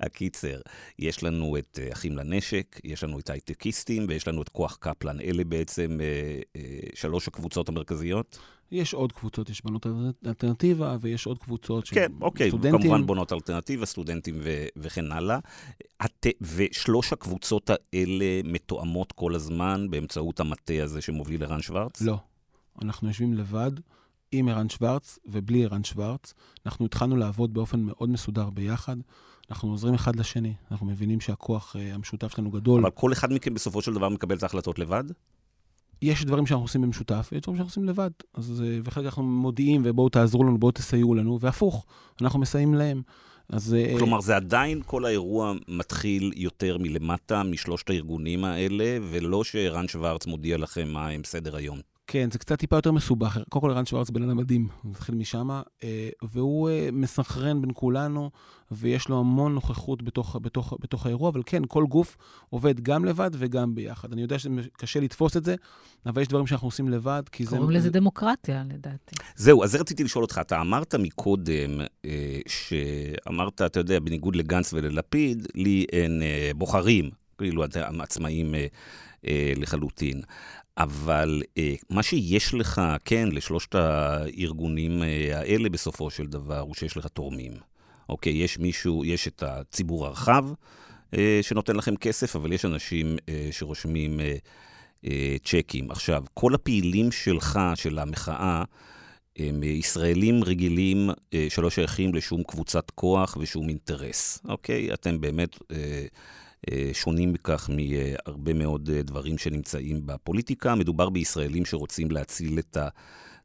הקיצר, 0.00 0.60
יש 0.98 1.22
לנו 1.22 1.56
את 1.58 1.78
אה, 1.82 1.92
אחים 1.92 2.16
לנשק, 2.16 2.80
יש 2.84 3.04
לנו 3.04 3.18
את 3.18 3.30
הייטקיסטים 3.30 4.06
ויש 4.08 4.28
לנו 4.28 4.42
את 4.42 4.48
כוח 4.48 4.76
קפלן. 4.80 5.20
אלה 5.20 5.44
בעצם 5.44 5.98
אה, 6.00 6.40
אה, 6.56 6.62
שלוש 6.94 7.28
הקבוצות 7.28 7.68
המרכזיות. 7.68 8.38
יש 8.70 8.94
עוד 8.94 9.12
קבוצות, 9.12 9.50
יש 9.50 9.64
בנות 9.64 9.86
אלטרנטיבה 10.26 10.96
ויש 11.00 11.26
עוד 11.26 11.38
קבוצות 11.38 11.86
של 11.86 11.94
כן, 11.94 12.12
אוקיי, 12.20 12.48
סטודנטים. 12.48 12.80
כמובן 12.80 13.06
בונות 13.06 13.32
אלטרנטיבה, 13.32 13.86
סטודנטים 13.86 14.34
ו- 14.42 14.66
וכן 14.76 15.12
הלאה. 15.12 15.38
את, 16.04 16.26
ושלוש 16.40 17.12
הקבוצות 17.12 17.70
האלה 17.70 18.40
מתואמות 18.44 19.12
כל 19.12 19.34
הזמן 19.34 19.86
באמצעות 19.90 20.40
המטה 20.40 20.82
הזה 20.82 21.00
שמוביל 21.00 21.44
ערן 21.44 21.62
שוורץ? 21.62 22.00
לא. 22.00 22.18
אנחנו 22.82 23.08
יושבים 23.08 23.34
לבד. 23.34 23.72
עם 24.32 24.48
ערן 24.48 24.68
שוורץ 24.68 25.18
ובלי 25.26 25.64
ערן 25.64 25.84
שוורץ. 25.84 26.34
אנחנו 26.66 26.86
התחלנו 26.86 27.16
לעבוד 27.16 27.54
באופן 27.54 27.80
מאוד 27.80 28.10
מסודר 28.10 28.50
ביחד. 28.50 28.96
אנחנו 29.50 29.70
עוזרים 29.70 29.94
אחד 29.94 30.16
לשני, 30.16 30.54
אנחנו 30.70 30.86
מבינים 30.86 31.20
שהכוח 31.20 31.76
uh, 31.76 31.94
המשותף 31.94 32.32
שלנו 32.36 32.50
גדול. 32.50 32.80
אבל 32.80 32.90
כל 32.90 33.12
אחד 33.12 33.32
מכם 33.32 33.54
בסופו 33.54 33.82
של 33.82 33.94
דבר 33.94 34.08
מקבל 34.08 34.36
את 34.36 34.42
ההחלטות 34.42 34.78
לבד? 34.78 35.04
יש 36.02 36.24
דברים 36.24 36.46
שאנחנו 36.46 36.64
עושים 36.64 36.82
במשותף, 36.82 37.28
ויש 37.32 37.42
דברים 37.42 37.56
שאנחנו 37.56 37.68
עושים 37.68 37.84
לבד. 37.84 38.10
אז, 38.34 38.62
uh, 38.64 38.80
וחלק 38.84 39.04
אנחנו 39.04 39.22
מודיעים, 39.22 39.82
ובואו 39.84 40.08
תעזרו 40.08 40.44
לנו, 40.44 40.58
בואו 40.58 40.72
תסייעו 40.72 41.14
לנו, 41.14 41.40
והפוך, 41.40 41.86
אנחנו 42.22 42.38
מסייעים 42.38 42.74
להם. 42.74 43.02
אז... 43.50 43.74
אה, 43.74 43.94
כלומר, 43.98 44.20
זה 44.20 44.36
עדיין, 44.36 44.82
כל 44.86 45.04
האירוע 45.04 45.52
מתחיל 45.68 46.32
יותר 46.36 46.78
מלמטה, 46.78 47.42
משלושת 47.42 47.90
הארגונים 47.90 48.44
האלה, 48.44 48.98
ולא 49.10 49.44
שערן 49.44 49.88
שוורץ 49.88 50.26
מודיע 50.26 50.56
לכם 50.56 50.88
מה 50.88 51.08
הם 51.08 51.24
סדר 51.24 51.56
היום. 51.56 51.80
כן, 52.10 52.30
זה 52.30 52.38
קצת 52.38 52.58
טיפה 52.58 52.76
יותר 52.76 52.92
מסובך. 52.92 53.38
קודם 53.48 53.60
כל, 53.60 53.70
ערן 53.70 53.86
שוורץ 53.86 54.10
בן 54.10 54.22
אדם 54.22 54.36
מדהים, 54.36 54.68
נתחיל 54.84 55.14
משם, 55.14 55.50
אה, 55.50 56.08
והוא 56.22 56.68
אה, 56.68 56.88
מסנכרן 56.92 57.60
בין 57.60 57.70
כולנו, 57.74 58.30
ויש 58.70 59.08
לו 59.08 59.20
המון 59.20 59.54
נוכחות 59.54 60.02
בתוך, 60.02 60.36
בתוך, 60.42 60.74
בתוך 60.80 61.06
האירוע, 61.06 61.28
אבל 61.28 61.42
כן, 61.46 61.62
כל 61.68 61.84
גוף 61.84 62.16
עובד 62.50 62.80
גם 62.80 63.04
לבד 63.04 63.30
וגם 63.32 63.74
ביחד. 63.74 64.12
אני 64.12 64.22
יודע 64.22 64.36
שקשה 64.38 65.00
לתפוס 65.00 65.36
את 65.36 65.44
זה, 65.44 65.54
אבל 66.06 66.22
יש 66.22 66.28
דברים 66.28 66.46
שאנחנו 66.46 66.68
עושים 66.68 66.88
לבד, 66.88 67.22
כי 67.32 67.44
זה... 67.44 67.56
קוראים 67.56 67.70
לזה 67.70 67.90
דמוקרטיה, 67.90 68.62
לדעתי. 68.72 69.16
זהו, 69.36 69.64
אז 69.64 69.74
רציתי 69.74 70.04
לשאול 70.04 70.24
אותך. 70.24 70.38
אתה 70.40 70.60
אמרת 70.60 70.94
מקודם, 70.94 71.80
אה, 72.04 72.38
שאמרת, 72.48 73.62
אתה 73.62 73.80
יודע, 73.80 74.00
בניגוד 74.00 74.36
לגנץ 74.36 74.72
וללפיד, 74.72 75.46
לי 75.54 75.86
אין 75.92 76.22
בוחרים, 76.56 77.10
כאילו 77.38 77.64
אתם 77.64 78.00
עצמאים 78.00 78.54
לחלוטין. 79.56 80.22
אבל 80.78 81.42
אה, 81.58 81.74
מה 81.90 82.02
שיש 82.02 82.54
לך, 82.54 82.82
כן, 83.04 83.28
לשלושת 83.32 83.74
הארגונים 83.74 85.02
אה, 85.02 85.38
האלה 85.38 85.68
בסופו 85.68 86.10
של 86.10 86.26
דבר, 86.26 86.60
הוא 86.60 86.74
שיש 86.74 86.96
לך 86.96 87.06
תורמים. 87.06 87.52
אוקיי, 88.08 88.32
יש 88.32 88.58
מישהו, 88.58 89.04
יש 89.04 89.28
את 89.28 89.42
הציבור 89.46 90.06
הרחב 90.06 90.44
אה, 91.14 91.38
שנותן 91.42 91.76
לכם 91.76 91.96
כסף, 91.96 92.36
אבל 92.36 92.52
יש 92.52 92.64
אנשים 92.64 93.16
אה, 93.28 93.48
שרושמים 93.50 94.20
אה, 94.20 94.36
אה, 95.06 95.36
צ'קים. 95.44 95.90
עכשיו, 95.90 96.24
כל 96.34 96.54
הפעילים 96.54 97.12
שלך, 97.12 97.60
של 97.74 97.98
המחאה, 97.98 98.64
הם 99.36 99.62
ישראלים 99.62 100.44
רגילים 100.44 101.10
אה, 101.34 101.46
שלא 101.48 101.70
שייכים 101.70 102.14
לשום 102.14 102.42
קבוצת 102.42 102.90
כוח 102.90 103.36
ושום 103.40 103.68
אינטרס, 103.68 104.42
אוקיי? 104.48 104.94
אתם 104.94 105.20
באמת... 105.20 105.58
אה, 105.72 106.06
שונים 106.92 107.32
בכך 107.32 107.70
מהרבה 107.70 108.52
מאוד 108.52 108.90
אה, 108.90 109.02
דברים 109.02 109.38
שנמצאים 109.38 110.06
בפוליטיקה. 110.06 110.74
מדובר 110.74 111.10
בישראלים 111.10 111.64
שרוצים 111.64 112.10
להציל 112.10 112.58
את 112.58 112.76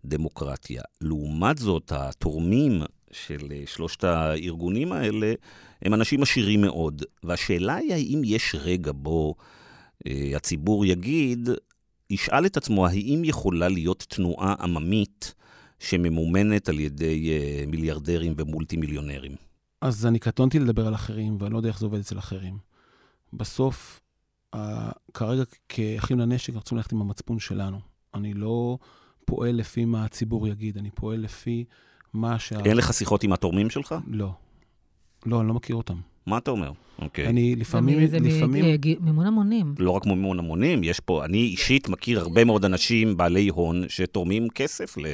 הדמוקרטיה. 0.05 0.81
לעומת 1.01 1.57
זאת, 1.57 1.91
התורמים 1.95 2.81
של 3.11 3.47
אה, 3.51 3.63
שלושת 3.65 4.03
הארגונים 4.03 4.91
האלה 4.91 5.33
הם 5.81 5.93
אנשים 5.93 6.21
עשירים 6.21 6.61
מאוד. 6.61 7.03
והשאלה 7.23 7.75
היא 7.75 7.93
האם 7.93 8.21
יש 8.25 8.55
רגע 8.59 8.91
בו 8.95 9.35
הציבור 10.35 10.85
יגיד, 10.85 11.49
ישאל 12.09 12.45
את 12.45 12.57
עצמו 12.57 12.87
האם 12.87 13.21
יכולה 13.25 13.69
להיות 13.69 14.05
תנועה 14.09 14.55
עממית 14.59 15.33
שממומנת 15.79 16.69
על 16.69 16.79
ידי 16.79 17.31
מיליארדרים 17.67 18.33
ומולטי 18.37 18.77
מיליונרים. 18.77 19.35
אז 19.81 20.05
אני 20.05 20.19
קטונתי 20.19 20.59
לדבר 20.59 20.87
על 20.87 20.95
אחרים, 20.95 21.37
ואני 21.39 21.53
לא 21.53 21.57
יודע 21.57 21.69
איך 21.69 21.79
זה 21.79 21.85
עובד 21.85 21.99
אצל 21.99 22.19
אחרים. 22.19 22.72
בסוף, 23.33 24.01
uh, 24.55 24.57
כרגע 25.13 25.43
כאחים 25.69 26.19
לנשק, 26.19 26.49
אנחנו 26.49 26.61
צריכים 26.61 26.77
ללכת 26.77 26.91
עם 26.91 27.01
המצפון 27.01 27.39
שלנו. 27.39 27.79
אני 28.13 28.33
לא 28.33 28.77
פועל 29.25 29.55
לפי 29.55 29.85
מה 29.85 30.05
הציבור 30.05 30.47
יגיד, 30.47 30.77
אני 30.77 30.91
פועל 30.91 31.19
לפי 31.19 31.65
מה 32.13 32.39
שה... 32.39 32.59
אין 32.59 32.77
לך 32.77 32.93
שיחות 32.93 33.23
עם 33.23 33.33
התורמים 33.33 33.69
שלך? 33.69 33.95
לא. 34.07 34.33
לא, 35.25 35.39
אני 35.39 35.47
לא 35.47 35.53
מכיר 35.53 35.75
אותם. 35.75 35.99
מה 36.25 36.37
אתה 36.37 36.51
אומר? 36.51 36.71
אוקיי. 37.01 37.27
אני 37.27 37.55
לפעמים, 37.55 38.07
זה 38.07 38.19
לפעמים... 38.19 38.65
מימון 38.99 39.25
המונים. 39.25 39.75
לא 39.79 39.91
רק 39.91 40.05
מימון 40.05 40.39
המונים, 40.39 40.83
יש 40.83 40.99
פה, 40.99 41.25
אני 41.25 41.37
אישית 41.37 41.89
מכיר 41.89 42.19
הרבה 42.19 42.43
מאוד 42.43 42.65
אנשים 42.65 43.17
בעלי 43.17 43.49
הון 43.49 43.83
שתורמים 43.87 44.49
כסף 44.49 44.97
ל, 44.97 45.05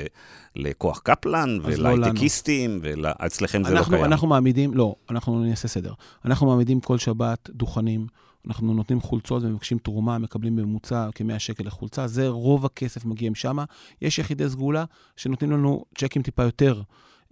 לכוח 0.56 1.00
קפלן 1.00 1.50
לא 1.50 1.62
ולהייטקיסטים, 1.64 2.80
ואצלכם 2.82 3.64
זה 3.64 3.74
לא 3.74 3.80
אנחנו, 3.80 3.94
קיים. 3.94 4.06
אנחנו 4.06 4.28
מעמידים, 4.28 4.74
לא, 4.74 4.96
אנחנו 5.10 5.44
נעשה 5.44 5.68
סדר. 5.68 5.94
אנחנו 6.26 6.48
מעמידים 6.48 6.80
כל 6.80 6.98
שבת 6.98 7.50
דוכנים, 7.50 8.08
אנחנו 8.48 8.74
נותנים 8.74 9.02
חולצות 9.02 9.44
ומבקשים 9.44 9.78
תרומה, 9.78 10.18
מקבלים 10.18 10.56
בממוצע 10.56 11.10
כ-100 11.16 11.40
שקל 11.40 11.64
לחולצה, 11.68 12.08
זה 12.08 12.28
רוב 12.28 12.66
הכסף 12.66 13.06
מגיע 13.06 13.30
משם. 13.30 13.58
יש 14.02 14.20
יחידי 14.20 14.50
סגולה 14.50 14.86
שנותנים 15.16 15.52
לנו 15.52 15.86
צ'קים 15.98 16.22
טיפה 16.22 16.44
יותר 16.44 16.82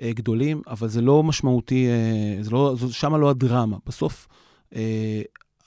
גדולים, 0.01 0.61
אבל 0.67 0.87
זה 0.87 1.01
לא 1.01 1.23
משמעותי, 1.23 1.87
אה, 1.87 2.43
זה 2.43 2.51
לא, 2.51 2.75
שמה 2.91 3.17
לא 3.17 3.29
הדרמה. 3.29 3.77
בסוף, 3.85 4.27
אה, 4.75 5.21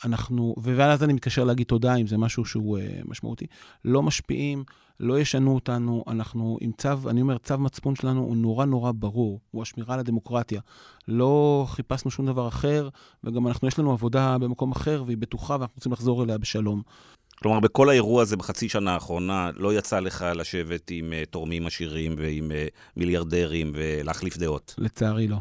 אנחנו, 0.04 0.54
ואז 0.62 1.04
אני 1.04 1.12
מתקשר 1.12 1.44
להגיד 1.44 1.66
תודה 1.66 1.94
אם 1.94 2.06
זה 2.06 2.18
משהו 2.18 2.44
שהוא 2.44 2.78
אה, 2.78 3.00
משמעותי, 3.04 3.46
לא 3.84 4.02
משפיעים, 4.02 4.64
לא 5.00 5.20
ישנו 5.20 5.54
אותנו, 5.54 6.04
אנחנו 6.06 6.58
עם 6.60 6.72
צו, 6.76 7.10
אני 7.10 7.20
אומר, 7.20 7.38
צו 7.38 7.58
מצפון 7.58 7.94
שלנו 7.94 8.20
הוא 8.20 8.36
נורא 8.36 8.64
נורא 8.64 8.92
ברור, 8.92 9.40
הוא 9.50 9.62
השמירה 9.62 9.94
על 9.94 10.00
הדמוקרטיה. 10.00 10.60
לא 11.08 11.64
חיפשנו 11.68 12.10
שום 12.10 12.26
דבר 12.26 12.48
אחר, 12.48 12.88
וגם 13.24 13.46
אנחנו, 13.46 13.68
יש 13.68 13.78
לנו 13.78 13.92
עבודה 13.92 14.38
במקום 14.38 14.72
אחר, 14.72 15.02
והיא 15.06 15.18
בטוחה, 15.18 15.56
ואנחנו 15.60 15.74
רוצים 15.76 15.92
לחזור 15.92 16.24
אליה 16.24 16.38
בשלום. 16.38 16.82
כלומר, 17.42 17.60
בכל 17.60 17.88
האירוע 17.88 18.22
הזה 18.22 18.36
בחצי 18.36 18.68
שנה 18.68 18.94
האחרונה, 18.94 19.50
לא 19.56 19.74
יצא 19.78 20.00
לך 20.00 20.24
לשבת 20.34 20.90
עם 20.90 21.12
uh, 21.12 21.30
תורמים 21.30 21.66
עשירים 21.66 22.14
ועם 22.18 22.50
uh, 22.50 22.54
מיליארדרים 22.96 23.72
ולהחליף 23.74 24.36
דעות. 24.38 24.74
לצערי 24.78 25.28
לא. 25.28 25.36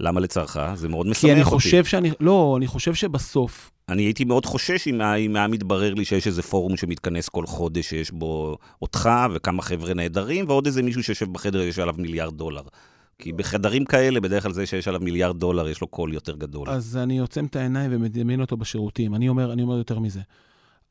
למה 0.00 0.20
לצערך? 0.20 0.56
זה 0.74 0.88
מאוד 0.88 1.06
משמח 1.06 1.20
כי 1.20 1.26
אותי. 1.26 1.34
אני 1.40 1.44
חושב 1.44 1.84
שאני, 1.84 2.10
לא, 2.20 2.54
אני 2.58 2.66
חושב 2.66 2.94
שבסוף, 2.94 3.70
אני 3.88 4.02
הייתי 4.02 4.24
מאוד 4.24 4.46
חושש 4.46 4.88
אם 4.88 5.00
היה- 5.00 5.14
אם 5.14 5.36
היה 5.36 5.46
מתברר 5.48 5.94
לי 5.94 6.04
שיש 6.04 6.26
איזה 6.26 6.42
פורום 6.42 6.76
שמתכנס 6.76 7.28
כל 7.28 7.46
חודש, 7.46 7.88
שיש 7.88 8.10
בו 8.10 8.56
אותך 8.82 9.10
וכמה 9.34 9.62
חבר'ה 9.62 9.94
נהדרים, 9.94 10.44
ועוד 10.48 10.66
איזה 10.66 10.82
מישהו 10.82 11.02
שיושב 11.02 11.32
בחדר 11.32 11.60
יש 11.62 11.78
עליו 11.78 11.94
מיליארד 11.98 12.34
דולר. 12.38 12.62
כי 13.18 13.32
בחדרים 13.32 13.84
כאלה, 13.84 14.20
בדרך 14.20 14.42
כלל 14.42 14.52
זה 14.52 14.66
שיש 14.66 14.88
עליו 14.88 15.00
מיליארד 15.00 15.38
דולר, 15.40 15.68
יש 15.68 15.80
לו 15.80 15.86
קול 15.86 16.14
יותר 16.14 16.36
גדול. 16.36 16.68
אז 16.70 16.96
אני 16.96 17.18
עוצם 17.18 17.46
את 17.46 17.56
העיניים 17.56 17.90
ומדמיין 17.94 18.40
אותו 18.40 18.56
בשירותים. 18.56 19.14
אני 19.14 19.28
אומר, 19.28 19.52
אני 19.52 19.62
אומר 19.62 19.76
יותר 19.78 19.98
מזה. 19.98 20.20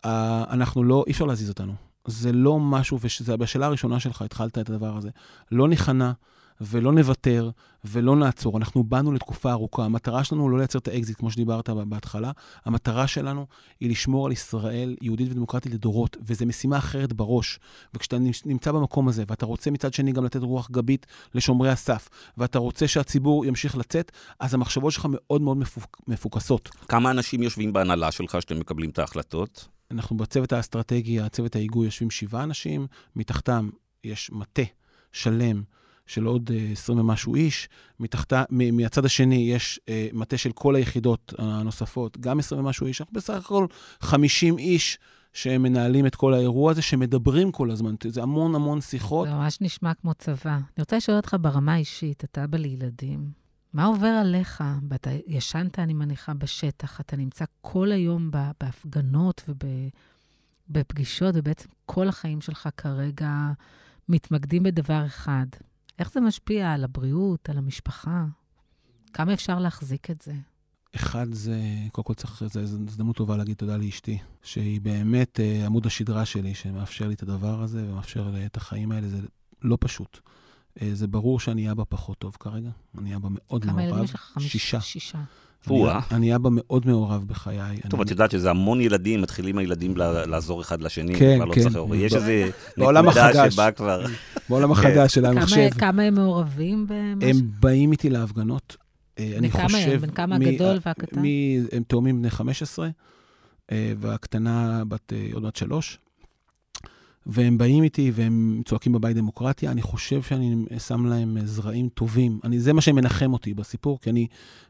אה, 0.06 0.08
אנחנו 0.50 0.84
לא, 0.84 1.04
אי 1.08 1.12
אפשר 1.12 1.26
להזיז 1.26 1.50
אותנו. 1.50 1.74
זה 2.08 2.32
לא 2.32 2.60
משהו, 2.60 3.00
וזה 3.02 3.38
בשאלה 3.38 3.66
הראשונה 3.66 4.00
שלך 4.00 4.22
התחלת 4.22 4.58
את 4.58 4.70
הדבר 4.70 4.98
הזה. 4.98 5.10
לא 5.52 5.68
ניכנע 5.68 6.12
ולא 6.62 6.92
נוותר 6.92 7.50
ולא 7.86 8.16
נעצור. 8.16 8.58
אנחנו 8.58 8.84
באנו 8.84 9.12
לתקופה 9.12 9.52
ארוכה. 9.52 9.86
המטרה 9.86 10.24
שלנו 10.24 10.50
לא 10.50 10.58
לייצר 10.58 10.80
את 10.80 10.88
האקזיט, 10.88 11.18
כמו 11.18 11.32
שדיברת 11.32 11.70
בהתחלה. 11.70 12.32
המטרה 12.66 13.08
שלנו 13.08 13.46
היא 13.80 13.90
לשמור 13.90 14.26
על 14.26 14.32
ישראל 14.32 14.96
יהודית 15.02 15.32
ודמוקרטית 15.32 15.74
לדורות, 15.74 16.18
וזו 16.22 16.46
משימה 16.46 16.78
אחרת 16.78 17.14
בראש. 17.14 17.60
וכשאתה 17.94 18.18
נמצא 18.46 18.72
במקום 18.72 19.08
הזה, 19.08 19.24
ואתה 19.28 19.46
רוצה 19.46 19.72
מצד 19.72 19.94
שני 19.94 20.12
גם 20.12 20.26
לתת 20.26 20.42
רוח 20.42 20.72
גבית 20.72 21.06
לשומרי 21.36 21.70
הסף, 21.70 22.10
ואתה 22.38 22.60
רוצה 22.60 22.88
שהציבור 22.88 23.46
ימשיך 23.46 23.78
לצאת, 23.78 24.12
אז 24.40 24.54
המחשבות 24.54 24.92
שלך 24.92 25.08
מאוד 25.10 25.42
מאוד 25.42 25.58
מפוק, 25.58 26.02
מפוקסות. 26.08 26.70
כמה 26.88 27.12
אנשים 27.12 27.44
יושבים 27.44 27.74
בהנהלה 27.74 28.12
שלך 28.12 28.42
שאתם 28.42 28.60
מקבלים 28.60 28.90
את 28.90 29.00
ההחלטות? 29.00 29.68
אנחנו 29.92 30.18
בצוות 30.18 30.54
האסטרטגי, 30.54 31.20
הצוות 31.20 31.56
ההיגוי, 31.56 31.86
יושבים 31.86 32.12
שבעה 32.12 32.44
אנשים, 32.44 32.88
מתחתם 33.16 33.70
יש 34.04 34.32
מטה 34.34 34.62
שלם 35.12 35.64
של 36.06 36.26
עוד 36.26 36.52
אה, 36.54 36.70
20 36.72 37.00
ומשהו 37.00 37.36
איש, 37.36 37.70
מתחתה, 38.00 38.44
מ- 38.50 38.78
מהצד 38.78 39.06
השני 39.06 39.52
יש 39.52 39.80
אה, 39.90 40.08
מטה 40.14 40.38
של 40.38 40.52
כל 40.52 40.76
היחידות 40.76 41.34
הנוספות, 41.38 42.18
גם 42.18 42.40
20 42.40 42.62
ומשהו 42.62 42.88
איש, 42.88 43.02
אנחנו 43.02 43.14
בסך 43.14 43.34
הכל 43.34 43.68
50 44.00 44.58
איש 44.58 44.98
שהם 45.34 45.64
מנהלים 45.64 46.06
את 46.06 46.16
כל 46.16 46.34
האירוע 46.34 46.72
הזה, 46.72 46.82
שמדברים 46.82 47.52
כל 47.52 47.72
הזמן, 47.72 47.96
זה 48.08 48.24
המון 48.24 48.56
המון 48.56 48.82
שיחות. 48.82 49.28
זה 49.28 49.34
ממש 49.34 49.58
נשמע 49.62 49.94
כמו 49.94 50.14
צבא. 50.14 50.52
אני 50.56 50.64
רוצה 50.80 50.98
לשאול 50.98 51.18
אותך 51.18 51.36
ברמה 51.42 51.74
האישית, 51.74 52.24
אתה 52.24 52.44
אבא 52.44 52.58
לילדים. 52.58 53.43
מה 53.74 53.86
עובר 53.86 54.08
עליך? 54.08 54.64
ואתה 54.90 55.10
ישנת, 55.28 55.80
אני 55.80 55.94
מניחה, 55.94 56.34
בשטח, 56.34 57.00
אתה 57.00 57.16
נמצא 57.16 57.46
כל 57.62 57.92
היום 57.92 58.32
בהפגנות 58.62 59.50
ובפגישות, 60.70 61.36
ובעצם 61.38 61.70
כל 61.86 62.08
החיים 62.08 62.42
שלך 62.42 62.70
כרגע 62.78 63.52
מתמקדים 64.10 64.64
בדבר 64.64 65.06
אחד. 65.06 65.46
איך 66.00 66.12
זה 66.12 66.22
משפיע 66.22 66.72
על 66.72 66.84
הבריאות, 66.84 67.50
על 67.50 67.58
המשפחה? 67.58 68.26
כמה 69.14 69.34
אפשר 69.34 69.60
להחזיק 69.60 70.12
את 70.12 70.22
זה? 70.22 70.34
אחד 70.96 71.34
זה, 71.34 71.62
קודם 71.92 72.06
כל 72.06 72.14
צריך, 72.14 72.44
זו 72.46 72.60
הזדמנות 72.60 73.16
טובה 73.16 73.38
להגיד 73.38 73.58
תודה 73.58 73.78
לאשתי, 73.78 74.18
שהיא 74.44 74.82
באמת 74.82 75.40
אה, 75.40 75.66
עמוד 75.66 75.86
השדרה 75.86 76.26
שלי, 76.26 76.56
שמאפשר 76.56 77.08
לי 77.08 77.14
את 77.14 77.24
הדבר 77.24 77.62
הזה 77.62 77.86
ומאפשר 77.90 78.30
לי 78.30 78.46
את 78.46 78.58
החיים 78.58 78.92
האלה, 78.92 79.08
זה 79.08 79.18
לא 79.62 79.78
פשוט. 79.80 80.20
אה, 80.82 80.90
זה 80.94 81.08
ברור 81.08 81.40
שאני 81.40 81.72
אבא 81.72 81.84
פחות 81.90 82.18
טוב 82.18 82.38
כרגע, 82.40 82.70
אני 82.98 83.16
אבא 83.16 83.28
מאוד 83.32 83.64
כמה 83.64 83.74
מעורב. 83.74 83.88
ילדים 83.90 84.04
יש 84.04 84.14
לך? 84.14 84.38
שישה. 84.40 84.82
שישה. 84.82 85.18
אני. 85.68 85.92
אני 86.12 86.36
אבא 86.36 86.50
מאוד 86.52 86.88
מעורב 86.88 87.24
בחיי. 87.28 87.80
טוב, 87.90 88.00
אני, 88.00 88.06
את 88.06 88.12
יודעת 88.12 88.32
שזה 88.32 88.50
המון 88.50 88.82
ילדים, 88.82 89.22
מתחילים 89.22 89.58
הילדים 89.58 89.98
לעזור 89.98 90.62
אחד 90.62 90.82
לשני, 90.82 91.16
כן, 91.16 91.40
לא 91.48 91.54
כן. 91.54 91.62
צריך 91.62 91.76
הורים. 91.76 92.02
יש 92.06 92.14
איזה 92.14 92.50
נקודה. 92.78 93.52
שבה 93.52 93.72
כבר... 93.72 94.06
בעולם. 94.50 94.72
החדש 94.72 95.14
של 95.16 95.22
כמה- 95.22 95.30
המחשב, 95.30 95.70
כמה 95.80 96.04
הם 96.04 96.14
מעורבים 96.16 96.86
במשהו? 96.90 97.30
הם 97.30 97.52
באים 97.60 97.92
איתי 97.92 98.10
להפגנות. 98.10 98.78
אה, 99.20 99.34
אני 99.38 99.50
כמה 99.52 99.62
הם? 99.62 99.68
חושב... 99.70 100.02
בן 100.02 100.12
כמה 100.12 100.36
הגדול 100.36 100.68
אה, 100.76 100.78
והקטן? 100.86 101.22
הם 101.72 101.84
תאומים 101.88 102.20
בני 102.20 102.30
15, 102.30 102.90
אה, 103.72 103.94
והקטנה 104.00 104.84
בת 104.88 105.14
עוד 105.34 105.44
מעט 105.44 105.56
שלוש. 105.56 106.00
והם 107.26 107.58
באים 107.58 107.84
איתי 107.84 108.12
והם 108.16 108.62
צועקים 108.66 108.92
בבית 108.92 109.18
דמוקרטיה, 109.18 109.72
אני 109.72 109.82
חושב 109.82 110.22
שאני 110.22 110.56
שם 110.88 111.06
להם 111.06 111.38
זרעים 111.46 111.90
טובים. 111.90 112.40
אני, 112.44 112.60
זה 112.60 112.74
מה 112.74 112.82
שמנחם 112.82 113.34
אותי 113.34 113.54
בסיפור, 113.54 114.00
כי 114.02 114.10
אני 114.10 114.28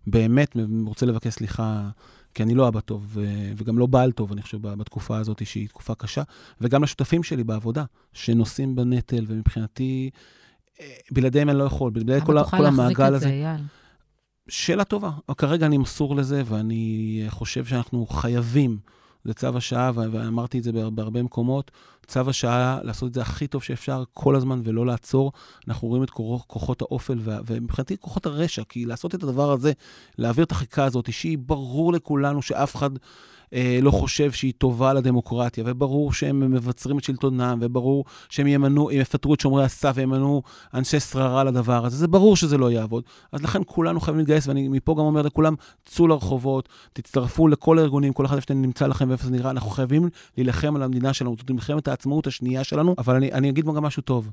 באמת 0.07 0.57
רוצה 0.85 1.05
לבקש 1.05 1.33
סליחה, 1.33 1.89
כי 2.33 2.43
אני 2.43 2.55
לא 2.55 2.67
אבא 2.67 2.79
טוב, 2.79 3.05
ו- 3.09 3.51
וגם 3.57 3.77
לא 3.77 3.85
בעל 3.85 4.11
טוב, 4.11 4.31
אני 4.31 4.41
חושב, 4.41 4.61
בתקופה 4.61 5.17
הזאת, 5.17 5.45
שהיא 5.45 5.67
תקופה 5.67 5.95
קשה, 5.95 6.23
וגם 6.61 6.83
לשותפים 6.83 7.23
שלי 7.23 7.43
בעבודה, 7.43 7.83
שנושאים 8.13 8.75
בנטל, 8.75 9.25
ומבחינתי, 9.27 10.09
אה, 10.81 10.85
בלעדיהם 11.11 11.49
אני 11.49 11.57
לא 11.57 11.63
יכול, 11.63 11.91
בלעדי 11.91 12.25
כל, 12.25 12.43
כל 12.43 12.65
המעגל 12.65 13.13
הזה. 13.15 13.19
זה, 13.27 13.29
אייל? 13.29 13.61
שאלה 14.49 14.83
טובה. 14.83 15.09
אבל 15.29 15.35
כרגע 15.35 15.65
אני 15.65 15.77
מסור 15.77 16.15
לזה, 16.15 16.43
ואני 16.45 17.23
חושב 17.29 17.65
שאנחנו 17.65 18.05
חייבים, 18.05 18.77
זה 19.25 19.33
צו 19.33 19.57
השעה, 19.57 19.91
ואמרתי 19.95 20.57
את 20.59 20.63
זה 20.63 20.71
בהר- 20.71 20.89
בהרבה 20.89 21.23
מקומות, 21.23 21.71
צו 22.07 22.29
השעה 22.29 22.79
לעשות 22.83 23.09
את 23.09 23.13
זה 23.13 23.21
הכי 23.21 23.47
טוב 23.47 23.63
שאפשר 23.63 24.03
כל 24.13 24.35
הזמן 24.35 24.61
ולא 24.63 24.85
לעצור. 24.85 25.31
אנחנו 25.67 25.87
רואים 25.87 26.03
את 26.03 26.09
כוח- 26.09 26.43
כוחות 26.47 26.81
האופל, 26.81 27.17
וה- 27.21 27.39
ומבחינתי 27.45 27.97
כוחות 27.99 28.25
הרשע, 28.25 28.63
כי 28.69 28.85
לעשות 28.85 29.15
את 29.15 29.23
הדבר 29.23 29.51
הזה, 29.51 29.71
להעביר 30.17 30.45
את 30.45 30.51
החקיקה 30.51 30.83
הזאת, 30.85 31.13
שהיא 31.13 31.37
ברור 31.37 31.93
לכולנו 31.93 32.41
שאף 32.41 32.75
אחד... 32.75 32.89
אה, 33.53 33.79
לא 33.81 33.91
חושב 33.91 34.31
שהיא 34.31 34.53
טובה 34.57 34.93
לדמוקרטיה, 34.93 35.63
וברור 35.67 36.13
שהם 36.13 36.51
מבצרים 36.51 36.97
את 36.97 37.03
שלטונם, 37.03 37.57
וברור 37.61 38.05
שהם 38.29 38.47
ימנו, 38.47 38.91
יפטרו 38.91 39.33
את 39.33 39.39
שומרי 39.39 39.63
הסף 39.63 39.91
וימנו 39.95 40.41
אנשי 40.73 40.99
שררה 40.99 41.43
לדבר 41.43 41.85
הזה. 41.85 41.97
זה 41.97 42.07
ברור 42.07 42.35
שזה 42.35 42.57
לא 42.57 42.71
יעבוד. 42.71 43.03
אז 43.31 43.43
לכן 43.43 43.61
כולנו 43.65 43.99
חייבים 43.99 44.19
להתגייס, 44.19 44.47
ואני 44.47 44.67
מפה 44.67 44.93
גם 44.93 44.99
אומר 44.99 45.21
לכולם, 45.21 45.55
צאו 45.85 46.07
לרחובות, 46.07 46.69
תצטרפו 46.93 47.47
לכל 47.47 47.79
הארגונים, 47.79 48.13
כל 48.13 48.25
אחד 48.25 48.35
איפה 48.35 48.47
שנמצא 48.47 48.87
לכם 48.87 49.09
ואיפה 49.09 49.25
זה 49.25 49.31
נראה. 49.31 49.51
אנחנו 49.51 49.69
חייבים 49.69 50.09
להילחם 50.37 50.75
על 50.75 50.83
המדינה 50.83 51.13
שלנו, 51.13 51.35
זאת 51.37 51.51
מלחמת 51.51 51.87
העצמאות 51.87 52.27
השנייה 52.27 52.63
שלנו, 52.63 52.95
אבל 52.97 53.15
אני, 53.15 53.31
אני 53.31 53.49
אגיד 53.49 53.65
גם 53.65 53.83
משהו 53.83 54.01
טוב. 54.01 54.29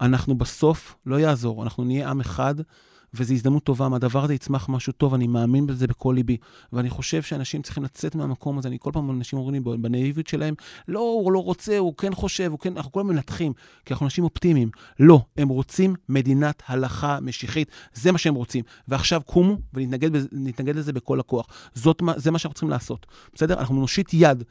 אנחנו 0.00 0.34
בסוף, 0.34 0.96
לא 1.06 1.20
יעזור, 1.20 1.62
אנחנו 1.62 1.84
נהיה 1.84 2.10
עם 2.10 2.20
אחד, 2.20 2.54
וזו 3.16 3.34
הזדמנות 3.34 3.64
טובה, 3.64 3.88
מהדבר 3.88 4.24
הזה 4.24 4.34
יצמח 4.34 4.68
משהו 4.68 4.92
טוב, 4.92 5.14
אני 5.14 5.26
מאמין 5.26 5.66
בזה 5.66 5.86
בכל 5.86 6.12
ליבי. 6.16 6.36
ואני 6.72 6.90
חושב 6.90 7.22
שאנשים 7.22 7.62
צריכים 7.62 7.84
לצאת 7.84 8.14
מהמקום 8.14 8.58
הזה, 8.58 8.68
אני 8.68 8.76
כל 8.80 8.90
פעם, 8.92 9.10
אנשים 9.10 9.38
אומרים 9.38 9.54
לי 9.54 9.76
בנאיביות 9.76 10.26
שלהם, 10.26 10.54
לא, 10.88 11.00
הוא 11.00 11.32
לא 11.32 11.42
רוצה, 11.42 11.78
הוא 11.78 11.94
כן 11.96 12.14
חושב, 12.14 12.50
הוא 12.50 12.58
כן, 12.58 12.76
אנחנו 12.76 12.92
כל 12.92 13.00
הזמן 13.00 13.14
מנתחים, 13.14 13.52
כי 13.84 13.92
אנחנו 13.94 14.06
אנשים 14.06 14.24
אופטימיים. 14.24 14.70
לא, 15.00 15.20
הם 15.36 15.48
רוצים 15.48 15.94
מדינת 16.08 16.62
הלכה 16.66 17.18
משיחית, 17.20 17.70
זה 17.94 18.12
מה 18.12 18.18
שהם 18.18 18.34
רוצים. 18.34 18.64
ועכשיו 18.88 19.20
קומו 19.26 19.58
ונתנגד 19.74 20.76
לזה 20.76 20.92
בכל 20.92 21.20
הכוח. 21.20 21.46
זאת, 21.74 22.02
זה 22.16 22.30
מה 22.30 22.38
שאנחנו 22.38 22.54
צריכים 22.54 22.70
לעשות, 22.70 23.06
בסדר? 23.34 23.58
אנחנו 23.58 23.74
נושיט 23.74 24.14
יד. 24.14 24.44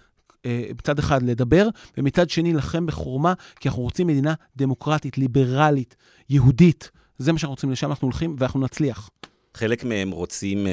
אה, 0.45 0.69
מצד 0.77 0.99
אחד 0.99 1.23
לדבר, 1.23 1.67
ומצד 1.97 2.29
שני 2.29 2.43
להילחם 2.43 2.85
בחורמה, 2.85 3.33
כי 3.59 3.69
אנחנו 3.69 3.83
רוצים 3.83 4.07
מדינה 4.07 4.33
דמוקרטית, 4.55 5.17
ליברלית, 5.17 5.95
יהודית. 6.29 6.91
זה 7.17 7.31
מה 7.31 7.39
שאנחנו 7.39 7.53
רוצים, 7.53 7.71
לשם 7.71 7.89
אנחנו 7.89 8.05
הולכים, 8.05 8.35
ואנחנו 8.39 8.59
נצליח. 8.59 9.09
חלק 9.53 9.83
מהם 9.83 10.11
רוצים 10.11 10.67
אה, 10.67 10.71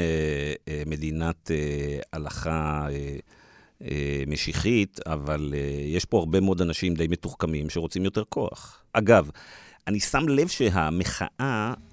אה, 0.68 0.82
מדינת 0.86 1.50
אה, 1.50 1.98
הלכה 2.12 2.86
אה, 2.90 3.16
אה, 3.82 4.24
משיחית, 4.26 5.00
אבל 5.06 5.54
אה, 5.56 5.82
יש 5.86 6.04
פה 6.04 6.18
הרבה 6.18 6.40
מאוד 6.40 6.60
אנשים 6.62 6.94
די 6.94 7.06
מתוחכמים 7.08 7.70
שרוצים 7.70 8.04
יותר 8.04 8.22
כוח. 8.28 8.82
אגב, 8.92 9.30
אני 9.86 10.00
שם 10.00 10.28
לב 10.28 10.48
שהמחאה 10.48 11.28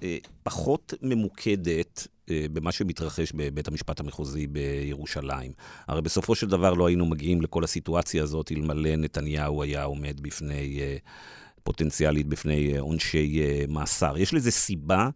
אה, 0.02 0.18
פחות 0.42 0.94
ממוקדת 1.02 2.06
אה, 2.30 2.46
במה 2.52 2.72
שמתרחש 2.72 3.32
בבית 3.34 3.68
המשפט 3.68 4.00
המחוזי 4.00 4.46
בירושלים. 4.46 5.52
הרי 5.88 6.02
בסופו 6.02 6.34
של 6.34 6.46
דבר 6.46 6.74
לא 6.74 6.86
היינו 6.86 7.06
מגיעים 7.06 7.42
לכל 7.42 7.64
הסיטואציה 7.64 8.22
הזאת 8.22 8.52
אלמלא 8.52 8.96
נתניהו 8.96 9.62
היה 9.62 9.84
עומד 9.84 10.20
בפני, 10.20 10.80
אה, 10.80 10.96
פוטנציאלית 11.62 12.26
בפני 12.26 12.78
עונשי 12.78 13.40
מאסר. 13.68 14.18
יש 14.18 14.34
לזה 14.34 14.50
סיבה 14.50 15.08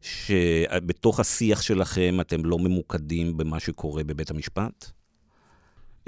שבתוך 0.00 1.20
השיח 1.20 1.62
שלכם 1.62 2.18
אתם 2.20 2.44
לא 2.44 2.58
ממוקדים 2.58 3.36
במה 3.36 3.60
שקורה 3.60 4.04
בבית 4.04 4.30
המשפט? 4.30 4.90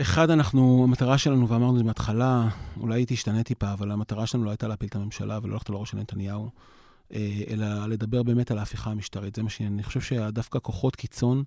אחד, 0.01 0.30
אנחנו, 0.30 0.84
המטרה 0.84 1.18
שלנו, 1.18 1.49
ואמרנו 1.49 1.72
את 1.72 1.78
זה 1.78 1.84
מההתחלה, 1.84 2.49
אולי 2.80 3.01
היא 3.01 3.07
תשתנה 3.07 3.42
טיפה, 3.42 3.72
אבל 3.72 3.90
המטרה 3.90 4.26
שלנו 4.26 4.45
לא 4.45 4.51
הייתה 4.51 4.68
להפיל 4.68 4.88
את 4.88 4.97
הממשלה 4.97 5.38
ולא 5.42 5.53
ללכת 5.53 5.68
על 5.68 5.74
הראש 5.74 5.90
של 5.90 5.97
נתניהו, 5.97 6.51
אה, 7.14 7.42
אלא 7.49 7.86
לדבר 7.86 8.22
באמת 8.22 8.51
על 8.51 8.59
ההפיכה 8.59 8.90
המשטרית. 8.90 9.34
זה 9.34 9.42
מה 9.42 9.51
שאני 9.51 9.82
חושב 9.82 10.01
שדווקא 10.01 10.59
כוחות 10.62 10.97
קיצון 10.97 11.45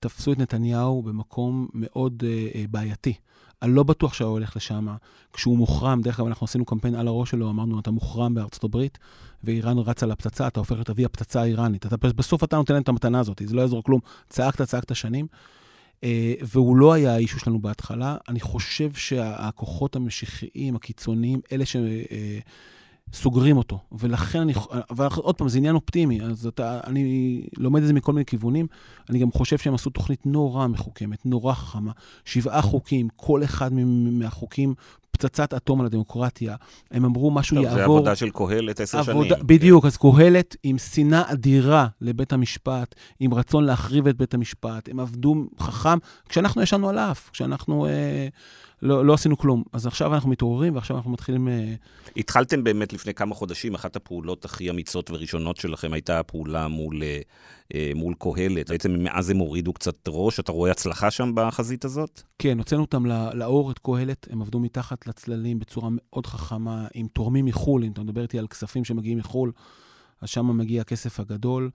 תפסו 0.00 0.32
את 0.32 0.38
נתניהו 0.38 1.02
במקום 1.02 1.68
מאוד 1.74 2.22
אה, 2.26 2.64
בעייתי. 2.70 3.14
אני 3.62 3.74
לא 3.74 3.82
בטוח 3.82 4.14
שהוא 4.14 4.30
הולך 4.30 4.56
לשם. 4.56 4.86
כשהוא 5.32 5.58
מוחרם, 5.58 6.00
דרך 6.02 6.20
אגב, 6.20 6.28
אנחנו 6.28 6.44
עשינו 6.44 6.64
קמפיין 6.64 6.94
על 6.94 7.08
הראש 7.08 7.30
שלו, 7.30 7.50
אמרנו, 7.50 7.80
אתה 7.80 7.90
מוחרם 7.90 8.34
בארצות 8.34 8.64
הברית, 8.64 8.98
ואיראן 9.44 9.78
רצה 9.78 10.06
לפצצה, 10.06 10.46
אתה 10.46 10.60
הופך 10.60 10.72
להיות 10.72 10.90
אבי 10.90 11.04
הפצצה 11.04 11.40
האיראנית. 11.42 11.86
אתה, 11.86 11.96
בסוף 11.96 12.44
אתה 12.44 12.56
נותן 12.56 12.74
להם 12.74 12.82
את 12.82 12.88
המתנה 12.88 13.20
הזאת, 13.20 13.42
זה 13.44 13.54
לא 13.54 13.60
יעזור 13.60 13.82
כלום. 13.82 14.00
צעקת, 14.28 14.62
צעקת 14.62 14.96
שנים. 14.96 15.26
אה, 16.04 16.34
והוא 16.42 16.76
לא 16.76 16.92
היה 16.92 17.14
האישו 17.14 17.38
שלנו 17.38 17.60
בהתחלה. 17.60 18.16
אני 18.28 18.40
חושב 18.40 18.92
שהכוחות 18.92 19.96
המשיחיים, 19.96 20.76
הקיצוניים, 20.76 21.40
אלה 21.52 21.64
שסוגרים 23.12 23.56
אותו. 23.56 23.78
ולכן 23.92 24.40
אני, 24.40 24.52
אבל 24.90 25.08
עוד 25.16 25.34
פעם, 25.34 25.48
זה 25.48 25.58
עניין 25.58 25.74
אופטימי, 25.74 26.22
אז 26.22 26.46
אתה, 26.46 26.80
אני 26.86 27.42
לומד 27.58 27.80
את 27.80 27.86
זה 27.86 27.92
מכל 27.92 28.12
מיני 28.12 28.24
כיוונים. 28.24 28.66
אני 29.10 29.18
גם 29.18 29.32
חושב 29.32 29.58
שהם 29.58 29.74
עשו 29.74 29.90
תוכנית 29.90 30.26
נורא 30.26 30.66
מחוכמת, 30.66 31.26
נורא 31.26 31.54
חכמה. 31.54 31.92
שבעה 32.24 32.62
חוקים, 32.62 33.08
כל 33.16 33.44
אחד 33.44 33.70
מהחוקים 33.72 34.74
פצצת 35.10 35.54
אטום 35.54 35.80
על 35.80 35.86
הדמוקרטיה. 35.86 36.56
הם 36.90 37.04
אמרו 37.04 37.30
משהו 37.30 37.56
טוב, 37.56 37.64
יעבור... 37.64 37.78
זה 37.78 37.84
עבודה 37.84 38.16
של 38.16 38.30
קהלת 38.30 38.80
עשר 38.80 38.98
עבודה, 38.98 39.28
שנים. 39.28 39.46
בדיוק, 39.46 39.82
כן. 39.82 39.86
אז 39.86 39.96
קהלת 39.96 40.56
עם 40.62 40.78
שנאה 40.78 41.32
אדירה 41.32 41.86
לבית 42.00 42.32
המשפט, 42.32 42.94
עם 43.20 43.34
רצון 43.34 43.64
להחריב 43.64 44.06
את 44.06 44.16
בית 44.16 44.34
המשפט. 44.34 44.88
הם 44.88 45.00
עבדו 45.00 45.34
חכם 45.60 45.98
כשאנחנו 46.28 46.62
ישנו 46.62 46.88
על 46.88 46.98
האף, 46.98 47.30
כשאנחנו... 47.32 47.86
אה, 47.86 48.28
לא, 48.82 49.06
לא 49.06 49.14
עשינו 49.14 49.38
כלום. 49.38 49.62
אז 49.72 49.86
עכשיו 49.86 50.14
אנחנו 50.14 50.30
מתעוררים, 50.30 50.74
ועכשיו 50.74 50.96
אנחנו 50.96 51.10
מתחילים... 51.10 51.48
אה, 51.48 51.74
התחלתם 52.16 52.64
באמת 52.64 52.92
לפני 52.92 53.14
כמה 53.14 53.34
חודשים, 53.34 53.74
אחת 53.74 53.96
הפעולות 53.96 54.44
הכי 54.44 54.70
אמיצות 54.70 55.10
וראשונות 55.10 55.56
שלכם 55.56 55.92
הייתה 55.92 56.18
הפעולה 56.18 56.68
מול, 56.68 57.02
אה, 57.02 57.20
אה, 57.74 57.92
מול 57.94 58.14
קהלת. 58.18 58.70
בעצם 58.70 59.04
מאז 59.04 59.30
הם 59.30 59.36
הורידו 59.36 59.72
קצת 59.72 59.96
ראש, 60.08 60.40
אתה 60.40 60.52
רואה 60.52 60.70
הצלחה 60.70 61.10
שם 61.10 61.32
בחזית 61.34 61.84
הזאת? 61.84 62.22
כן, 62.38 62.58
הוצאנו 62.58 62.80
אותם 62.82 63.06
לאור, 63.34 63.70
את 63.70 63.78
קהלת, 63.78 64.28
הם 64.30 64.42
עבדו 64.42 64.60
מתחת 64.60 65.06
לצללים 65.06 65.58
בצורה 65.58 65.88
מאוד 65.92 66.26
חכמה, 66.26 66.86
עם 66.94 67.06
תורמים 67.06 67.44
מחו"ל, 67.44 67.84
אם 67.84 67.92
אתה 67.92 68.00
מדבר 68.00 68.22
איתי 68.22 68.38
על 68.38 68.46
כספים 68.46 68.84
שמגיעים 68.84 69.18
מחו"ל. 69.18 69.52
אז 70.20 70.28
שם 70.28 70.56
מגיע 70.56 70.80
הכסף 70.80 71.20
הגדול. 71.20 71.70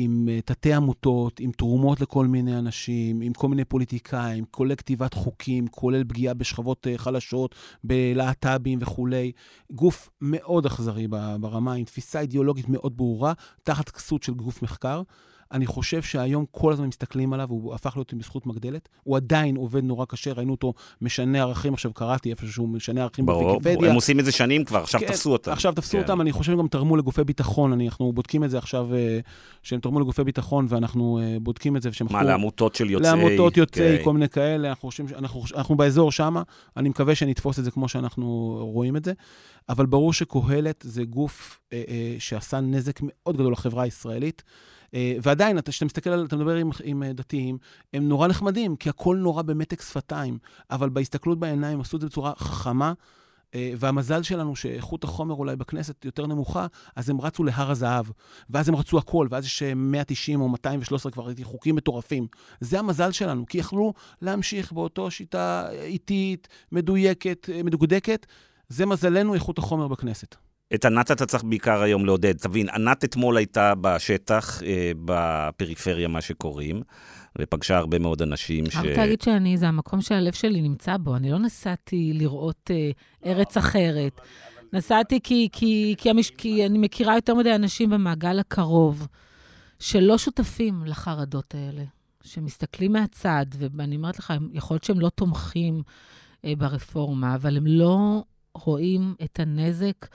עם 0.00 0.28
uh, 0.28 0.42
תתי 0.44 0.72
עמותות, 0.72 1.40
עם 1.40 1.50
תרומות 1.52 2.00
לכל 2.00 2.26
מיני 2.26 2.58
אנשים, 2.58 3.20
עם 3.20 3.32
כל 3.32 3.48
מיני 3.48 3.64
פוליטיקאים, 3.64 4.44
כולל 4.50 4.74
כתיבת 4.74 5.14
חוקים, 5.14 5.68
כולל 5.68 6.04
פגיעה 6.04 6.34
בשכבות 6.34 6.86
uh, 6.86 6.98
חלשות, 6.98 7.54
בלהט"בים 7.84 8.78
וכולי. 8.82 9.32
גוף 9.72 10.10
מאוד 10.20 10.66
אכזרי 10.66 11.08
ברמה, 11.40 11.72
עם 11.72 11.84
תפיסה 11.84 12.20
אידיאולוגית 12.20 12.68
מאוד 12.68 12.96
ברורה, 12.96 13.32
תחת 13.62 13.88
כסות 13.88 14.22
של 14.22 14.32
גוף 14.34 14.62
מחקר. 14.62 15.02
אני 15.52 15.66
חושב 15.66 16.02
שהיום 16.02 16.44
כל 16.50 16.72
הזמן 16.72 16.86
מסתכלים 16.86 17.32
עליו, 17.32 17.48
הוא 17.48 17.74
הפך 17.74 17.96
להיות 17.96 18.14
בזכות 18.14 18.46
מגדלת. 18.46 18.88
הוא 19.02 19.16
עדיין 19.16 19.56
עובד 19.56 19.84
נורא 19.84 20.04
קשה, 20.04 20.32
ראינו 20.32 20.52
אותו 20.52 20.74
משנה 21.00 21.42
ערכים, 21.42 21.74
עכשיו 21.74 21.92
קראתי 21.92 22.30
איפה 22.30 22.46
שהוא 22.46 22.68
משנה 22.68 23.02
ערכים 23.02 23.26
בוויקיפדיה. 23.26 23.90
הם 23.90 23.94
עושים 23.94 24.20
את 24.20 24.24
זה 24.24 24.32
שנים 24.32 24.64
כבר, 24.64 24.78
עכשיו 24.78 25.00
כן, 25.00 25.06
תפסו 25.06 25.32
אותם. 25.32 25.52
עכשיו 25.52 25.72
תפסו 25.72 25.92
כן. 25.96 26.02
אותם, 26.02 26.20
אני 26.20 26.32
חושב 26.32 26.52
שגם 26.52 26.68
תרמו 26.68 26.96
לגופי 26.96 27.24
ביטחון, 27.24 27.80
אנחנו 27.80 28.12
בודקים 28.12 28.44
את 28.44 28.50
זה 28.50 28.58
עכשיו, 28.58 28.94
אה, 28.94 29.18
שהם 29.62 29.80
תרמו 29.80 30.00
לגופי 30.00 30.24
ביטחון, 30.24 30.66
ואנחנו 30.68 31.20
אה, 31.22 31.36
בודקים 31.40 31.76
את 31.76 31.82
זה, 31.82 31.88
ושהם 31.88 32.06
מה, 32.10 32.22
לעמותות 32.22 32.74
של 32.74 32.90
יוצאי... 32.90 33.10
לעמותות 33.10 33.56
יוצאי, 33.56 33.98
כן. 33.98 34.04
כל 34.04 34.12
מיני 34.12 34.28
כאלה, 34.28 34.68
אנחנו 34.68 34.88
חושבים, 34.88 35.08
אנחנו, 35.18 35.42
אנחנו 35.56 35.76
באזור 35.76 36.12
שם, 36.12 36.36
אני 36.76 36.88
מקווה 36.88 37.14
שנתפוס 37.14 37.58
את 37.58 37.64
זה 37.64 37.70
כמו 37.70 37.88
שאנחנו 37.88 38.58
רואים 38.72 38.96
את 38.96 39.04
זה. 39.04 39.12
אבל 39.68 39.86
ברור 39.86 40.12
שקהלת 40.12 40.84
זה 40.86 41.04
גוף 41.04 41.60
אה, 41.72 41.82
אה, 41.88 42.16
שעשה 42.18 42.60
נזק 42.60 43.00
מאוד 43.02 43.36
גדול 43.36 43.52
לחברה 43.52 43.82
הישראלית. 43.82 44.42
אה, 44.94 45.16
ועדיין, 45.22 45.60
כשאתה 45.60 45.84
מסתכל 45.84 46.10
על, 46.10 46.24
אתה 46.24 46.36
מדבר 46.36 46.54
עם, 46.54 46.70
עם 46.84 47.02
אה, 47.02 47.12
דתיים, 47.12 47.58
הם 47.92 48.08
נורא 48.08 48.28
נחמדים, 48.28 48.76
כי 48.76 48.88
הכל 48.88 49.16
נורא 49.16 49.42
במתק 49.42 49.82
שפתיים, 49.82 50.38
אבל 50.70 50.88
בהסתכלות 50.88 51.38
בעיניים 51.38 51.80
עשו 51.80 51.96
את 51.96 52.00
זה 52.00 52.06
בצורה 52.06 52.32
חכמה. 52.38 52.92
אה, 53.54 53.72
והמזל 53.76 54.22
שלנו 54.22 54.56
שאיכות 54.56 55.04
החומר 55.04 55.34
אולי 55.34 55.56
בכנסת 55.56 56.04
יותר 56.04 56.26
נמוכה, 56.26 56.66
אז 56.96 57.10
הם 57.10 57.20
רצו 57.20 57.44
להר 57.44 57.70
הזהב, 57.70 58.06
ואז 58.50 58.68
הם 58.68 58.76
רצו 58.76 58.98
הכל, 58.98 59.26
ואז 59.30 59.44
יש 59.44 59.62
190 59.76 60.40
או 60.40 60.48
213 60.48 61.12
כבר 61.12 61.26
הייתי 61.28 61.44
חוקים 61.44 61.74
מטורפים. 61.74 62.26
זה 62.60 62.78
המזל 62.78 63.12
שלנו, 63.12 63.46
כי 63.46 63.58
יכלו 63.58 63.92
להמשיך 64.22 64.72
באותו 64.72 65.10
שיטה 65.10 65.68
איטית, 65.72 66.48
מדויקת, 66.72 67.48
מדוקדקת. 67.64 68.26
זה 68.68 68.86
מזלנו 68.86 69.34
איכות 69.34 69.58
החומר 69.58 69.88
בכנסת. 69.88 70.47
את 70.74 70.84
ענת 70.84 71.10
אתה 71.10 71.26
צריך 71.26 71.44
בעיקר 71.44 71.82
היום 71.82 72.06
לעודד. 72.06 72.32
תבין, 72.32 72.68
ענת 72.68 73.04
אתמול 73.04 73.36
הייתה 73.36 73.74
בשטח, 73.80 74.62
אה, 74.62 74.92
בפריפריה, 75.04 76.08
מה 76.08 76.20
שקוראים, 76.20 76.82
ופגשה 77.38 77.76
הרבה 77.76 77.98
מאוד 77.98 78.22
אנשים 78.22 78.70
ש... 78.70 78.76
רק 78.76 78.84
להגיד 78.84 79.20
שאני, 79.20 79.56
זה 79.56 79.68
המקום 79.68 80.00
שהלב 80.00 80.32
שלי 80.32 80.60
נמצא 80.60 80.96
בו. 80.96 81.16
אני 81.16 81.30
לא 81.30 81.38
נסעתי 81.38 82.12
לראות 82.14 82.70
אה, 82.70 82.90
ארץ 83.30 83.56
אחרת. 83.56 84.20
נסעתי 84.72 85.20
כי, 85.22 85.48
כי, 85.52 85.94
כי, 85.98 86.10
המש... 86.10 86.30
כי 86.30 86.66
אני 86.66 86.78
מכירה 86.78 87.14
יותר 87.14 87.34
מדי 87.34 87.54
אנשים 87.54 87.90
במעגל 87.90 88.38
הקרוב, 88.38 89.06
שלא 89.78 90.18
שותפים 90.18 90.82
לחרדות 90.86 91.54
האלה, 91.54 91.84
שמסתכלים 92.22 92.92
מהצד, 92.92 93.46
ואני 93.58 93.96
אומרת 93.96 94.18
לך, 94.18 94.32
יכול 94.52 94.74
להיות 94.74 94.84
שהם 94.84 95.00
לא 95.00 95.08
תומכים 95.08 95.82
אה, 96.44 96.52
ברפורמה, 96.58 97.34
אבל 97.34 97.56
הם 97.56 97.66
לא 97.66 98.22
רואים 98.54 99.14
את 99.24 99.40
הנזק. 99.40 100.06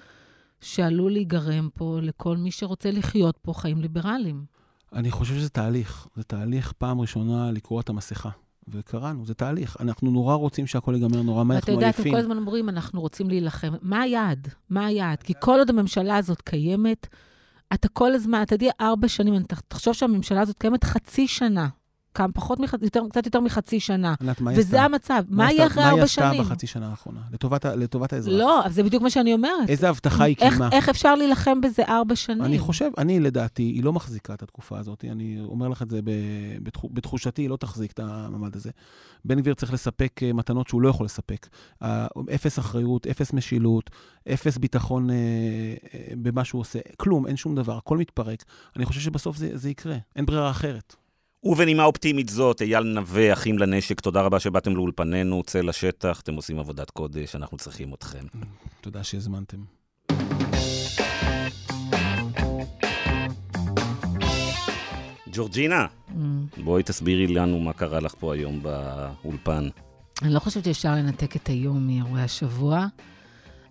שעלול 0.63 1.11
להיגרם 1.11 1.69
פה 1.73 1.99
לכל 2.01 2.37
מי 2.37 2.51
שרוצה 2.51 2.91
לחיות 2.91 3.37
פה 3.41 3.53
חיים 3.53 3.81
ליברליים. 3.81 4.45
אני 4.93 5.11
חושב 5.11 5.35
שזה 5.35 5.49
תהליך. 5.49 6.07
זה 6.15 6.23
תהליך 6.23 6.71
פעם 6.71 7.01
ראשונה 7.01 7.51
לקרוא 7.51 7.81
את 7.81 7.89
המסכה. 7.89 8.29
וקראנו, 8.67 9.25
זה 9.25 9.33
תהליך. 9.33 9.77
אנחנו 9.79 10.11
נורא 10.11 10.35
רוצים 10.35 10.67
שהכל 10.67 10.93
ייגמר 10.95 11.21
נורא 11.21 11.43
מהר, 11.43 11.57
אנחנו 11.57 11.73
עייפים. 11.73 11.87
ואתה 11.87 11.99
יודע, 11.99 12.09
אתם 12.09 12.11
כל 12.11 12.17
הזמן 12.17 12.37
אומרים, 12.37 12.69
אנחנו 12.69 13.01
רוצים 13.01 13.29
להילחם. 13.29 13.73
מה 13.81 14.01
היעד? 14.01 14.47
מה 14.69 14.85
היעד? 14.85 15.23
כי 15.23 15.33
כל 15.39 15.59
עוד 15.59 15.69
הממשלה 15.69 16.17
הזאת 16.17 16.41
קיימת, 16.41 17.07
אתה 17.73 17.87
כל 17.87 18.13
הזמן, 18.13 18.41
אתה 18.41 18.55
יודע, 18.55 18.71
ארבע 18.81 19.07
שנים, 19.07 19.43
תחשוב 19.67 19.93
שהממשלה 19.93 20.41
הזאת 20.41 20.57
קיימת 20.57 20.83
חצי 20.83 21.27
שנה. 21.27 21.67
כמה 22.13 22.31
פחות, 22.31 22.59
מח... 22.59 22.73
יותר, 22.81 23.01
קצת 23.09 23.25
יותר 23.25 23.39
מחצי 23.39 23.79
שנה. 23.79 24.13
ענת, 24.21 24.41
מה 24.41 24.51
היא 24.51 24.59
עשתה? 24.59 24.69
וזה 24.69 24.81
המצב. 24.81 25.23
מה 25.29 25.51
יהיה 25.51 25.67
אחרי 25.67 25.83
ארבע 25.83 26.07
שנים? 26.07 26.27
מה 26.27 26.31
היא 26.31 26.41
עשתה 26.41 26.53
בחצי 26.53 26.67
שנה 26.67 26.89
האחרונה? 26.89 27.19
לטובת, 27.31 27.65
לטובת 27.65 28.13
האזרח. 28.13 28.33
לא, 28.33 28.63
זה 28.69 28.83
בדיוק 28.83 29.03
מה 29.03 29.09
שאני 29.09 29.33
אומרת. 29.33 29.69
איזה 29.69 29.89
הבטחה 29.89 30.23
היא 30.23 30.35
קיימה? 30.35 30.69
איך 30.71 30.89
אפשר 30.89 31.15
להילחם 31.15 31.61
בזה 31.61 31.83
ארבע 31.87 32.15
שנים? 32.15 32.43
אני 32.43 32.59
חושב, 32.59 32.89
אני 32.97 33.19
לדעתי, 33.19 33.63
היא 33.63 33.83
לא 33.83 33.93
מחזיקה 33.93 34.33
את 34.33 34.43
התקופה 34.43 34.79
הזאת. 34.79 35.05
אני 35.11 35.41
אומר 35.47 35.67
לך 35.67 35.81
את 35.81 35.89
זה 35.89 35.99
בתחושתי, 36.83 37.41
היא 37.41 37.49
לא 37.49 37.57
תחזיק 37.57 37.91
את 37.91 37.99
המעמד 37.99 38.55
הזה. 38.55 38.71
בן 39.25 39.39
גביר 39.39 39.53
צריך 39.53 39.73
לספק 39.73 40.19
אה, 40.23 40.33
מתנות 40.33 40.67
שהוא 40.67 40.81
לא 40.81 40.89
יכול 40.89 41.05
לספק. 41.05 41.47
אפס 42.35 42.59
אחריות, 42.59 43.07
אפס 43.07 43.33
משילות, 43.33 43.89
אפס 44.33 44.57
ביטחון 44.57 45.09
אה, 45.09 45.15
אה, 45.93 45.99
במה 46.21 46.45
שהוא 46.45 46.61
עושה. 46.61 46.79
כלום, 46.97 47.27
אין 47.27 47.35
שום 47.35 47.55
דבר, 47.55 47.77
הכל 47.77 47.97
מתפרק. 47.97 48.43
אני 48.75 48.85
חושב 48.85 48.99
שבסוף 48.99 49.37
זה, 49.37 49.49
זה 49.53 49.69
יקרה, 49.69 49.97
אין 50.15 50.25
ברירה 50.25 50.49
אחרת. 50.49 50.95
ובנימה 51.45 51.83
אופטימית 51.83 52.29
זאת, 52.29 52.61
אייל 52.61 52.83
נווה, 52.83 53.33
אחים 53.33 53.57
לנשק, 53.57 53.99
תודה 53.99 54.21
רבה 54.21 54.39
שבאתם 54.39 54.75
לאולפנינו, 54.75 55.43
צא 55.43 55.61
לשטח, 55.61 56.21
אתם 56.21 56.35
עושים 56.35 56.59
עבודת 56.59 56.89
קודש, 56.89 57.35
אנחנו 57.35 57.57
צריכים 57.57 57.93
אתכם. 57.93 58.25
תודה 58.81 59.03
שהזמנתם. 59.03 59.57
ג'ורג'ינה, 65.31 65.85
mm. 66.09 66.13
בואי 66.63 66.83
תסבירי 66.83 67.27
לנו 67.27 67.59
מה 67.59 67.73
קרה 67.73 67.99
לך 67.99 68.15
פה 68.19 68.33
היום 68.33 68.63
באולפן. 68.63 69.69
אני 70.21 70.33
לא 70.33 70.39
חושבת 70.39 70.63
שאפשר 70.63 70.91
לנתק 70.91 71.35
את 71.35 71.47
היום 71.47 71.87
מאירועי 71.87 72.23
השבוע. 72.23 72.87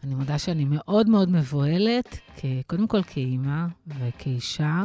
אני 0.04 0.14
מודה 0.14 0.38
שאני 0.38 0.64
מאוד 0.64 1.08
מאוד 1.08 1.30
מבוהלת, 1.30 2.18
קודם 2.66 2.86
כל 2.86 3.02
כאימא 3.02 3.66
וכאישה. 3.86 4.84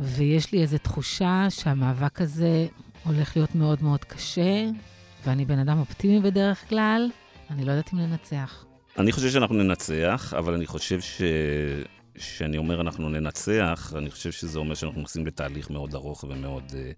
ויש 0.00 0.52
לי 0.52 0.62
איזו 0.62 0.78
תחושה 0.78 1.46
שהמאבק 1.50 2.20
הזה 2.20 2.66
הולך 3.04 3.36
להיות 3.36 3.54
מאוד 3.54 3.82
מאוד 3.82 4.04
קשה, 4.04 4.64
ואני 5.24 5.44
בן 5.44 5.58
אדם 5.58 5.78
אופטימי 5.78 6.20
בדרך 6.20 6.68
כלל, 6.68 7.10
אני 7.50 7.64
לא 7.64 7.70
יודעת 7.70 7.92
אם 7.94 7.98
ננצח. 7.98 8.64
אני 8.98 9.12
חושב 9.12 9.30
שאנחנו 9.30 9.54
ננצח, 9.54 10.34
אבל 10.38 10.54
אני 10.54 10.66
חושב 10.66 11.00
ש... 11.00 11.22
כשאני 12.14 12.58
אומר 12.58 12.80
אנחנו 12.80 13.08
ננצח, 13.08 13.92
אני 13.96 14.10
חושב 14.10 14.32
שזה 14.32 14.58
אומר 14.58 14.74
שאנחנו 14.74 15.00
נכנסים 15.00 15.26
לתהליך 15.26 15.70
מאוד 15.70 15.94
ארוך 15.94 16.24
ומאוד, 16.28 16.62
אה, 16.74 16.90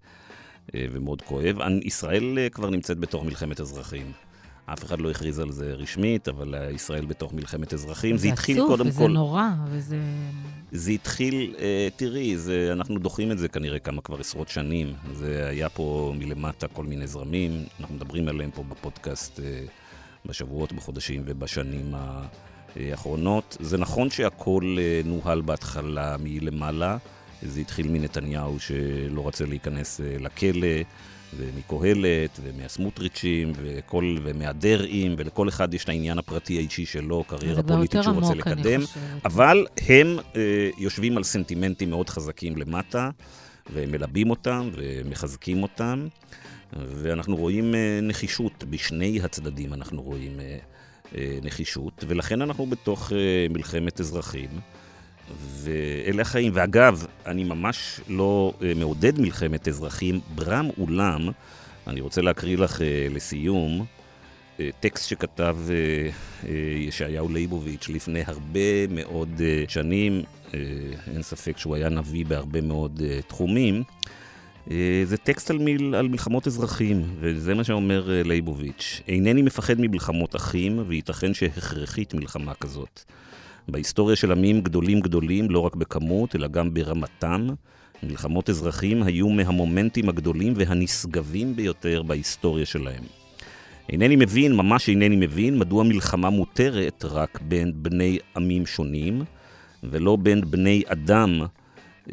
אה, 0.75 0.85
ומאוד 0.91 1.21
כואב. 1.21 1.57
ישראל 1.83 2.39
אה, 2.39 2.49
כבר 2.49 2.69
נמצאת 2.69 2.97
בתוך 2.97 3.25
מלחמת 3.25 3.59
אזרחים. 3.59 4.11
אף 4.65 4.83
אחד 4.83 5.01
לא 5.01 5.11
הכריז 5.11 5.39
על 5.39 5.51
זה 5.51 5.73
רשמית, 5.73 6.27
אבל 6.27 6.55
ישראל 6.73 7.05
בתוך 7.05 7.33
מלחמת 7.33 7.73
אזרחים. 7.73 8.17
זה 8.17 8.27
התחיל 8.27 8.57
עצוב, 8.57 8.69
קודם 8.69 8.87
וזה 8.87 8.97
כל... 8.97 9.03
וזה 9.03 9.13
נורא, 9.13 9.47
וזה... 9.69 9.97
זה 10.71 10.91
התחיל, 10.91 11.55
אה, 11.59 11.87
תראי, 11.95 12.37
זה, 12.37 12.69
אנחנו 12.71 12.99
דוחים 12.99 13.31
את 13.31 13.37
זה 13.37 13.47
כנראה 13.47 13.79
כמה 13.79 14.01
כבר 14.01 14.19
עשרות 14.19 14.49
שנים. 14.49 14.93
זה 15.13 15.47
היה 15.47 15.69
פה 15.69 16.13
מלמטה 16.17 16.67
כל 16.67 16.83
מיני 16.83 17.07
זרמים, 17.07 17.63
אנחנו 17.79 17.95
מדברים 17.95 18.27
עליהם 18.27 18.51
פה 18.51 18.63
בפודקאסט 18.63 19.39
אה, 19.39 19.65
בשבועות, 20.25 20.73
בחודשים 20.73 21.23
ובשנים 21.25 21.93
האחרונות. 22.75 23.57
זה 23.59 23.77
נכון 23.77 24.09
שהכל 24.09 24.75
אה, 24.79 25.01
נוהל 25.05 25.41
בהתחלה 25.41 26.15
מלמעלה. 26.19 26.97
זה 27.41 27.59
התחיל 27.59 27.87
מנתניהו 27.87 28.59
שלא 28.59 29.21
רוצה 29.21 29.45
להיכנס 29.45 30.01
אה, 30.01 30.15
לכלא. 30.19 30.67
ומקהלת, 31.37 32.39
ומהסמוטריצ'ים, 32.43 33.53
וכל, 33.55 34.17
ומהדרעים, 34.23 35.15
ולכל 35.17 35.49
אחד 35.49 35.73
יש 35.73 35.83
את 35.83 35.89
העניין 35.89 36.17
הפרטי 36.17 36.57
האישי 36.57 36.85
שלו, 36.85 37.23
קריירה 37.23 37.63
פוליטית 37.63 38.03
שהוא 38.03 38.15
רוצה 38.15 38.33
לקדם. 38.33 38.81
אבל 39.25 39.65
הם 39.87 40.19
אה, 40.35 40.69
יושבים 40.77 41.17
על 41.17 41.23
סנטימנטים 41.23 41.89
מאוד 41.89 42.09
חזקים 42.09 42.57
למטה, 42.57 43.09
ומלבים 43.73 44.29
אותם, 44.29 44.69
ומחזקים 44.73 45.63
אותם, 45.63 46.07
ואנחנו 46.73 47.35
רואים 47.35 47.75
אה, 47.75 47.99
נחישות, 48.01 48.63
בשני 48.69 49.19
הצדדים 49.23 49.73
אנחנו 49.73 50.01
רואים 50.01 50.39
אה, 50.39 50.57
אה, 51.17 51.39
נחישות, 51.43 52.03
ולכן 52.07 52.41
אנחנו 52.41 52.65
בתוך 52.65 53.11
אה, 53.13 53.47
מלחמת 53.49 53.99
אזרחים. 53.99 54.49
ואלה 55.63 56.21
החיים. 56.21 56.51
ואגב, 56.55 57.05
אני 57.25 57.43
ממש 57.43 57.99
לא 58.07 58.53
uh, 58.59 58.63
מעודד 58.75 59.19
מלחמת 59.19 59.67
אזרחים. 59.67 60.19
ברם 60.35 60.69
אולם, 60.77 61.29
אני 61.87 62.01
רוצה 62.01 62.21
להקריא 62.21 62.57
לך 62.57 62.77
uh, 62.77 63.13
לסיום, 63.13 63.85
uh, 63.85 64.61
טקסט 64.79 65.09
שכתב 65.09 65.57
ישעיהו 66.75 67.29
ליבוביץ' 67.29 67.89
לפני 67.89 68.21
הרבה 68.25 68.87
מאוד 68.89 69.41
שנים, 69.67 70.21
אין 71.13 71.21
ספק 71.21 71.57
שהוא 71.57 71.75
היה 71.75 71.89
נביא 71.89 72.25
בהרבה 72.25 72.61
מאוד 72.61 73.01
תחומים. 73.27 73.83
זה 75.03 75.17
טקסט 75.23 75.51
על, 75.51 75.57
מיל, 75.57 75.95
על 75.95 76.07
מלחמות 76.07 76.47
אזרחים, 76.47 77.03
וזה 77.19 77.53
מה 77.53 77.63
שאומר 77.63 78.21
ליבוביץ'. 78.25 79.01
אינני 79.07 79.41
מפחד 79.41 79.73
ממלחמות 79.77 80.35
אחים, 80.35 80.83
וייתכן 80.87 81.33
שהכרחית 81.33 82.13
מלחמה 82.13 82.53
כזאת. 82.53 83.03
בהיסטוריה 83.67 84.15
של 84.15 84.31
עמים 84.31 84.61
גדולים 84.61 84.99
גדולים, 84.99 85.51
לא 85.51 85.59
רק 85.59 85.75
בכמות, 85.75 86.35
אלא 86.35 86.47
גם 86.47 86.73
ברמתם, 86.73 87.47
מלחמות 88.03 88.49
אזרחים 88.49 89.03
היו 89.03 89.29
מהמומנטים 89.29 90.09
הגדולים 90.09 90.53
והנשגבים 90.55 91.55
ביותר 91.55 92.03
בהיסטוריה 92.03 92.65
שלהם. 92.65 93.03
אינני 93.89 94.15
מבין, 94.15 94.55
ממש 94.55 94.89
אינני 94.89 95.15
מבין, 95.15 95.59
מדוע 95.59 95.83
מלחמה 95.83 96.29
מותרת 96.29 97.05
רק 97.05 97.39
בין 97.47 97.71
בני 97.75 98.19
עמים 98.37 98.65
שונים, 98.65 99.23
ולא 99.83 100.15
בין 100.15 100.41
בני 100.51 100.83
אדם 100.87 101.41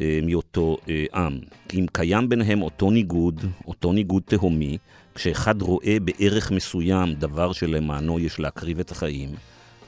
אה, 0.01 0.19
מאותו 0.23 0.77
אה, 0.89 1.05
עם. 1.13 1.39
אם 1.73 1.85
קיים 1.91 2.29
ביניהם 2.29 2.61
אותו 2.61 2.91
ניגוד, 2.91 3.45
אותו 3.67 3.93
ניגוד 3.93 4.23
תהומי, 4.25 4.77
כשאחד 5.15 5.61
רואה 5.61 5.97
בערך 6.03 6.51
מסוים 6.51 7.13
דבר 7.13 7.51
שלמענו 7.53 8.19
יש 8.19 8.39
להקריב 8.39 8.79
את 8.79 8.91
החיים, 8.91 9.29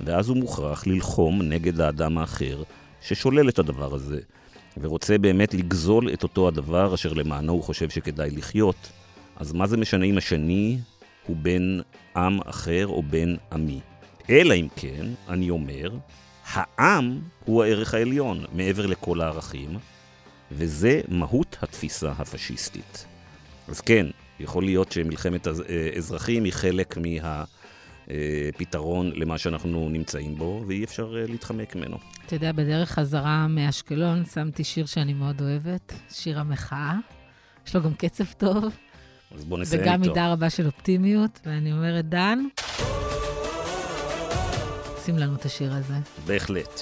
ואז 0.02 0.30
הוא 0.30 0.38
מוכרח 0.38 0.88
ללחום 0.88 1.41
נגד 1.41 1.82
האדם 1.82 2.18
האחר 2.18 2.64
ששולל 3.02 3.50
את 3.50 3.60
הדבר 3.60 3.94
הזה, 3.94 4.20
ורוצה 4.78 5.18
באמת 5.18 5.54
לגזול 5.54 6.10
את 6.14 6.24
אותו 6.24 6.48
הדבר 6.48 6.94
אשר 6.94 7.14
למענו 7.14 7.54
הוא 7.54 7.64
חושב 7.64 7.89
שכדאי 7.89 8.30
לחיות. 8.32 8.91
אז 9.36 9.54
מה 9.54 9.68
זה 9.68 9.78
משנה 9.78 10.06
אם 10.06 10.18
השני 10.18 10.78
הוא 11.28 11.38
בן 11.41 11.80
עם 12.16 12.39
אחר 12.46 12.88
או 12.88 13.04
בן 13.04 13.36
עמי? 13.52 13.80
אלא 14.30 14.54
אם 14.54 14.68
כן, 14.76 15.06
אני 15.30 15.50
אומר, 15.50 15.91
העם 16.52 17.20
הוא 17.46 17.64
הערך 17.64 17.94
העליון 17.94 18.46
מעבר 18.54 18.86
לכל 18.86 19.22
הערכים, 19.22 19.78
וזה 20.52 21.02
מהות 21.08 21.58
התפיסה 21.62 22.12
הפשיסטית. 22.18 23.06
אז 23.68 23.82
כן, 23.82 24.08
יכול 24.39 24.64
להיות 24.64 24.91
שמלחמת 24.91 25.48
אזרחים 25.98 26.44
היא 26.44 26.54
חלק 26.54 26.98
מה... 26.98 27.44
אה, 28.12 28.49
פתרון 28.58 29.12
למה 29.16 29.38
שאנחנו 29.38 29.89
נמצאים 29.89 30.36
בו, 30.36 30.64
ואי 30.68 30.84
אפשר 30.84 31.16
אה, 31.18 31.26
להתחמק 31.28 31.76
ממנו. 31.76 31.97
אתה 32.26 32.36
יודע, 32.36 32.51
בדרך 32.51 32.91
חזרה 32.91 33.47
מאשקלון 33.47 34.26
שמתי 34.26 34.64
שיר 34.64 34.86
שאני 34.86 35.14
מאוד 35.14 35.41
אוהבת, 35.41 35.93
שיר 36.12 36.39
המחאה. 36.39 36.93
יש 37.68 37.76
לו 37.76 37.84
גם 37.84 37.93
קצב 37.93 38.24
טוב. 38.38 38.66
אז 39.36 39.45
בוא 39.45 39.58
נסיים 39.58 39.82
איתו. 39.82 39.91
וגם 39.91 40.01
מידה 40.01 40.32
רבה 40.32 40.49
של 40.49 40.66
אופטימיות, 40.66 41.39
ואני 41.45 41.72
אומרת, 41.72 42.10
דן, 42.10 42.39
שים 45.06 45.18
לנו 45.18 45.36
את 45.36 45.45
השיר 45.45 45.74
הזה. 45.74 45.95
בהחלט. 46.28 46.82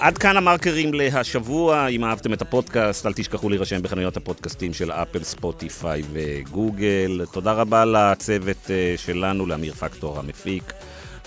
עד 0.00 0.18
כאן 0.18 0.36
המרקרים 0.36 0.94
להשבוע. 0.94 1.86
אם 1.86 2.04
אהבתם 2.04 2.32
את 2.32 2.42
הפודקאסט, 2.42 3.06
אל 3.06 3.12
תשכחו 3.12 3.48
להירשם 3.48 3.82
בחנויות 3.82 4.16
הפודקאסטים 4.16 4.74
של 4.74 4.92
אפל, 4.92 5.24
ספוטיפיי 5.24 6.02
וגוגל. 6.12 7.24
תודה 7.32 7.52
רבה 7.52 7.84
לצוות 7.84 8.70
אה, 8.70 8.94
שלנו, 8.96 9.46
לאמיר 9.46 9.74
פקטור 9.74 10.18
המפיק, 10.18 10.72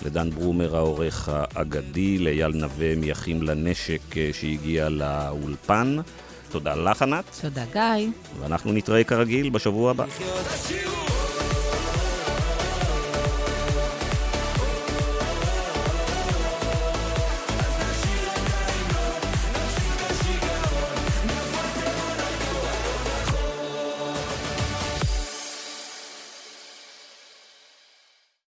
לדן 0.04 0.30
ברומר 0.30 0.76
העורך 0.76 1.28
האגדי, 1.32 2.18
לאייל 2.18 2.52
נווה 2.54 2.96
מאחים 2.96 3.42
לנשק 3.42 4.16
אה, 4.16 4.30
שהגיע 4.32 4.88
לאולפן. 4.88 5.96
תודה 6.50 6.74
לך, 6.74 7.02
ענת. 7.02 7.24
תודה, 7.40 7.64
גיא. 7.72 8.08
ואנחנו 8.40 8.72
נתראה 8.72 9.04
כרגיל 9.04 9.50
בשבוע 9.50 9.90
הבא. 9.90 10.04